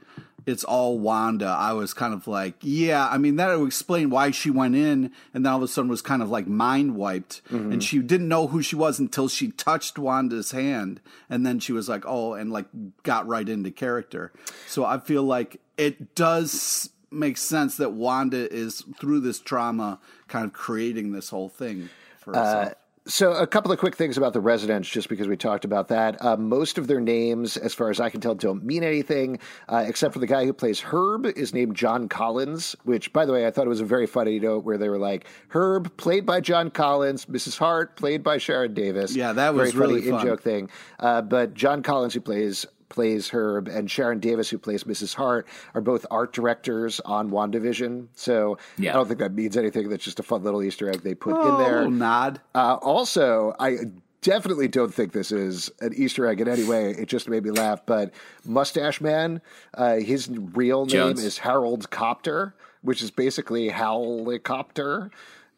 "It's 0.45 0.63
all 0.63 0.99
Wanda." 0.99 1.47
I 1.47 1.73
was 1.73 1.93
kind 1.93 2.13
of 2.13 2.27
like, 2.27 2.55
"Yeah." 2.61 3.07
I 3.09 3.17
mean, 3.17 3.35
that 3.37 3.57
would 3.57 3.67
explain 3.67 4.09
why 4.09 4.31
she 4.31 4.49
went 4.49 4.75
in, 4.75 5.11
and 5.33 5.45
then 5.45 5.51
all 5.51 5.57
of 5.57 5.63
a 5.63 5.67
sudden 5.67 5.89
was 5.89 6.01
kind 6.01 6.21
of 6.21 6.29
like 6.29 6.47
mind 6.47 6.95
wiped, 6.95 7.41
mm-hmm. 7.49 7.71
and 7.71 7.83
she 7.83 7.99
didn't 7.99 8.27
know 8.27 8.47
who 8.47 8.61
she 8.61 8.75
was 8.75 8.99
until 8.99 9.27
she 9.27 9.51
touched 9.51 9.97
Wanda's 9.97 10.51
hand, 10.51 11.01
and 11.29 11.45
then 11.45 11.59
she 11.59 11.71
was 11.71 11.89
like, 11.89 12.03
"Oh," 12.05 12.33
and 12.33 12.51
like 12.51 12.65
got 13.03 13.27
right 13.27 13.47
into 13.47 13.71
character. 13.71 14.31
So 14.67 14.85
I 14.85 14.99
feel 14.99 15.23
like 15.23 15.59
it 15.77 16.15
does 16.15 16.89
make 17.11 17.37
sense 17.37 17.77
that 17.77 17.93
Wanda 17.93 18.51
is 18.53 18.83
through 18.99 19.21
this 19.21 19.39
trauma, 19.39 19.99
kind 20.27 20.45
of 20.45 20.53
creating 20.53 21.11
this 21.11 21.29
whole 21.29 21.49
thing 21.49 21.89
for 22.17 22.35
uh, 22.35 22.39
herself. 22.39 22.73
So, 23.05 23.33
a 23.33 23.45
couple 23.45 23.69
of 23.69 23.79
quick 23.79 23.97
things 23.97 24.17
about 24.17 24.31
the 24.31 24.39
residents, 24.39 24.87
just 24.87 25.09
because 25.09 25.27
we 25.27 25.35
talked 25.35 25.65
about 25.65 25.89
that. 25.89 26.23
Uh, 26.23 26.37
most 26.37 26.77
of 26.77 26.87
their 26.87 27.01
names, 27.01 27.57
as 27.57 27.73
far 27.73 27.89
as 27.89 27.99
I 27.99 28.09
can 28.09 28.21
tell, 28.21 28.33
don't 28.33 28.63
mean 28.63 28.81
anything, 28.81 29.39
uh, 29.67 29.83
except 29.85 30.13
for 30.13 30.19
the 30.19 30.27
guy 30.27 30.45
who 30.45 30.53
plays 30.53 30.79
Herb 30.79 31.25
is 31.25 31.53
named 31.53 31.75
John 31.75 32.07
Collins, 32.07 32.77
which, 32.85 33.11
by 33.11 33.25
the 33.25 33.33
way, 33.33 33.45
I 33.45 33.51
thought 33.51 33.65
it 33.65 33.69
was 33.69 33.81
a 33.81 33.85
very 33.85 34.07
funny 34.07 34.39
note 34.39 34.63
where 34.63 34.77
they 34.77 34.87
were 34.87 34.97
like, 34.97 35.27
Herb, 35.49 35.97
played 35.97 36.25
by 36.25 36.39
John 36.39 36.71
Collins, 36.71 37.25
Mrs. 37.25 37.57
Hart, 37.57 37.97
played 37.97 38.23
by 38.23 38.37
Sharon 38.37 38.73
Davis. 38.73 39.13
Yeah, 39.13 39.33
that 39.33 39.53
was 39.53 39.73
very 39.73 39.85
really 39.85 39.99
funny 39.99 40.11
fun. 40.11 40.21
in 40.21 40.27
joke 40.27 40.41
thing. 40.41 40.69
Uh, 40.97 41.21
but 41.21 41.53
John 41.55 41.83
Collins, 41.83 42.13
who 42.13 42.21
plays 42.21 42.65
plays 42.93 43.29
Herb, 43.29 43.67
and 43.67 43.91
Sharon 43.91 44.19
Davis, 44.19 44.49
who 44.49 44.57
plays 44.57 44.85
Mrs. 44.85 45.15
Hart, 45.15 45.45
are 45.75 45.81
both 45.81 46.05
art 46.09 46.31
directors 46.31 47.01
on 47.01 47.29
WandaVision. 47.31 48.07
So 48.15 48.57
Yeah. 48.77 48.91
I 48.91 48.93
don't 48.93 49.07
think 49.07 49.19
that 49.19 49.33
means 49.33 49.57
anything. 49.57 49.89
That's 49.89 50.05
just 50.05 50.19
a 50.19 50.23
fun 50.23 50.43
little 50.43 50.63
Easter 50.63 50.89
egg 50.89 51.01
they 51.01 51.15
put 51.15 51.33
Oh, 51.35 51.57
in 51.57 51.63
there. 51.63 51.89
nod. 51.89 52.39
Uh, 52.55 52.75
also, 52.81 53.53
I 53.59 53.77
definitely 54.21 54.67
don't 54.69 54.93
think 54.93 55.11
this 55.11 55.31
is 55.33 55.69
an 55.81 55.91
Easter 55.95 56.25
egg 56.27 56.39
in 56.39 56.47
any 56.47 56.63
way. 56.63 56.91
It 56.91 57.07
just 57.09 57.27
made 57.27 57.43
me 57.43 57.51
laugh. 57.51 57.81
But 57.85 58.13
Mustache 58.45 59.01
Man, 59.01 59.41
uh, 59.73 59.95
his 59.95 60.29
real 60.29 60.85
name 60.85 60.89
Jones. 60.89 61.23
is 61.23 61.39
Harold 61.39 61.89
Copter, 61.89 62.53
which 62.83 63.01
is 63.01 63.11
basically 63.11 63.69
Howlicopter. 63.69 65.09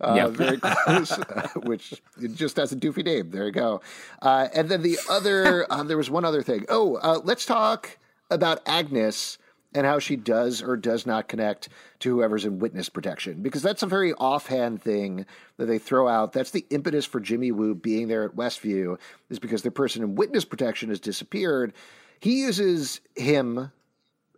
Uh, 0.02 0.14
Yeah. 0.16 0.28
very 0.28 0.58
close, 0.62 1.16
which 1.64 2.02
it 2.22 2.36
just 2.36 2.58
has 2.58 2.72
a 2.72 2.76
doofy 2.76 3.04
name. 3.04 3.32
There 3.32 3.46
you 3.46 3.52
go. 3.52 3.82
Uh, 4.22 4.48
and 4.54 4.70
then 4.70 4.82
the 4.82 4.98
other, 5.10 5.66
uh, 5.72 5.84
there 5.84 5.98
was 5.98 6.10
one 6.10 6.26
other 6.26 6.42
thing. 6.42 6.66
Oh, 6.70 6.96
uh, 6.96 7.22
let's 7.24 7.46
talk 7.46 7.98
about 8.30 8.62
Agnes 8.66 9.38
and 9.74 9.86
how 9.86 10.00
she 10.00 10.16
does 10.16 10.62
or 10.64 10.78
does 10.78 11.06
not 11.06 11.28
connect 11.28 11.68
to 12.00 12.10
whoever's 12.16 12.46
in 12.46 12.60
witness 12.60 12.88
protection 12.88 13.42
because 13.42 13.62
that's 13.62 13.84
a 13.84 13.88
very 13.88 14.14
offhand 14.14 14.82
thing 14.82 15.26
that 15.58 15.66
they 15.66 15.78
throw 15.78 16.08
out 16.08 16.32
that's 16.32 16.52
the 16.52 16.66
impetus 16.70 17.06
for 17.06 17.20
jimmy 17.20 17.52
woo 17.52 17.76
being 17.76 18.08
there 18.08 18.24
at 18.24 18.36
westview 18.38 18.98
is 19.30 19.38
because 19.38 19.64
the 19.64 19.70
person 19.72 20.02
in 20.02 20.16
witness 20.16 20.46
protection 20.46 20.88
has 20.90 21.00
disappeared 21.02 21.74
he 22.22 22.40
uses 22.40 23.02
him 23.18 23.70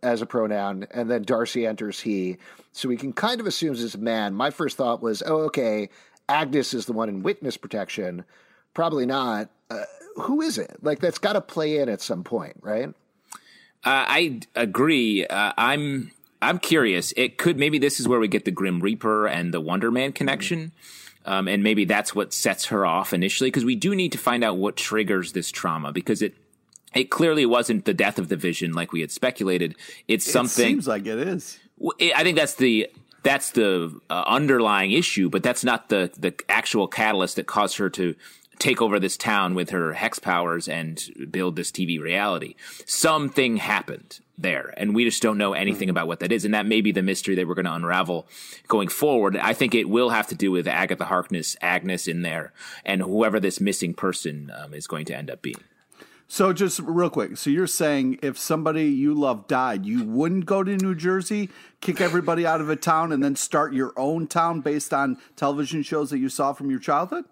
as 0.02 0.22
a 0.22 0.26
pronoun, 0.26 0.86
and 0.90 1.10
then 1.10 1.22
Darcy 1.22 1.66
enters 1.66 2.00
he. 2.00 2.38
So 2.72 2.88
we 2.88 2.96
can 2.96 3.12
kind 3.12 3.40
of 3.40 3.46
assume 3.46 3.74
it's 3.74 3.94
a 3.94 3.98
man. 3.98 4.34
My 4.34 4.50
first 4.50 4.76
thought 4.76 5.02
was, 5.02 5.22
oh, 5.26 5.42
okay, 5.42 5.88
Agnes 6.28 6.74
is 6.74 6.86
the 6.86 6.92
one 6.92 7.08
in 7.08 7.22
witness 7.22 7.56
protection. 7.56 8.24
Probably 8.74 9.06
not. 9.06 9.50
Uh, 9.70 9.84
who 10.16 10.40
is 10.40 10.58
it? 10.58 10.76
Like, 10.82 11.00
that's 11.00 11.18
got 11.18 11.32
to 11.34 11.40
play 11.40 11.78
in 11.78 11.88
at 11.88 12.00
some 12.00 12.24
point, 12.24 12.56
right? 12.60 12.88
Uh, 13.84 14.04
I 14.06 14.40
agree. 14.54 15.26
Uh, 15.26 15.52
I'm 15.56 16.12
I'm 16.42 16.58
curious. 16.58 17.12
It 17.16 17.38
could 17.38 17.58
maybe 17.58 17.78
this 17.78 18.00
is 18.00 18.08
where 18.08 18.20
we 18.20 18.28
get 18.28 18.44
the 18.44 18.50
Grim 18.50 18.80
Reaper 18.80 19.26
and 19.26 19.54
the 19.54 19.60
Wonder 19.60 19.90
Man 19.90 20.12
connection. 20.12 20.72
Um, 21.24 21.46
and 21.46 21.62
maybe 21.62 21.84
that's 21.84 22.14
what 22.14 22.32
sets 22.32 22.66
her 22.66 22.86
off 22.86 23.12
initially 23.12 23.50
because 23.50 23.64
we 23.64 23.76
do 23.76 23.94
need 23.94 24.12
to 24.12 24.18
find 24.18 24.42
out 24.42 24.56
what 24.56 24.76
triggers 24.76 25.32
this 25.32 25.50
trauma 25.50 25.92
because 25.92 26.22
it 26.22 26.34
it 26.94 27.10
clearly 27.10 27.46
wasn't 27.46 27.84
the 27.84 27.94
death 27.94 28.18
of 28.18 28.28
the 28.28 28.36
vision 28.36 28.72
like 28.72 28.92
we 28.92 29.00
had 29.00 29.10
speculated. 29.10 29.76
It's 30.06 30.24
something 30.24 30.46
It 30.46 30.48
something 30.48 30.74
seems 30.74 30.88
like 30.88 31.06
it 31.06 31.18
is. 31.18 31.58
I 32.14 32.22
think 32.22 32.36
that's 32.36 32.54
the 32.54 32.90
that's 33.22 33.50
the 33.50 34.00
uh, 34.08 34.24
underlying 34.26 34.92
issue, 34.92 35.28
but 35.28 35.42
that's 35.42 35.64
not 35.64 35.88
the 35.88 36.10
the 36.18 36.34
actual 36.48 36.88
catalyst 36.88 37.36
that 37.36 37.46
caused 37.46 37.76
her 37.78 37.90
to 37.90 38.14
take 38.58 38.82
over 38.82 38.98
this 38.98 39.16
town 39.16 39.54
with 39.54 39.70
her 39.70 39.92
hex 39.92 40.18
powers 40.18 40.68
and 40.68 41.00
build 41.30 41.56
this 41.56 41.70
TV 41.70 42.00
reality. 42.00 42.54
Something 42.86 43.58
happened 43.58 44.18
there, 44.36 44.74
and 44.76 44.94
we 44.94 45.04
just 45.04 45.22
don't 45.22 45.38
know 45.38 45.52
anything 45.52 45.88
about 45.88 46.06
what 46.06 46.20
that 46.20 46.32
is, 46.32 46.44
and 46.44 46.54
that 46.54 46.66
may 46.66 46.80
be 46.80 46.92
the 46.92 47.02
mystery 47.02 47.34
that 47.36 47.46
we're 47.46 47.54
going 47.54 47.64
to 47.66 47.74
unravel 47.74 48.26
going 48.66 48.88
forward. 48.88 49.36
I 49.36 49.52
think 49.52 49.74
it 49.74 49.88
will 49.88 50.10
have 50.10 50.26
to 50.28 50.34
do 50.34 50.50
with 50.50 50.66
Agatha 50.66 51.04
Harkness, 51.04 51.56
Agnes 51.60 52.08
in 52.08 52.22
there, 52.22 52.52
and 52.84 53.02
whoever 53.02 53.38
this 53.38 53.60
missing 53.60 53.94
person 53.94 54.50
um, 54.56 54.74
is 54.74 54.86
going 54.86 55.04
to 55.06 55.16
end 55.16 55.30
up 55.30 55.42
being. 55.42 55.62
So 56.30 56.52
just 56.52 56.80
real 56.80 57.08
quick, 57.08 57.38
so 57.38 57.48
you're 57.48 57.66
saying 57.66 58.18
if 58.22 58.36
somebody 58.38 58.84
you 58.84 59.14
love 59.14 59.48
died, 59.48 59.86
you 59.86 60.04
wouldn't 60.04 60.44
go 60.44 60.62
to 60.62 60.76
New 60.76 60.94
Jersey, 60.94 61.48
kick 61.80 62.02
everybody 62.02 62.46
out 62.46 62.60
of 62.60 62.68
a 62.68 62.76
town, 62.76 63.12
and 63.12 63.24
then 63.24 63.34
start 63.34 63.72
your 63.72 63.94
own 63.96 64.26
town 64.26 64.60
based 64.60 64.92
on 64.92 65.16
television 65.36 65.82
shows 65.82 66.10
that 66.10 66.18
you 66.18 66.28
saw 66.28 66.52
from 66.52 66.68
your 66.68 66.80
childhood? 66.80 67.24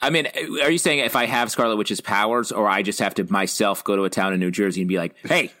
I 0.00 0.08
mean, 0.08 0.28
are 0.62 0.70
you 0.70 0.78
saying 0.78 1.00
if 1.00 1.14
I 1.14 1.26
have 1.26 1.50
Scarlet 1.50 1.76
Witch's 1.76 2.00
powers, 2.00 2.52
or 2.52 2.66
I 2.66 2.82
just 2.82 3.00
have 3.00 3.14
to 3.16 3.30
myself 3.30 3.84
go 3.84 3.96
to 3.96 4.04
a 4.04 4.10
town 4.10 4.32
in 4.32 4.40
New 4.40 4.50
Jersey 4.50 4.80
and 4.80 4.88
be 4.88 4.96
like, 4.96 5.14
"Hey, 5.22 5.52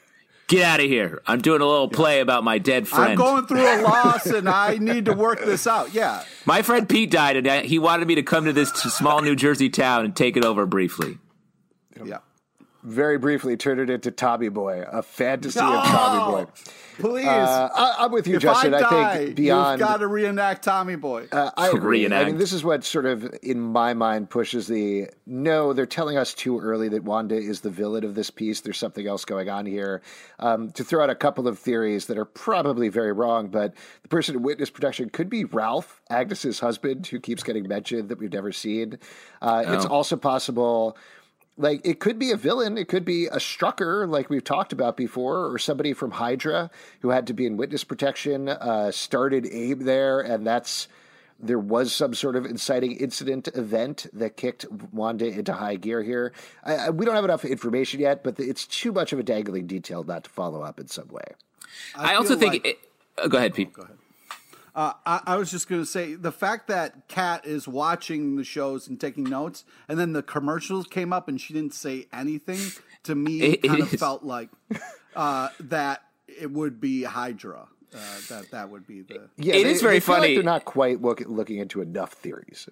get 0.46 0.62
out 0.62 0.80
of 0.80 0.86
here! 0.86 1.20
I'm 1.26 1.42
doing 1.42 1.60
a 1.60 1.66
little 1.66 1.88
play 1.88 2.20
about 2.20 2.42
my 2.42 2.56
dead 2.56 2.88
friend. 2.88 3.12
I'm 3.12 3.16
going 3.18 3.46
through 3.46 3.66
a 3.66 3.80
loss 3.82 4.26
and 4.26 4.48
I 4.48 4.78
need 4.78 5.06
to 5.06 5.14
work 5.14 5.44
this 5.44 5.66
out. 5.66 5.92
Yeah. 5.92 6.22
my 6.46 6.62
friend 6.62 6.88
Pete 6.88 7.10
died, 7.10 7.36
and 7.36 7.66
he 7.66 7.78
wanted 7.78 8.08
me 8.08 8.14
to 8.14 8.22
come 8.22 8.46
to 8.46 8.52
this 8.54 8.70
small 8.70 9.20
New 9.20 9.36
Jersey 9.36 9.68
town 9.68 10.06
and 10.06 10.16
take 10.16 10.38
it 10.38 10.44
over 10.44 10.64
briefly." 10.64 11.18
Yeah. 12.04 12.18
Very 12.86 13.18
briefly, 13.18 13.56
turn 13.56 13.80
it 13.80 13.90
into 13.90 14.12
Tommy 14.12 14.48
Boy, 14.48 14.84
a 14.86 15.02
fantasy 15.02 15.58
of 15.58 15.64
Tommy 15.84 16.44
Boy. 16.44 16.50
Please. 17.00 17.26
Uh, 17.26 17.68
I, 17.74 17.96
I'm 18.04 18.12
with 18.12 18.28
you, 18.28 18.36
if 18.36 18.42
Justin. 18.42 18.74
I, 18.74 18.76
I, 18.76 18.80
die, 18.80 19.16
think 19.24 19.34
beyond. 19.34 19.80
you've 19.80 19.88
got 19.88 19.96
to 19.96 20.06
reenact 20.06 20.62
Tommy 20.62 20.94
Boy. 20.94 21.26
Uh, 21.32 21.50
I 21.56 21.70
agree. 21.70 22.06
I 22.06 22.24
mean, 22.24 22.38
this 22.38 22.52
is 22.52 22.62
what 22.62 22.84
sort 22.84 23.06
of, 23.06 23.28
in 23.42 23.60
my 23.60 23.92
mind, 23.92 24.30
pushes 24.30 24.68
the 24.68 25.08
no. 25.26 25.72
They're 25.72 25.84
telling 25.84 26.16
us 26.16 26.32
too 26.32 26.60
early 26.60 26.88
that 26.90 27.02
Wanda 27.02 27.34
is 27.34 27.60
the 27.60 27.70
villain 27.70 28.04
of 28.04 28.14
this 28.14 28.30
piece. 28.30 28.60
There's 28.60 28.78
something 28.78 29.04
else 29.08 29.24
going 29.24 29.48
on 29.50 29.66
here. 29.66 30.00
Um, 30.38 30.70
to 30.70 30.84
throw 30.84 31.02
out 31.02 31.10
a 31.10 31.16
couple 31.16 31.48
of 31.48 31.58
theories 31.58 32.06
that 32.06 32.16
are 32.16 32.24
probably 32.24 32.88
very 32.88 33.12
wrong, 33.12 33.48
but 33.48 33.74
the 34.02 34.08
person 34.08 34.36
in 34.36 34.42
witness 34.44 34.70
protection 34.70 35.10
could 35.10 35.28
be 35.28 35.44
Ralph, 35.44 36.00
Agnes's 36.08 36.60
husband, 36.60 37.08
who 37.08 37.18
keeps 37.18 37.42
getting 37.42 37.66
mentioned 37.66 38.10
that 38.10 38.18
we've 38.20 38.32
never 38.32 38.52
seen. 38.52 39.00
Uh, 39.42 39.64
It's 39.66 39.86
Oh. 39.86 39.88
also 39.88 40.14
possible 40.16 40.96
like 41.58 41.80
it 41.84 42.00
could 42.00 42.18
be 42.18 42.30
a 42.30 42.36
villain 42.36 42.76
it 42.76 42.88
could 42.88 43.04
be 43.04 43.26
a 43.26 43.36
strucker 43.36 44.08
like 44.08 44.28
we've 44.30 44.44
talked 44.44 44.72
about 44.72 44.96
before 44.96 45.46
or 45.52 45.58
somebody 45.58 45.92
from 45.92 46.10
hydra 46.12 46.70
who 47.00 47.10
had 47.10 47.26
to 47.26 47.32
be 47.32 47.46
in 47.46 47.56
witness 47.56 47.84
protection 47.84 48.48
uh, 48.48 48.90
started 48.90 49.46
abe 49.50 49.82
there 49.82 50.20
and 50.20 50.46
that's 50.46 50.88
there 51.38 51.58
was 51.58 51.94
some 51.94 52.14
sort 52.14 52.34
of 52.34 52.46
inciting 52.46 52.92
incident 52.92 53.48
event 53.54 54.06
that 54.12 54.36
kicked 54.36 54.64
wanda 54.92 55.26
into 55.26 55.52
high 55.52 55.76
gear 55.76 56.02
here 56.02 56.32
I, 56.64 56.74
I, 56.76 56.90
we 56.90 57.04
don't 57.04 57.14
have 57.14 57.24
enough 57.24 57.44
information 57.44 58.00
yet 58.00 58.22
but 58.22 58.38
it's 58.38 58.66
too 58.66 58.92
much 58.92 59.12
of 59.12 59.18
a 59.18 59.22
dangling 59.22 59.66
detail 59.66 60.02
not 60.04 60.24
to 60.24 60.30
follow 60.30 60.62
up 60.62 60.78
in 60.80 60.88
some 60.88 61.08
way 61.08 61.24
I, 61.94 62.10
feel 62.10 62.18
also 62.18 62.36
think. 62.36 62.52
like- 62.54 62.66
it, 62.66 62.78
uh, 63.18 63.28
go 63.28 63.38
ahead, 63.38 63.54
Pete. 63.54 63.72
Go 63.72 63.82
ahead. 63.82 63.96
Uh, 64.76 64.92
I, 65.06 65.20
I 65.26 65.36
was 65.36 65.50
just 65.50 65.68
going 65.68 65.80
to 65.80 65.86
say 65.86 66.14
the 66.14 66.30
fact 66.30 66.68
that 66.68 67.08
Kat 67.08 67.46
is 67.46 67.66
watching 67.66 68.36
the 68.36 68.44
shows 68.44 68.86
and 68.88 69.00
taking 69.00 69.24
notes, 69.24 69.64
and 69.88 69.98
then 69.98 70.12
the 70.12 70.22
commercials 70.22 70.86
came 70.86 71.14
up 71.14 71.28
and 71.28 71.40
she 71.40 71.54
didn't 71.54 71.72
say 71.74 72.06
anything. 72.12 72.60
To 73.04 73.14
me, 73.14 73.40
It- 73.40 73.64
it 73.64 73.68
kind 73.68 73.80
of 73.82 73.94
is. 73.94 73.98
felt 74.00 74.22
like 74.22 74.50
uh, 75.16 75.48
that 75.60 76.02
it 76.28 76.50
would 76.50 76.78
be 76.80 77.04
Hydra. 77.04 77.68
Uh, 77.94 77.98
that 78.28 78.50
that 78.50 78.68
would 78.68 78.86
be 78.86 79.00
the 79.00 79.30
Yeah, 79.38 79.54
It 79.54 79.62
they- 79.64 79.70
is 79.70 79.80
very 79.80 79.94
they 79.94 80.00
feel 80.00 80.14
like 80.16 80.22
funny. 80.24 80.34
they're 80.34 80.42
not 80.42 80.64
quite 80.66 81.00
look, 81.00 81.20
looking 81.26 81.56
into 81.58 81.80
enough 81.80 82.12
theories. 82.12 82.68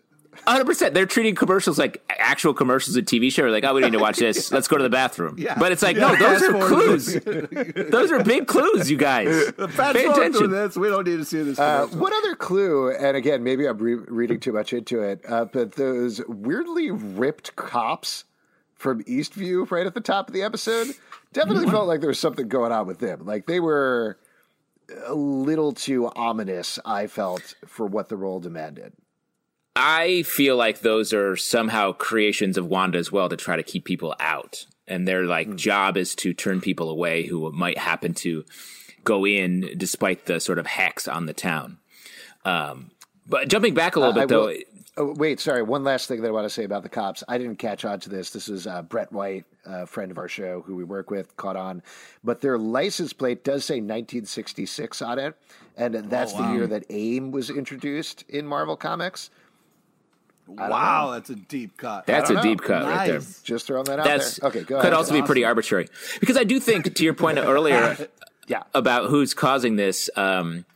Hundred 0.46 0.64
percent. 0.66 0.94
They're 0.94 1.06
treating 1.06 1.34
commercials 1.34 1.78
like 1.78 2.02
actual 2.18 2.54
commercials 2.54 2.96
of 2.96 3.04
TV 3.04 3.32
show. 3.32 3.44
Like, 3.44 3.64
oh, 3.64 3.74
we 3.74 3.80
need 3.82 3.92
to 3.92 3.98
watch 3.98 4.18
this. 4.18 4.50
Let's 4.52 4.68
go 4.68 4.76
to 4.76 4.82
the 4.82 4.90
bathroom. 4.90 5.36
Yeah. 5.38 5.58
But 5.58 5.72
it's 5.72 5.82
like, 5.82 5.96
Yeah, 5.96 6.12
no, 6.12 6.16
those 6.16 6.42
are 6.42 6.66
clues. 6.68 7.14
those 7.90 8.12
are 8.12 8.22
big 8.24 8.46
clues, 8.46 8.90
you 8.90 8.96
guys. 8.96 9.50
Fast 9.70 9.96
Pay 9.96 10.04
forward 10.06 10.14
through 10.14 10.22
attention. 10.22 10.50
this. 10.50 10.76
We 10.76 10.88
don't 10.88 11.06
need 11.06 11.16
to 11.16 11.24
see 11.24 11.42
this. 11.42 11.58
Uh, 11.58 11.80
commercial. 11.82 12.00
one 12.00 12.12
other 12.14 12.34
clue, 12.34 12.90
and 12.92 13.16
again, 13.16 13.42
maybe 13.44 13.66
I'm 13.66 13.78
re- 13.78 13.94
reading 13.94 14.40
too 14.40 14.52
much 14.52 14.72
into 14.72 15.00
it, 15.00 15.20
uh, 15.28 15.44
but 15.46 15.72
those 15.72 16.20
weirdly 16.26 16.90
ripped 16.90 17.56
cops 17.56 18.24
from 18.74 19.02
Eastview 19.04 19.70
right 19.70 19.86
at 19.86 19.94
the 19.94 20.00
top 20.00 20.28
of 20.28 20.34
the 20.34 20.42
episode 20.42 20.88
definitely 21.32 21.68
felt 21.70 21.86
like 21.88 22.00
there 22.00 22.08
was 22.08 22.18
something 22.18 22.48
going 22.48 22.70
on 22.72 22.86
with 22.86 22.98
them. 22.98 23.24
Like 23.24 23.46
they 23.46 23.60
were 23.60 24.18
a 25.06 25.14
little 25.14 25.72
too 25.72 26.10
ominous, 26.14 26.78
I 26.84 27.06
felt, 27.06 27.54
for 27.66 27.86
what 27.86 28.08
the 28.10 28.16
role 28.16 28.40
demanded. 28.40 28.92
I 29.76 30.22
feel 30.22 30.56
like 30.56 30.80
those 30.80 31.12
are 31.12 31.36
somehow 31.36 31.92
creations 31.92 32.56
of 32.56 32.66
Wanda 32.66 32.98
as 32.98 33.10
well 33.10 33.28
to 33.28 33.36
try 33.36 33.56
to 33.56 33.62
keep 33.62 33.84
people 33.84 34.14
out. 34.20 34.66
And 34.86 35.08
their 35.08 35.24
like 35.24 35.56
job 35.56 35.96
is 35.96 36.14
to 36.16 36.32
turn 36.34 36.60
people 36.60 36.90
away 36.90 37.24
who 37.24 37.50
might 37.52 37.78
happen 37.78 38.14
to 38.14 38.44
go 39.02 39.26
in 39.26 39.72
despite 39.76 40.26
the 40.26 40.38
sort 40.40 40.58
of 40.58 40.66
hex 40.66 41.08
on 41.08 41.26
the 41.26 41.32
town. 41.32 41.78
Um, 42.44 42.90
but 43.26 43.48
jumping 43.48 43.74
back 43.74 43.96
a 43.96 44.00
little 44.00 44.12
Uh, 44.16 44.26
bit 44.26 44.28
though, 44.28 44.52
Oh, 44.96 45.12
wait, 45.16 45.40
sorry. 45.40 45.62
One 45.62 45.82
last 45.82 46.06
thing 46.06 46.22
that 46.22 46.28
I 46.28 46.30
want 46.30 46.44
to 46.44 46.50
say 46.50 46.62
about 46.62 46.84
the 46.84 46.88
cops. 46.88 47.24
I 47.26 47.36
didn't 47.36 47.56
catch 47.56 47.84
on 47.84 47.98
to 48.00 48.08
this. 48.08 48.30
This 48.30 48.48
is 48.48 48.68
uh, 48.68 48.82
Brett 48.82 49.10
White, 49.10 49.44
a 49.66 49.86
friend 49.86 50.12
of 50.12 50.18
our 50.18 50.28
show 50.28 50.60
who 50.60 50.76
we 50.76 50.84
work 50.84 51.10
with, 51.10 51.36
caught 51.36 51.56
on. 51.56 51.82
But 52.22 52.42
their 52.42 52.58
license 52.58 53.12
plate 53.12 53.42
does 53.42 53.64
say 53.64 53.80
1966 53.80 55.02
on 55.02 55.18
it. 55.18 55.34
And 55.76 55.96
that's 55.96 56.32
the 56.32 56.48
year 56.52 56.68
that 56.68 56.84
AIM 56.90 57.32
was 57.32 57.50
introduced 57.50 58.24
in 58.28 58.46
Marvel 58.46 58.76
Comics. 58.76 59.30
Wow, 60.46 61.10
that's 61.12 61.30
a 61.30 61.34
deep 61.34 61.76
cut. 61.76 62.06
that's 62.06 62.30
a 62.30 62.34
know. 62.34 62.42
deep 62.42 62.60
cut 62.62 62.84
right 62.84 63.06
there. 63.08 63.20
Just 63.42 63.66
throwing 63.66 63.84
that 63.84 63.98
out 63.98 64.04
That's 64.04 64.36
there. 64.40 64.48
Okay, 64.50 64.60
go 64.60 64.76
could 64.76 64.80
ahead. 64.80 64.92
also 64.92 65.12
be 65.12 65.22
pretty 65.22 65.44
arbitrary 65.44 65.88
because 66.20 66.36
I 66.36 66.44
do 66.44 66.60
think, 66.60 66.94
to 66.94 67.04
your 67.04 67.14
point 67.14 67.38
earlier, 67.38 68.08
Yeah. 68.46 68.62
about 68.74 69.08
who's 69.08 69.32
causing 69.34 69.76
this. 69.76 70.10
Um, 70.16 70.66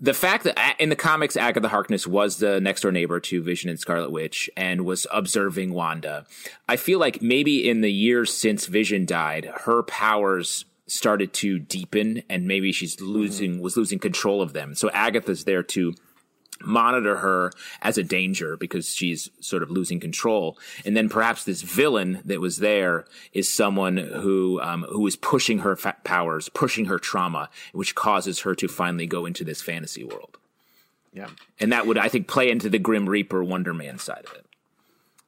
the 0.00 0.14
fact 0.14 0.44
that 0.44 0.76
in 0.80 0.88
the 0.88 0.96
comics, 0.96 1.36
Agatha 1.36 1.68
Harkness 1.68 2.06
was 2.08 2.38
the 2.38 2.60
next 2.60 2.80
door 2.80 2.90
neighbor 2.90 3.20
to 3.20 3.40
Vision 3.42 3.70
and 3.70 3.78
Scarlet 3.78 4.10
Witch 4.10 4.50
and 4.56 4.84
was 4.84 5.06
observing 5.12 5.72
Wanda. 5.74 6.26
I 6.68 6.76
feel 6.76 6.98
like 6.98 7.22
maybe 7.22 7.68
in 7.68 7.82
the 7.82 7.92
years 7.92 8.32
since 8.32 8.66
Vision 8.66 9.06
died, 9.06 9.44
her 9.64 9.82
powers 9.84 10.64
started 10.88 11.32
to 11.34 11.58
deepen 11.60 12.22
and 12.28 12.48
maybe 12.48 12.72
she's 12.72 13.00
losing 13.00 13.60
was 13.60 13.76
losing 13.76 13.98
control 14.00 14.42
of 14.42 14.52
them. 14.54 14.74
So 14.74 14.90
Agatha's 14.90 15.44
there 15.44 15.62
to 15.62 15.94
monitor 16.64 17.16
her 17.16 17.52
as 17.80 17.98
a 17.98 18.02
danger 18.02 18.56
because 18.56 18.94
she's 18.94 19.30
sort 19.40 19.62
of 19.62 19.70
losing 19.70 20.00
control. 20.00 20.58
And 20.84 20.96
then 20.96 21.08
perhaps 21.08 21.44
this 21.44 21.62
villain 21.62 22.20
that 22.24 22.40
was 22.40 22.58
there 22.58 23.04
is 23.32 23.52
someone 23.52 23.96
who 23.96 24.60
um, 24.60 24.84
who 24.90 25.06
is 25.06 25.16
pushing 25.16 25.58
her 25.58 25.76
fa- 25.76 25.96
powers, 26.04 26.48
pushing 26.48 26.86
her 26.86 26.98
trauma, 26.98 27.50
which 27.72 27.94
causes 27.94 28.40
her 28.40 28.54
to 28.54 28.68
finally 28.68 29.06
go 29.06 29.26
into 29.26 29.44
this 29.44 29.62
fantasy 29.62 30.04
world. 30.04 30.38
Yeah. 31.12 31.28
And 31.60 31.72
that 31.72 31.86
would, 31.86 31.98
I 31.98 32.08
think, 32.08 32.26
play 32.26 32.50
into 32.50 32.70
the 32.70 32.78
Grim 32.78 33.08
Reaper 33.08 33.44
Wonder 33.44 33.74
Man 33.74 33.98
side 33.98 34.24
of 34.26 34.32
it. 34.34 34.46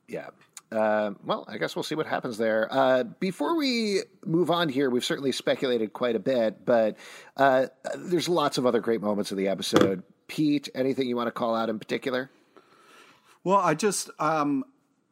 Yeah. 0.08 0.28
Uh, 0.72 1.12
well, 1.24 1.44
I 1.46 1.58
guess 1.58 1.76
we'll 1.76 1.82
see 1.84 1.94
what 1.94 2.06
happens 2.06 2.36
there. 2.36 2.66
Uh, 2.70 3.04
before 3.04 3.56
we 3.56 4.00
move 4.24 4.50
on 4.50 4.68
here, 4.68 4.90
we've 4.90 5.04
certainly 5.04 5.30
speculated 5.30 5.92
quite 5.92 6.16
a 6.16 6.18
bit, 6.18 6.64
but 6.64 6.96
uh, 7.36 7.66
there's 7.96 8.28
lots 8.28 8.58
of 8.58 8.66
other 8.66 8.80
great 8.80 9.00
moments 9.00 9.30
of 9.30 9.36
the 9.36 9.46
episode. 9.46 10.02
Pete, 10.26 10.68
anything 10.74 11.08
you 11.08 11.16
want 11.16 11.28
to 11.28 11.32
call 11.32 11.54
out 11.54 11.68
in 11.68 11.78
particular? 11.78 12.30
Well, 13.42 13.58
I 13.58 13.74
just 13.74 14.10
um 14.18 14.64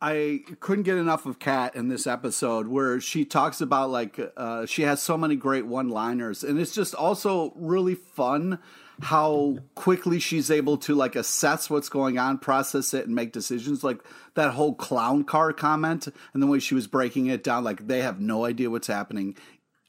I 0.03 0.41
couldn't 0.59 0.83
get 0.83 0.97
enough 0.99 1.27
of 1.27 1.39
Kat 1.39 1.77
in 1.77 1.87
this 1.87 2.09
episode 2.09 2.67
where 2.67 3.01
she 3.01 3.25
talks 3.25 3.61
about 3.61 3.91
like 3.91 4.19
uh, 4.37 4.67
she 4.67 4.83
has 4.83 5.01
so 5.01 5.17
many 5.17 5.37
great 5.37 5.65
one-liners, 5.65 6.43
and 6.43 6.59
it's 6.59 6.75
just 6.75 6.93
also 6.93 7.53
really 7.55 7.95
fun 7.95 8.59
how 9.03 9.59
quickly 9.77 10.19
she's 10.19 10.51
able 10.51 10.77
to 10.79 10.97
like 10.97 11.15
assess 11.15 11.71
what's 11.71 11.89
going 11.89 12.19
on, 12.19 12.39
process 12.39 12.93
it, 12.95 13.07
and 13.07 13.15
make 13.15 13.33
decisions. 13.33 13.85
Like 13.85 14.03
that 14.35 14.51
whole 14.51 14.75
clown 14.75 15.23
car 15.23 15.53
comment, 15.53 16.09
and 16.35 16.43
the 16.43 16.49
way 16.49 16.59
she 16.59 16.75
was 16.75 16.89
breaking 16.89 17.27
it 17.27 17.45
down, 17.45 17.63
like 17.63 17.87
they 17.87 18.03
have 18.03 18.21
no 18.21 18.45
idea 18.45 18.71
what's 18.71 18.89
happening. 18.89 19.37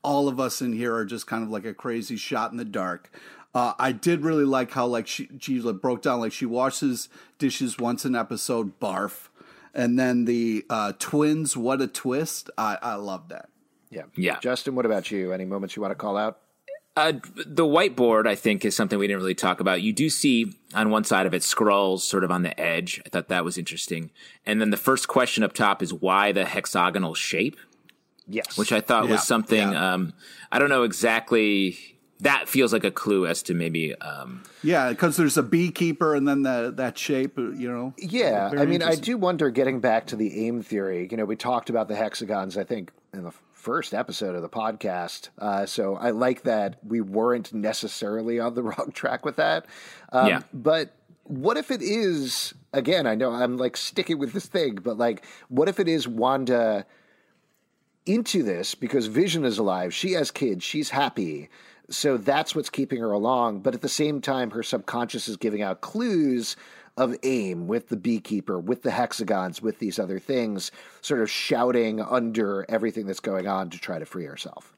All 0.03 0.27
of 0.27 0.39
us 0.39 0.61
in 0.61 0.73
here 0.73 0.93
are 0.93 1.05
just 1.05 1.25
kind 1.25 1.43
of 1.43 1.49
like 1.49 1.65
a 1.65 1.73
crazy 1.73 2.17
shot 2.17 2.51
in 2.51 2.57
the 2.57 2.65
dark. 2.65 3.09
Uh, 3.53 3.73
I 3.77 3.91
did 3.91 4.21
really 4.21 4.45
like 4.45 4.71
how 4.71 4.87
like 4.87 5.07
she 5.07 5.29
she 5.39 5.59
like, 5.59 5.81
broke 5.81 6.01
down 6.01 6.19
like 6.19 6.33
she 6.33 6.45
washes 6.45 7.07
dishes 7.37 7.77
once 7.77 8.03
an 8.05 8.15
episode, 8.15 8.79
barf, 8.79 9.27
and 9.73 9.97
then 9.99 10.25
the 10.25 10.65
uh, 10.69 10.93
twins. 10.97 11.55
What 11.55 11.81
a 11.81 11.87
twist! 11.87 12.49
I 12.57 12.77
I 12.81 12.95
love 12.95 13.29
that. 13.29 13.49
Yeah. 13.91 14.03
Yeah. 14.15 14.39
Justin, 14.39 14.73
what 14.75 14.85
about 14.87 15.11
you? 15.11 15.31
Any 15.33 15.45
moments 15.45 15.75
you 15.75 15.81
want 15.83 15.91
to 15.91 15.95
call 15.95 16.17
out? 16.17 16.39
Uh, 16.95 17.13
the 17.47 17.63
whiteboard, 17.65 18.27
I 18.27 18.35
think, 18.35 18.63
is 18.65 18.75
something 18.75 18.97
we 18.99 19.07
didn't 19.07 19.19
really 19.19 19.33
talk 19.35 19.59
about. 19.59 19.81
You 19.81 19.93
do 19.93 20.09
see 20.09 20.53
on 20.75 20.89
one 20.91 21.03
side 21.03 21.25
of 21.25 21.33
it 21.33 21.41
scrolls 21.43 22.03
sort 22.03 22.23
of 22.23 22.29
on 22.31 22.43
the 22.43 22.59
edge. 22.59 23.01
I 23.05 23.09
thought 23.09 23.29
that 23.29 23.43
was 23.43 23.57
interesting. 23.57 24.11
And 24.45 24.61
then 24.61 24.69
the 24.69 24.77
first 24.77 25.07
question 25.07 25.43
up 25.43 25.53
top 25.53 25.81
is 25.81 25.91
why 25.93 26.31
the 26.31 26.45
hexagonal 26.45 27.13
shape? 27.15 27.57
Yes. 28.27 28.57
which 28.57 28.71
I 28.71 28.79
thought 28.79 29.05
Yeah, 29.05 29.11
was 29.11 29.27
something. 29.27 29.71
yeah. 29.71 29.93
Um, 29.93 30.13
I 30.51 30.57
don't 30.59 30.69
know 30.69 30.83
exactly. 30.83 31.77
That 32.23 32.49
feels 32.49 32.73
like 32.73 32.83
a 32.83 32.91
clue 32.91 33.25
as 33.27 33.43
to 33.43 33.53
maybe. 33.53 33.95
Um, 33.95 34.43
Yeah, 34.63 34.89
because 34.89 35.15
there's 35.17 35.37
a 35.37 35.43
beekeeper 35.43 36.15
and 36.15 36.27
then 36.27 36.41
the 36.43 36.73
that 36.75 36.97
shape. 36.97 37.37
uh, 37.37 37.51
You 37.51 37.69
know. 37.71 37.93
Yeah, 37.97 38.51
I 38.57 38.65
mean, 38.65 38.81
I 38.81 38.95
do 38.95 39.17
wonder. 39.17 39.49
Getting 39.49 39.79
back 39.79 40.07
to 40.07 40.15
the 40.15 40.45
aim 40.47 40.61
theory, 40.61 41.07
you 41.09 41.17
know, 41.17 41.25
we 41.25 41.35
talked 41.35 41.69
about 41.69 41.87
the 41.87 41.95
hexagons. 41.95 42.57
I 42.57 42.63
think 42.63 42.91
in 43.13 43.23
the 43.23 43.33
first 43.51 43.93
episode 43.93 44.35
of 44.35 44.41
the 44.41 44.49
podcast. 44.49 45.29
Uh, 45.39 45.65
so 45.65 45.95
I 45.95 46.09
like 46.09 46.43
that 46.43 46.77
we 46.85 46.99
weren't 46.99 47.53
necessarily 47.53 48.39
on 48.39 48.55
the 48.55 48.63
wrong 48.69 48.91
track 48.93 49.23
with 49.23 49.37
that. 49.37 49.65
Um, 50.11 50.27
Yeah. 50.27 50.41
But 50.53 50.95
what 51.23 51.57
if 51.57 51.71
it 51.71 51.81
is? 51.81 52.53
Again, 52.73 53.05
I 53.07 53.15
know 53.15 53.31
I'm 53.31 53.57
like 53.57 53.77
sticking 53.77 54.17
with 54.19 54.33
this 54.33 54.47
thing, 54.47 54.75
but 54.75 54.97
like, 54.97 55.25
what 55.47 55.69
if 55.69 55.79
it 55.79 55.87
is 55.87 56.07
Wanda? 56.07 56.85
Into 58.05 58.43
this 58.43 58.75
because 58.75 59.07
Vision 59.07 59.45
is 59.45 59.57
alive. 59.57 59.93
She 59.93 60.13
has 60.13 60.31
kids. 60.31 60.63
She's 60.63 60.89
happy. 60.89 61.49
So 61.89 62.17
that's 62.17 62.55
what's 62.55 62.69
keeping 62.69 62.99
her 62.99 63.11
along. 63.11 63.59
But 63.59 63.73
at 63.73 63.81
the 63.81 63.89
same 63.89 64.21
time, 64.21 64.51
her 64.51 64.63
subconscious 64.63 65.27
is 65.27 65.37
giving 65.37 65.61
out 65.61 65.81
clues 65.81 66.55
of 66.95 67.15
aim 67.23 67.67
with 67.67 67.89
the 67.89 67.95
beekeeper, 67.97 68.59
with 68.59 68.83
the 68.83 68.91
hexagons, 68.91 69.61
with 69.61 69.79
these 69.79 69.97
other 69.99 70.19
things, 70.19 70.71
sort 71.01 71.21
of 71.21 71.29
shouting 71.29 71.99
under 72.01 72.65
everything 72.69 73.05
that's 73.07 73.19
going 73.19 73.47
on 73.47 73.69
to 73.71 73.79
try 73.79 73.97
to 73.99 74.05
free 74.05 74.25
herself. 74.25 74.73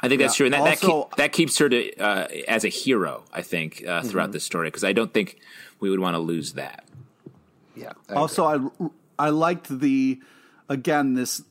I 0.00 0.08
think 0.08 0.20
that's 0.20 0.34
true, 0.34 0.46
and 0.46 0.54
that 0.54 0.64
that, 0.64 0.80
keep, 0.80 1.16
that 1.16 1.32
keeps 1.32 1.56
her 1.58 1.68
to 1.68 1.96
uh, 1.96 2.28
as 2.46 2.64
a 2.64 2.68
hero. 2.68 3.24
I 3.32 3.40
think 3.42 3.82
uh, 3.86 4.00
Mm-hmm. 4.00 4.08
throughout 4.08 4.32
the 4.32 4.40
story 4.40 4.68
because 4.68 4.84
I 4.84 4.92
don't 4.92 5.12
think 5.14 5.38
we 5.80 5.88
would 5.88 6.00
want 6.00 6.14
to 6.14 6.18
lose 6.18 6.54
that. 6.54 6.84
Yeah. 7.74 7.92
I 8.10 8.14
Also, 8.14 8.44
I 8.44 8.88
I 9.18 9.30
liked 9.30 9.68
the 9.80 10.20
again 10.68 11.14
this 11.14 11.42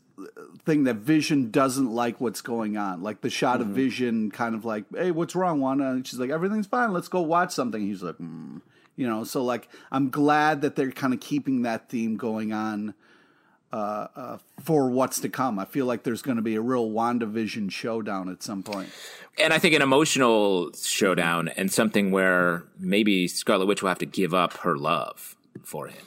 thing 0.65 0.83
that 0.83 0.97
Vision 0.97 1.51
doesn't 1.51 1.91
like 1.91 2.21
what's 2.21 2.41
going 2.41 2.77
on. 2.77 3.01
Like 3.01 3.21
the 3.21 3.29
shot 3.29 3.61
of 3.61 3.67
Vision, 3.67 4.31
kind 4.31 4.55
of 4.55 4.65
like, 4.65 4.85
"Hey, 4.93 5.11
what's 5.11 5.35
wrong, 5.35 5.59
Wanda?" 5.59 5.85
And 5.87 6.07
she's 6.07 6.19
like, 6.19 6.29
"Everything's 6.29 6.67
fine. 6.67 6.93
Let's 6.93 7.07
go 7.07 7.21
watch 7.21 7.51
something." 7.51 7.81
He's 7.81 8.03
like, 8.03 8.17
mm. 8.17 8.61
"You 8.95 9.07
know." 9.07 9.23
So 9.23 9.43
like, 9.43 9.69
I'm 9.91 10.09
glad 10.09 10.61
that 10.61 10.75
they're 10.75 10.91
kind 10.91 11.13
of 11.13 11.19
keeping 11.19 11.63
that 11.63 11.89
theme 11.89 12.17
going 12.17 12.53
on. 12.53 12.93
Uh, 13.71 14.07
uh, 14.15 14.37
for 14.61 14.87
what's 14.87 15.19
to 15.21 15.29
come, 15.29 15.57
I 15.57 15.65
feel 15.65 15.87
like 15.87 16.03
there's 16.03 16.21
going 16.21 16.35
to 16.35 16.43
be 16.43 16.53
a 16.53 16.61
real 16.61 16.91
WandaVision 16.91 17.71
showdown 17.71 18.29
at 18.29 18.43
some 18.43 18.61
point. 18.61 18.89
And 19.39 19.51
I 19.51 19.57
think 19.57 19.73
an 19.73 19.81
emotional 19.81 20.71
showdown 20.73 21.47
and 21.47 21.71
something 21.71 22.11
where 22.11 22.65
maybe 22.77 23.27
Scarlet 23.27 23.65
Witch 23.65 23.81
will 23.81 23.89
have 23.89 23.97
to 23.97 24.05
give 24.05 24.31
up 24.31 24.57
her 24.57 24.77
love 24.77 25.35
for 25.63 25.87
him. 25.87 26.05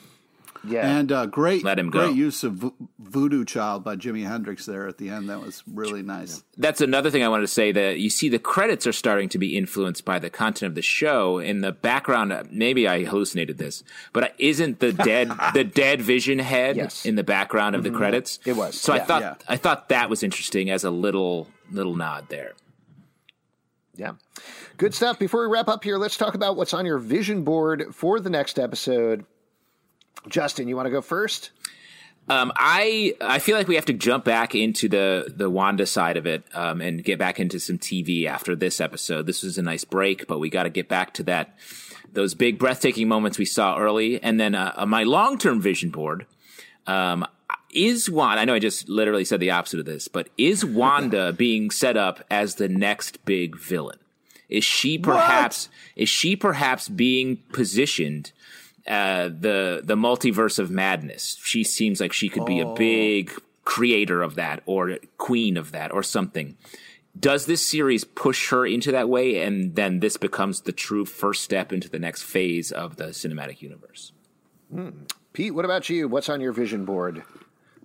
Yeah. 0.63 0.97
And 0.97 1.11
uh, 1.11 1.25
great, 1.25 1.63
Let 1.63 1.79
him 1.79 1.89
go. 1.89 2.05
great 2.05 2.15
use 2.15 2.43
of 2.43 2.53
Vo- 2.53 2.73
Voodoo 2.99 3.45
Child 3.45 3.83
by 3.83 3.95
Jimi 3.95 4.25
Hendrix 4.27 4.65
there 4.65 4.87
at 4.87 4.97
the 4.97 5.09
end. 5.09 5.29
That 5.29 5.41
was 5.41 5.63
really 5.67 6.01
nice. 6.01 6.43
That's 6.57 6.81
another 6.81 7.09
thing 7.11 7.23
I 7.23 7.27
wanted 7.27 7.43
to 7.43 7.47
say 7.47 7.71
that 7.71 7.99
you 7.99 8.09
see 8.09 8.29
the 8.29 8.39
credits 8.39 8.85
are 8.87 8.91
starting 8.91 9.29
to 9.29 9.37
be 9.37 9.57
influenced 9.57 10.05
by 10.05 10.19
the 10.19 10.29
content 10.29 10.69
of 10.69 10.75
the 10.75 10.81
show. 10.81 11.39
In 11.39 11.61
the 11.61 11.71
background, 11.71 12.33
uh, 12.33 12.43
maybe 12.49 12.87
I 12.87 13.03
hallucinated 13.05 13.57
this, 13.57 13.83
but 14.13 14.23
uh, 14.23 14.29
isn't 14.37 14.79
the 14.79 14.93
dead 14.93 15.31
the 15.53 15.63
dead 15.63 16.01
Vision 16.01 16.39
head 16.39 16.75
Yes. 16.75 17.05
in 17.05 17.15
the 17.15 17.23
background 17.23 17.75
of 17.75 17.83
the 17.83 17.89
mm-hmm. 17.89 17.97
credits? 17.97 18.39
It 18.45 18.55
was, 18.55 18.79
So 18.79 18.93
I 18.93 18.99
thought 18.99 19.21
Yeah. 19.21 19.35
I 19.47 19.57
thought 19.57 19.89
that 19.89 20.09
was 20.09 20.23
interesting 20.23 20.69
as 20.69 20.83
a 20.83 20.91
little 20.91 21.47
little 21.71 21.95
nod 21.95 22.29
there. 22.29 22.53
Yeah. 23.95 24.13
Good 24.77 24.93
stuff. 24.93 25.17
Before 25.17 25.41
we 25.41 25.51
wrap 25.51 25.67
up 25.67 25.83
here, 25.83 25.97
let's 25.97 26.17
talk 26.17 26.35
about 26.35 26.55
what's 26.55 26.73
on 26.73 26.85
your 26.85 26.99
vision 26.99 27.43
board 27.43 27.85
for 27.93 28.19
the 28.19 28.29
next 28.29 28.59
episode. 28.59 29.25
Justin, 30.27 30.67
you 30.67 30.75
want 30.75 30.87
to 30.87 30.91
go 30.91 31.01
first? 31.01 31.51
Um, 32.29 32.51
I 32.57 33.15
I 33.21 33.39
feel 33.39 33.55
like 33.55 33.67
we 33.69 33.75
have 33.75 33.85
to 33.85 33.93
jump 33.93 34.25
back 34.25 34.53
into 34.53 34.89
the 34.89 35.33
the 35.33 35.49
Wanda 35.49 35.85
side 35.85 36.17
of 36.17 36.25
it 36.25 36.43
um, 36.53 36.81
and 36.81 37.03
get 37.03 37.17
back 37.17 37.39
into 37.39 37.59
some 37.59 37.77
TV 37.77 38.25
after 38.25 38.55
this 38.55 38.81
episode. 38.81 39.25
This 39.25 39.43
was 39.43 39.57
a 39.57 39.61
nice 39.61 39.85
break, 39.85 40.27
but 40.27 40.39
we 40.39 40.49
got 40.49 40.63
to 40.63 40.69
get 40.69 40.89
back 40.89 41.13
to 41.15 41.23
that 41.23 41.57
those 42.11 42.33
big 42.33 42.59
breathtaking 42.59 43.07
moments 43.07 43.37
we 43.37 43.45
saw 43.45 43.77
early, 43.77 44.21
and 44.21 44.39
then 44.39 44.55
uh, 44.55 44.85
my 44.87 45.03
long 45.03 45.37
term 45.37 45.61
vision 45.61 45.89
board. 45.89 46.25
Um, 46.85 47.25
is 47.69 48.09
Wanda? 48.09 48.41
I 48.41 48.45
know 48.45 48.53
I 48.55 48.59
just 48.59 48.89
literally 48.89 49.25
said 49.25 49.39
the 49.39 49.51
opposite 49.51 49.79
of 49.79 49.85
this, 49.85 50.07
but 50.07 50.29
is 50.37 50.65
Wanda 50.65 51.33
being 51.37 51.69
set 51.69 51.95
up 51.95 52.23
as 52.31 52.55
the 52.55 52.67
next 52.67 53.23
big 53.25 53.57
villain? 53.57 53.99
Is 54.49 54.63
she 54.63 54.97
perhaps 54.97 55.67
what? 55.67 56.03
is 56.03 56.09
she 56.09 56.35
perhaps 56.35 56.87
being 56.87 57.37
positioned 57.51 58.31
uh, 58.87 59.29
the 59.29 59.81
the 59.83 59.95
multiverse 59.95 60.59
of 60.59 60.71
madness. 60.71 61.37
She 61.43 61.63
seems 61.63 61.99
like 61.99 62.13
she 62.13 62.29
could 62.29 62.45
be 62.45 62.61
oh. 62.61 62.71
a 62.71 62.75
big 62.75 63.31
creator 63.65 64.21
of 64.21 64.35
that 64.35 64.63
or 64.65 64.97
queen 65.17 65.57
of 65.57 65.71
that 65.71 65.91
or 65.91 66.01
something. 66.03 66.57
Does 67.19 67.47
this 67.47 67.65
series 67.65 68.03
push 68.03 68.49
her 68.49 68.65
into 68.65 68.91
that 68.91 69.09
way, 69.09 69.41
and 69.41 69.75
then 69.75 69.99
this 69.99 70.17
becomes 70.17 70.61
the 70.61 70.71
true 70.71 71.03
first 71.05 71.43
step 71.43 71.73
into 71.73 71.89
the 71.89 71.99
next 71.99 72.23
phase 72.23 72.71
of 72.71 72.97
the 72.97 73.05
cinematic 73.07 73.61
universe? 73.61 74.11
Mm. 74.73 75.09
Pete, 75.33 75.53
what 75.53 75.65
about 75.65 75.89
you? 75.89 76.07
What's 76.07 76.29
on 76.29 76.41
your 76.41 76.51
vision 76.51 76.85
board? 76.85 77.23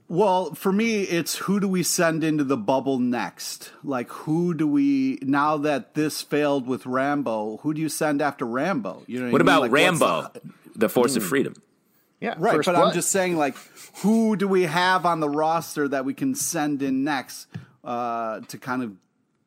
Well, 0.09 0.55
for 0.55 0.73
me, 0.73 1.03
it's 1.05 1.37
who 1.37 1.59
do 1.59 1.67
we 1.67 1.83
send 1.83 2.23
into 2.23 2.45
the 2.45 2.57
bubble 2.57 2.99
next? 2.99 3.73
Like, 3.83 4.11
who 4.11 4.53
do 4.53 4.67
we 4.67 5.19
now 5.23 5.57
that 5.59 5.95
this 5.95 6.21
failed 6.21 6.67
with 6.67 6.85
Rambeau? 6.85 7.61
Who 7.61 7.73
do 7.73 7.81
you 7.81 7.89
send 7.89 8.21
after 8.21 8.45
Rambeau? 8.45 9.05
You 9.07 9.21
know, 9.21 9.25
what, 9.27 9.33
what 9.33 9.41
about 9.41 9.61
like, 9.63 9.71
Rambeau? 9.71 10.31
The 10.75 10.89
force 10.89 11.15
mm. 11.15 11.19
of 11.19 11.23
hmm. 11.23 11.29
freedom. 11.29 11.55
Yeah, 12.21 12.35
right. 12.39 12.57
But 12.57 12.65
blood. 12.65 12.77
I'm 12.77 12.95
just 12.95 13.11
saying, 13.11 13.37
like, 13.37 13.57
who 13.97 14.37
do 14.37 14.47
we 14.47 14.63
have 14.63 15.05
on 15.05 15.19
the 15.19 15.29
roster 15.29 15.89
that 15.89 16.05
we 16.05 16.15
can 16.15 16.35
send 16.37 16.81
in 16.83 17.03
next 17.03 17.49
uh, 17.83 18.41
to 18.41 18.59
kind 18.59 18.83
of 18.83 18.93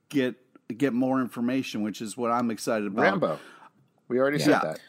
get 0.10 0.36
get 0.76 0.94
more 0.94 1.22
information, 1.22 1.84
which 1.84 2.02
is 2.02 2.18
what 2.18 2.32
I'm 2.32 2.52
excited 2.52 2.88
about. 2.88 3.20
Rambeau. 3.20 3.38
We 4.08 4.20
already 4.20 4.40
said 4.40 4.60
that. 4.62 4.80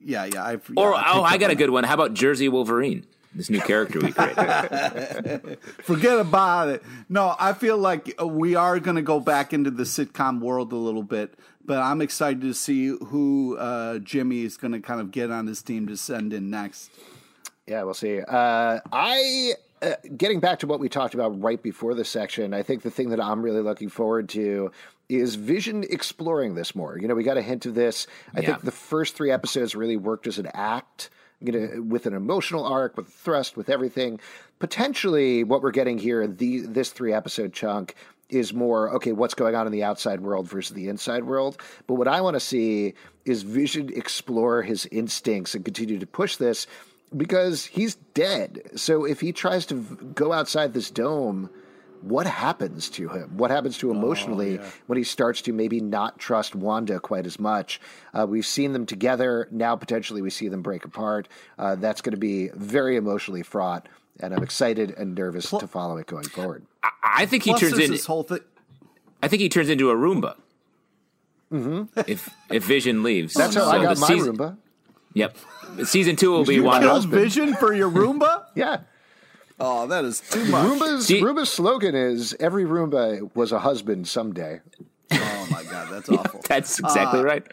Yeah, 0.00 0.28
yeah. 0.32 0.44
I've, 0.44 0.70
or 0.76 0.92
yeah, 0.92 1.02
oh, 1.14 1.22
I 1.22 1.38
got 1.38 1.50
a 1.50 1.54
good 1.54 1.70
one. 1.70 1.84
How 1.84 1.94
about 1.94 2.14
Jersey 2.14 2.48
Wolverine? 2.48 3.06
This 3.36 3.50
new 3.50 3.60
character 3.60 4.00
we 4.00 4.12
created. 4.12 5.58
Forget 5.82 6.18
about 6.18 6.70
it. 6.70 6.82
No, 7.08 7.36
I 7.38 7.52
feel 7.52 7.76
like 7.76 8.20
we 8.22 8.54
are 8.54 8.80
going 8.80 8.96
to 8.96 9.02
go 9.02 9.20
back 9.20 9.52
into 9.52 9.70
the 9.70 9.82
sitcom 9.84 10.40
world 10.40 10.72
a 10.72 10.76
little 10.76 11.02
bit 11.02 11.34
but 11.66 11.78
I'm 11.78 12.00
excited 12.00 12.40
to 12.42 12.54
see 12.54 12.86
who 12.86 13.58
uh, 13.58 13.98
Jimmy 13.98 14.42
is 14.42 14.56
going 14.56 14.72
to 14.72 14.80
kind 14.80 15.00
of 15.00 15.10
get 15.10 15.30
on 15.30 15.46
his 15.46 15.62
team 15.62 15.88
to 15.88 15.96
send 15.96 16.32
in 16.32 16.48
next. 16.48 16.90
Yeah, 17.66 17.82
we'll 17.82 17.94
see. 17.94 18.20
Uh, 18.20 18.78
I 18.92 19.54
uh, 19.82 19.94
getting 20.16 20.40
back 20.40 20.60
to 20.60 20.66
what 20.66 20.80
we 20.80 20.88
talked 20.88 21.14
about 21.14 21.40
right 21.42 21.60
before 21.60 21.94
this 21.94 22.08
section. 22.08 22.54
I 22.54 22.62
think 22.62 22.82
the 22.82 22.90
thing 22.90 23.10
that 23.10 23.20
I'm 23.20 23.42
really 23.42 23.60
looking 23.60 23.88
forward 23.88 24.28
to 24.30 24.70
is 25.08 25.34
Vision 25.34 25.84
exploring 25.90 26.54
this 26.54 26.74
more. 26.74 26.96
You 26.98 27.08
know, 27.08 27.14
we 27.14 27.24
got 27.24 27.36
a 27.36 27.42
hint 27.42 27.66
of 27.66 27.74
this. 27.74 28.06
I 28.34 28.40
yeah. 28.40 28.46
think 28.46 28.62
the 28.62 28.70
first 28.70 29.16
three 29.16 29.30
episodes 29.30 29.74
really 29.74 29.96
worked 29.96 30.26
as 30.26 30.38
an 30.38 30.48
act. 30.54 31.10
You 31.40 31.52
know, 31.52 31.82
with 31.82 32.06
an 32.06 32.14
emotional 32.14 32.64
arc, 32.64 32.96
with 32.96 33.08
thrust, 33.08 33.56
with 33.56 33.68
everything. 33.68 34.20
Potentially, 34.58 35.44
what 35.44 35.62
we're 35.62 35.70
getting 35.70 35.98
here, 35.98 36.26
the 36.26 36.60
this 36.60 36.90
three 36.90 37.12
episode 37.12 37.52
chunk 37.52 37.94
is 38.28 38.52
more 38.52 38.90
okay 38.90 39.12
what's 39.12 39.34
going 39.34 39.54
on 39.54 39.66
in 39.66 39.72
the 39.72 39.84
outside 39.84 40.20
world 40.20 40.48
versus 40.48 40.74
the 40.74 40.88
inside 40.88 41.24
world 41.24 41.60
but 41.86 41.94
what 41.94 42.08
i 42.08 42.20
want 42.20 42.34
to 42.34 42.40
see 42.40 42.92
is 43.24 43.42
vision 43.42 43.88
explore 43.94 44.62
his 44.62 44.86
instincts 44.86 45.54
and 45.54 45.64
continue 45.64 45.98
to 45.98 46.06
push 46.06 46.36
this 46.36 46.66
because 47.16 47.64
he's 47.66 47.94
dead 48.14 48.60
so 48.74 49.04
if 49.04 49.20
he 49.20 49.32
tries 49.32 49.64
to 49.64 49.74
go 50.14 50.32
outside 50.32 50.74
this 50.74 50.90
dome 50.90 51.48
what 52.08 52.26
happens 52.26 52.88
to 52.88 53.08
him 53.08 53.36
what 53.36 53.50
happens 53.50 53.78
to 53.78 53.90
emotionally 53.90 54.58
oh, 54.58 54.62
yeah. 54.62 54.70
when 54.86 54.96
he 54.96 55.04
starts 55.04 55.42
to 55.42 55.52
maybe 55.52 55.80
not 55.80 56.18
trust 56.18 56.54
wanda 56.54 57.00
quite 57.00 57.26
as 57.26 57.38
much 57.38 57.80
uh, 58.14 58.26
we've 58.28 58.46
seen 58.46 58.72
them 58.72 58.86
together 58.86 59.48
now 59.50 59.76
potentially 59.76 60.22
we 60.22 60.30
see 60.30 60.48
them 60.48 60.62
break 60.62 60.84
apart 60.84 61.28
uh, 61.58 61.74
that's 61.74 62.00
going 62.00 62.12
to 62.12 62.18
be 62.18 62.48
very 62.54 62.96
emotionally 62.96 63.42
fraught 63.42 63.88
and 64.20 64.34
i'm 64.34 64.42
excited 64.42 64.90
and 64.92 65.14
nervous 65.14 65.50
to 65.50 65.66
follow 65.66 65.96
it 65.96 66.06
going 66.06 66.24
forward 66.24 66.64
I 67.02 67.26
think 67.26 67.44
he 67.44 67.50
Plus 67.50 67.60
turns 67.60 67.72
into 67.78 67.92
this 67.92 68.06
whole 68.06 68.22
thing. 68.22 68.40
I 69.22 69.28
think 69.28 69.40
he 69.40 69.48
turns 69.48 69.70
into 69.70 69.90
a 69.90 69.94
Roomba. 69.94 70.36
Mm-hmm. 71.52 72.00
If 72.06 72.28
if 72.50 72.64
Vision 72.64 73.02
leaves, 73.02 73.34
that's 73.34 73.54
how 73.54 73.64
so 73.64 73.70
I 73.70 73.82
got 73.82 73.98
my 73.98 74.06
season, 74.06 74.36
Roomba. 74.36 74.56
Yep, 75.14 75.36
season 75.84 76.16
two 76.16 76.30
will 76.30 76.44
be 76.44 76.60
Wanda. 76.60 77.00
Vision 77.00 77.54
for 77.54 77.72
your 77.72 77.90
Roomba. 77.90 78.44
yeah. 78.54 78.80
Oh, 79.58 79.86
that 79.86 80.04
is 80.04 80.20
too 80.20 80.44
much. 80.46 80.66
Roomba's, 80.66 81.06
See, 81.06 81.20
Roomba's 81.20 81.48
slogan 81.48 81.94
is 81.94 82.36
"Every 82.38 82.64
Roomba 82.64 83.30
was 83.34 83.52
a 83.52 83.60
husband 83.60 84.06
someday." 84.06 84.60
Oh 85.10 85.48
my 85.50 85.62
god, 85.64 85.88
that's 85.90 86.08
awful. 86.08 86.40
that's 86.48 86.78
exactly 86.78 87.20
uh, 87.20 87.24
right. 87.24 87.46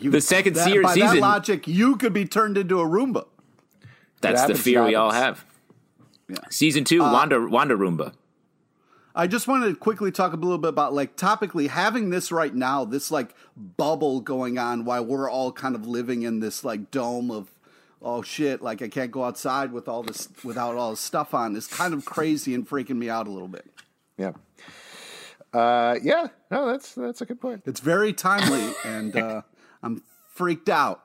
You, 0.00 0.10
the 0.10 0.20
second 0.20 0.54
that, 0.54 0.64
series, 0.64 0.86
by 0.86 0.94
season, 0.94 1.16
that 1.16 1.20
logic, 1.20 1.68
you 1.68 1.96
could 1.96 2.12
be 2.12 2.24
turned 2.24 2.56
into 2.56 2.80
a 2.80 2.86
Roomba. 2.86 3.26
That's 4.20 4.46
the 4.46 4.54
fear 4.54 4.84
we 4.84 4.94
all 4.94 5.10
have. 5.10 5.44
Yeah. 6.28 6.38
Season 6.50 6.84
two, 6.84 7.02
uh, 7.02 7.12
Wanda 7.12 7.46
Wanda 7.46 7.76
Roomba. 7.76 8.12
I 9.14 9.26
just 9.26 9.48
wanted 9.48 9.70
to 9.70 9.76
quickly 9.76 10.12
talk 10.12 10.34
a 10.34 10.36
little 10.36 10.58
bit 10.58 10.68
about 10.68 10.92
like 10.92 11.16
topically 11.16 11.68
having 11.68 12.10
this 12.10 12.30
right 12.30 12.54
now, 12.54 12.84
this 12.84 13.10
like 13.10 13.34
bubble 13.56 14.20
going 14.20 14.58
on 14.58 14.84
while 14.84 15.04
we're 15.04 15.30
all 15.30 15.52
kind 15.52 15.74
of 15.74 15.86
living 15.86 16.22
in 16.22 16.40
this 16.40 16.64
like 16.64 16.90
dome 16.90 17.30
of 17.30 17.50
oh 18.02 18.22
shit, 18.22 18.62
like 18.62 18.82
I 18.82 18.88
can't 18.88 19.10
go 19.10 19.24
outside 19.24 19.72
with 19.72 19.88
all 19.88 20.02
this 20.02 20.28
without 20.44 20.76
all 20.76 20.90
this 20.90 21.00
stuff 21.00 21.34
on 21.34 21.56
is 21.56 21.66
kind 21.66 21.94
of 21.94 22.04
crazy 22.04 22.54
and 22.54 22.68
freaking 22.68 22.96
me 22.96 23.08
out 23.08 23.26
a 23.26 23.30
little 23.30 23.48
bit. 23.48 23.66
Yeah. 24.16 24.32
Uh, 25.52 25.98
yeah, 26.02 26.28
no, 26.50 26.66
that's 26.70 26.94
that's 26.94 27.20
a 27.20 27.26
good 27.26 27.40
point. 27.40 27.62
It's 27.66 27.80
very 27.80 28.12
timely, 28.12 28.74
and 28.84 29.16
uh, 29.16 29.42
I'm 29.82 30.02
freaked 30.28 30.68
out. 30.68 31.02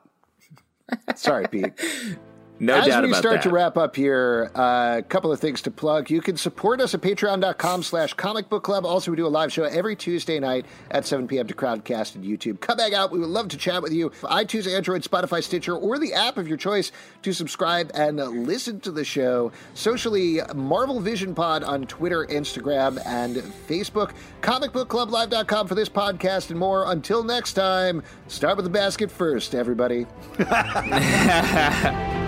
Sorry, 1.15 1.47
Pete. 1.47 1.73
No 2.61 2.75
As 2.75 2.85
doubt 2.85 3.03
we 3.03 3.13
start 3.15 3.37
that. 3.37 3.41
to 3.41 3.49
wrap 3.49 3.75
up 3.75 3.95
here, 3.95 4.51
a 4.53 4.59
uh, 4.59 5.01
couple 5.01 5.31
of 5.31 5.39
things 5.39 5.63
to 5.63 5.71
plug. 5.71 6.11
You 6.11 6.21
can 6.21 6.37
support 6.37 6.79
us 6.79 6.93
at 6.93 7.01
patreon.com 7.01 7.81
slash 7.81 8.13
comic 8.13 8.49
book 8.49 8.63
club. 8.63 8.85
Also, 8.85 9.09
we 9.09 9.17
do 9.17 9.25
a 9.25 9.29
live 9.29 9.51
show 9.51 9.63
every 9.63 9.95
Tuesday 9.95 10.39
night 10.39 10.67
at 10.91 11.03
7 11.07 11.27
p.m. 11.27 11.47
to 11.47 11.55
Crowdcast 11.55 12.13
and 12.13 12.23
YouTube. 12.23 12.59
Come 12.59 12.77
back 12.77 12.93
out. 12.93 13.09
We 13.09 13.17
would 13.17 13.29
love 13.29 13.47
to 13.47 13.57
chat 13.57 13.81
with 13.81 13.93
you. 13.93 14.11
iTunes, 14.21 14.71
Android, 14.71 15.01
Spotify, 15.01 15.41
Stitcher, 15.41 15.75
or 15.75 15.97
the 15.97 16.13
app 16.13 16.37
of 16.37 16.47
your 16.47 16.55
choice 16.55 16.91
to 17.23 17.33
subscribe 17.33 17.89
and 17.95 18.17
listen 18.17 18.79
to 18.81 18.91
the 18.91 19.03
show. 19.03 19.51
Socially, 19.73 20.39
Marvel 20.53 20.99
Vision 20.99 21.33
Pod 21.33 21.63
on 21.63 21.87
Twitter, 21.87 22.27
Instagram, 22.27 23.01
and 23.07 23.37
Facebook. 23.37 24.11
Comicbookclublive.com 24.43 25.67
for 25.67 25.73
this 25.73 25.89
podcast 25.89 26.51
and 26.51 26.59
more. 26.59 26.91
Until 26.91 27.23
next 27.23 27.53
time, 27.53 28.03
start 28.27 28.55
with 28.55 28.65
the 28.65 28.71
basket 28.71 29.09
first, 29.09 29.55
everybody. 29.55 30.05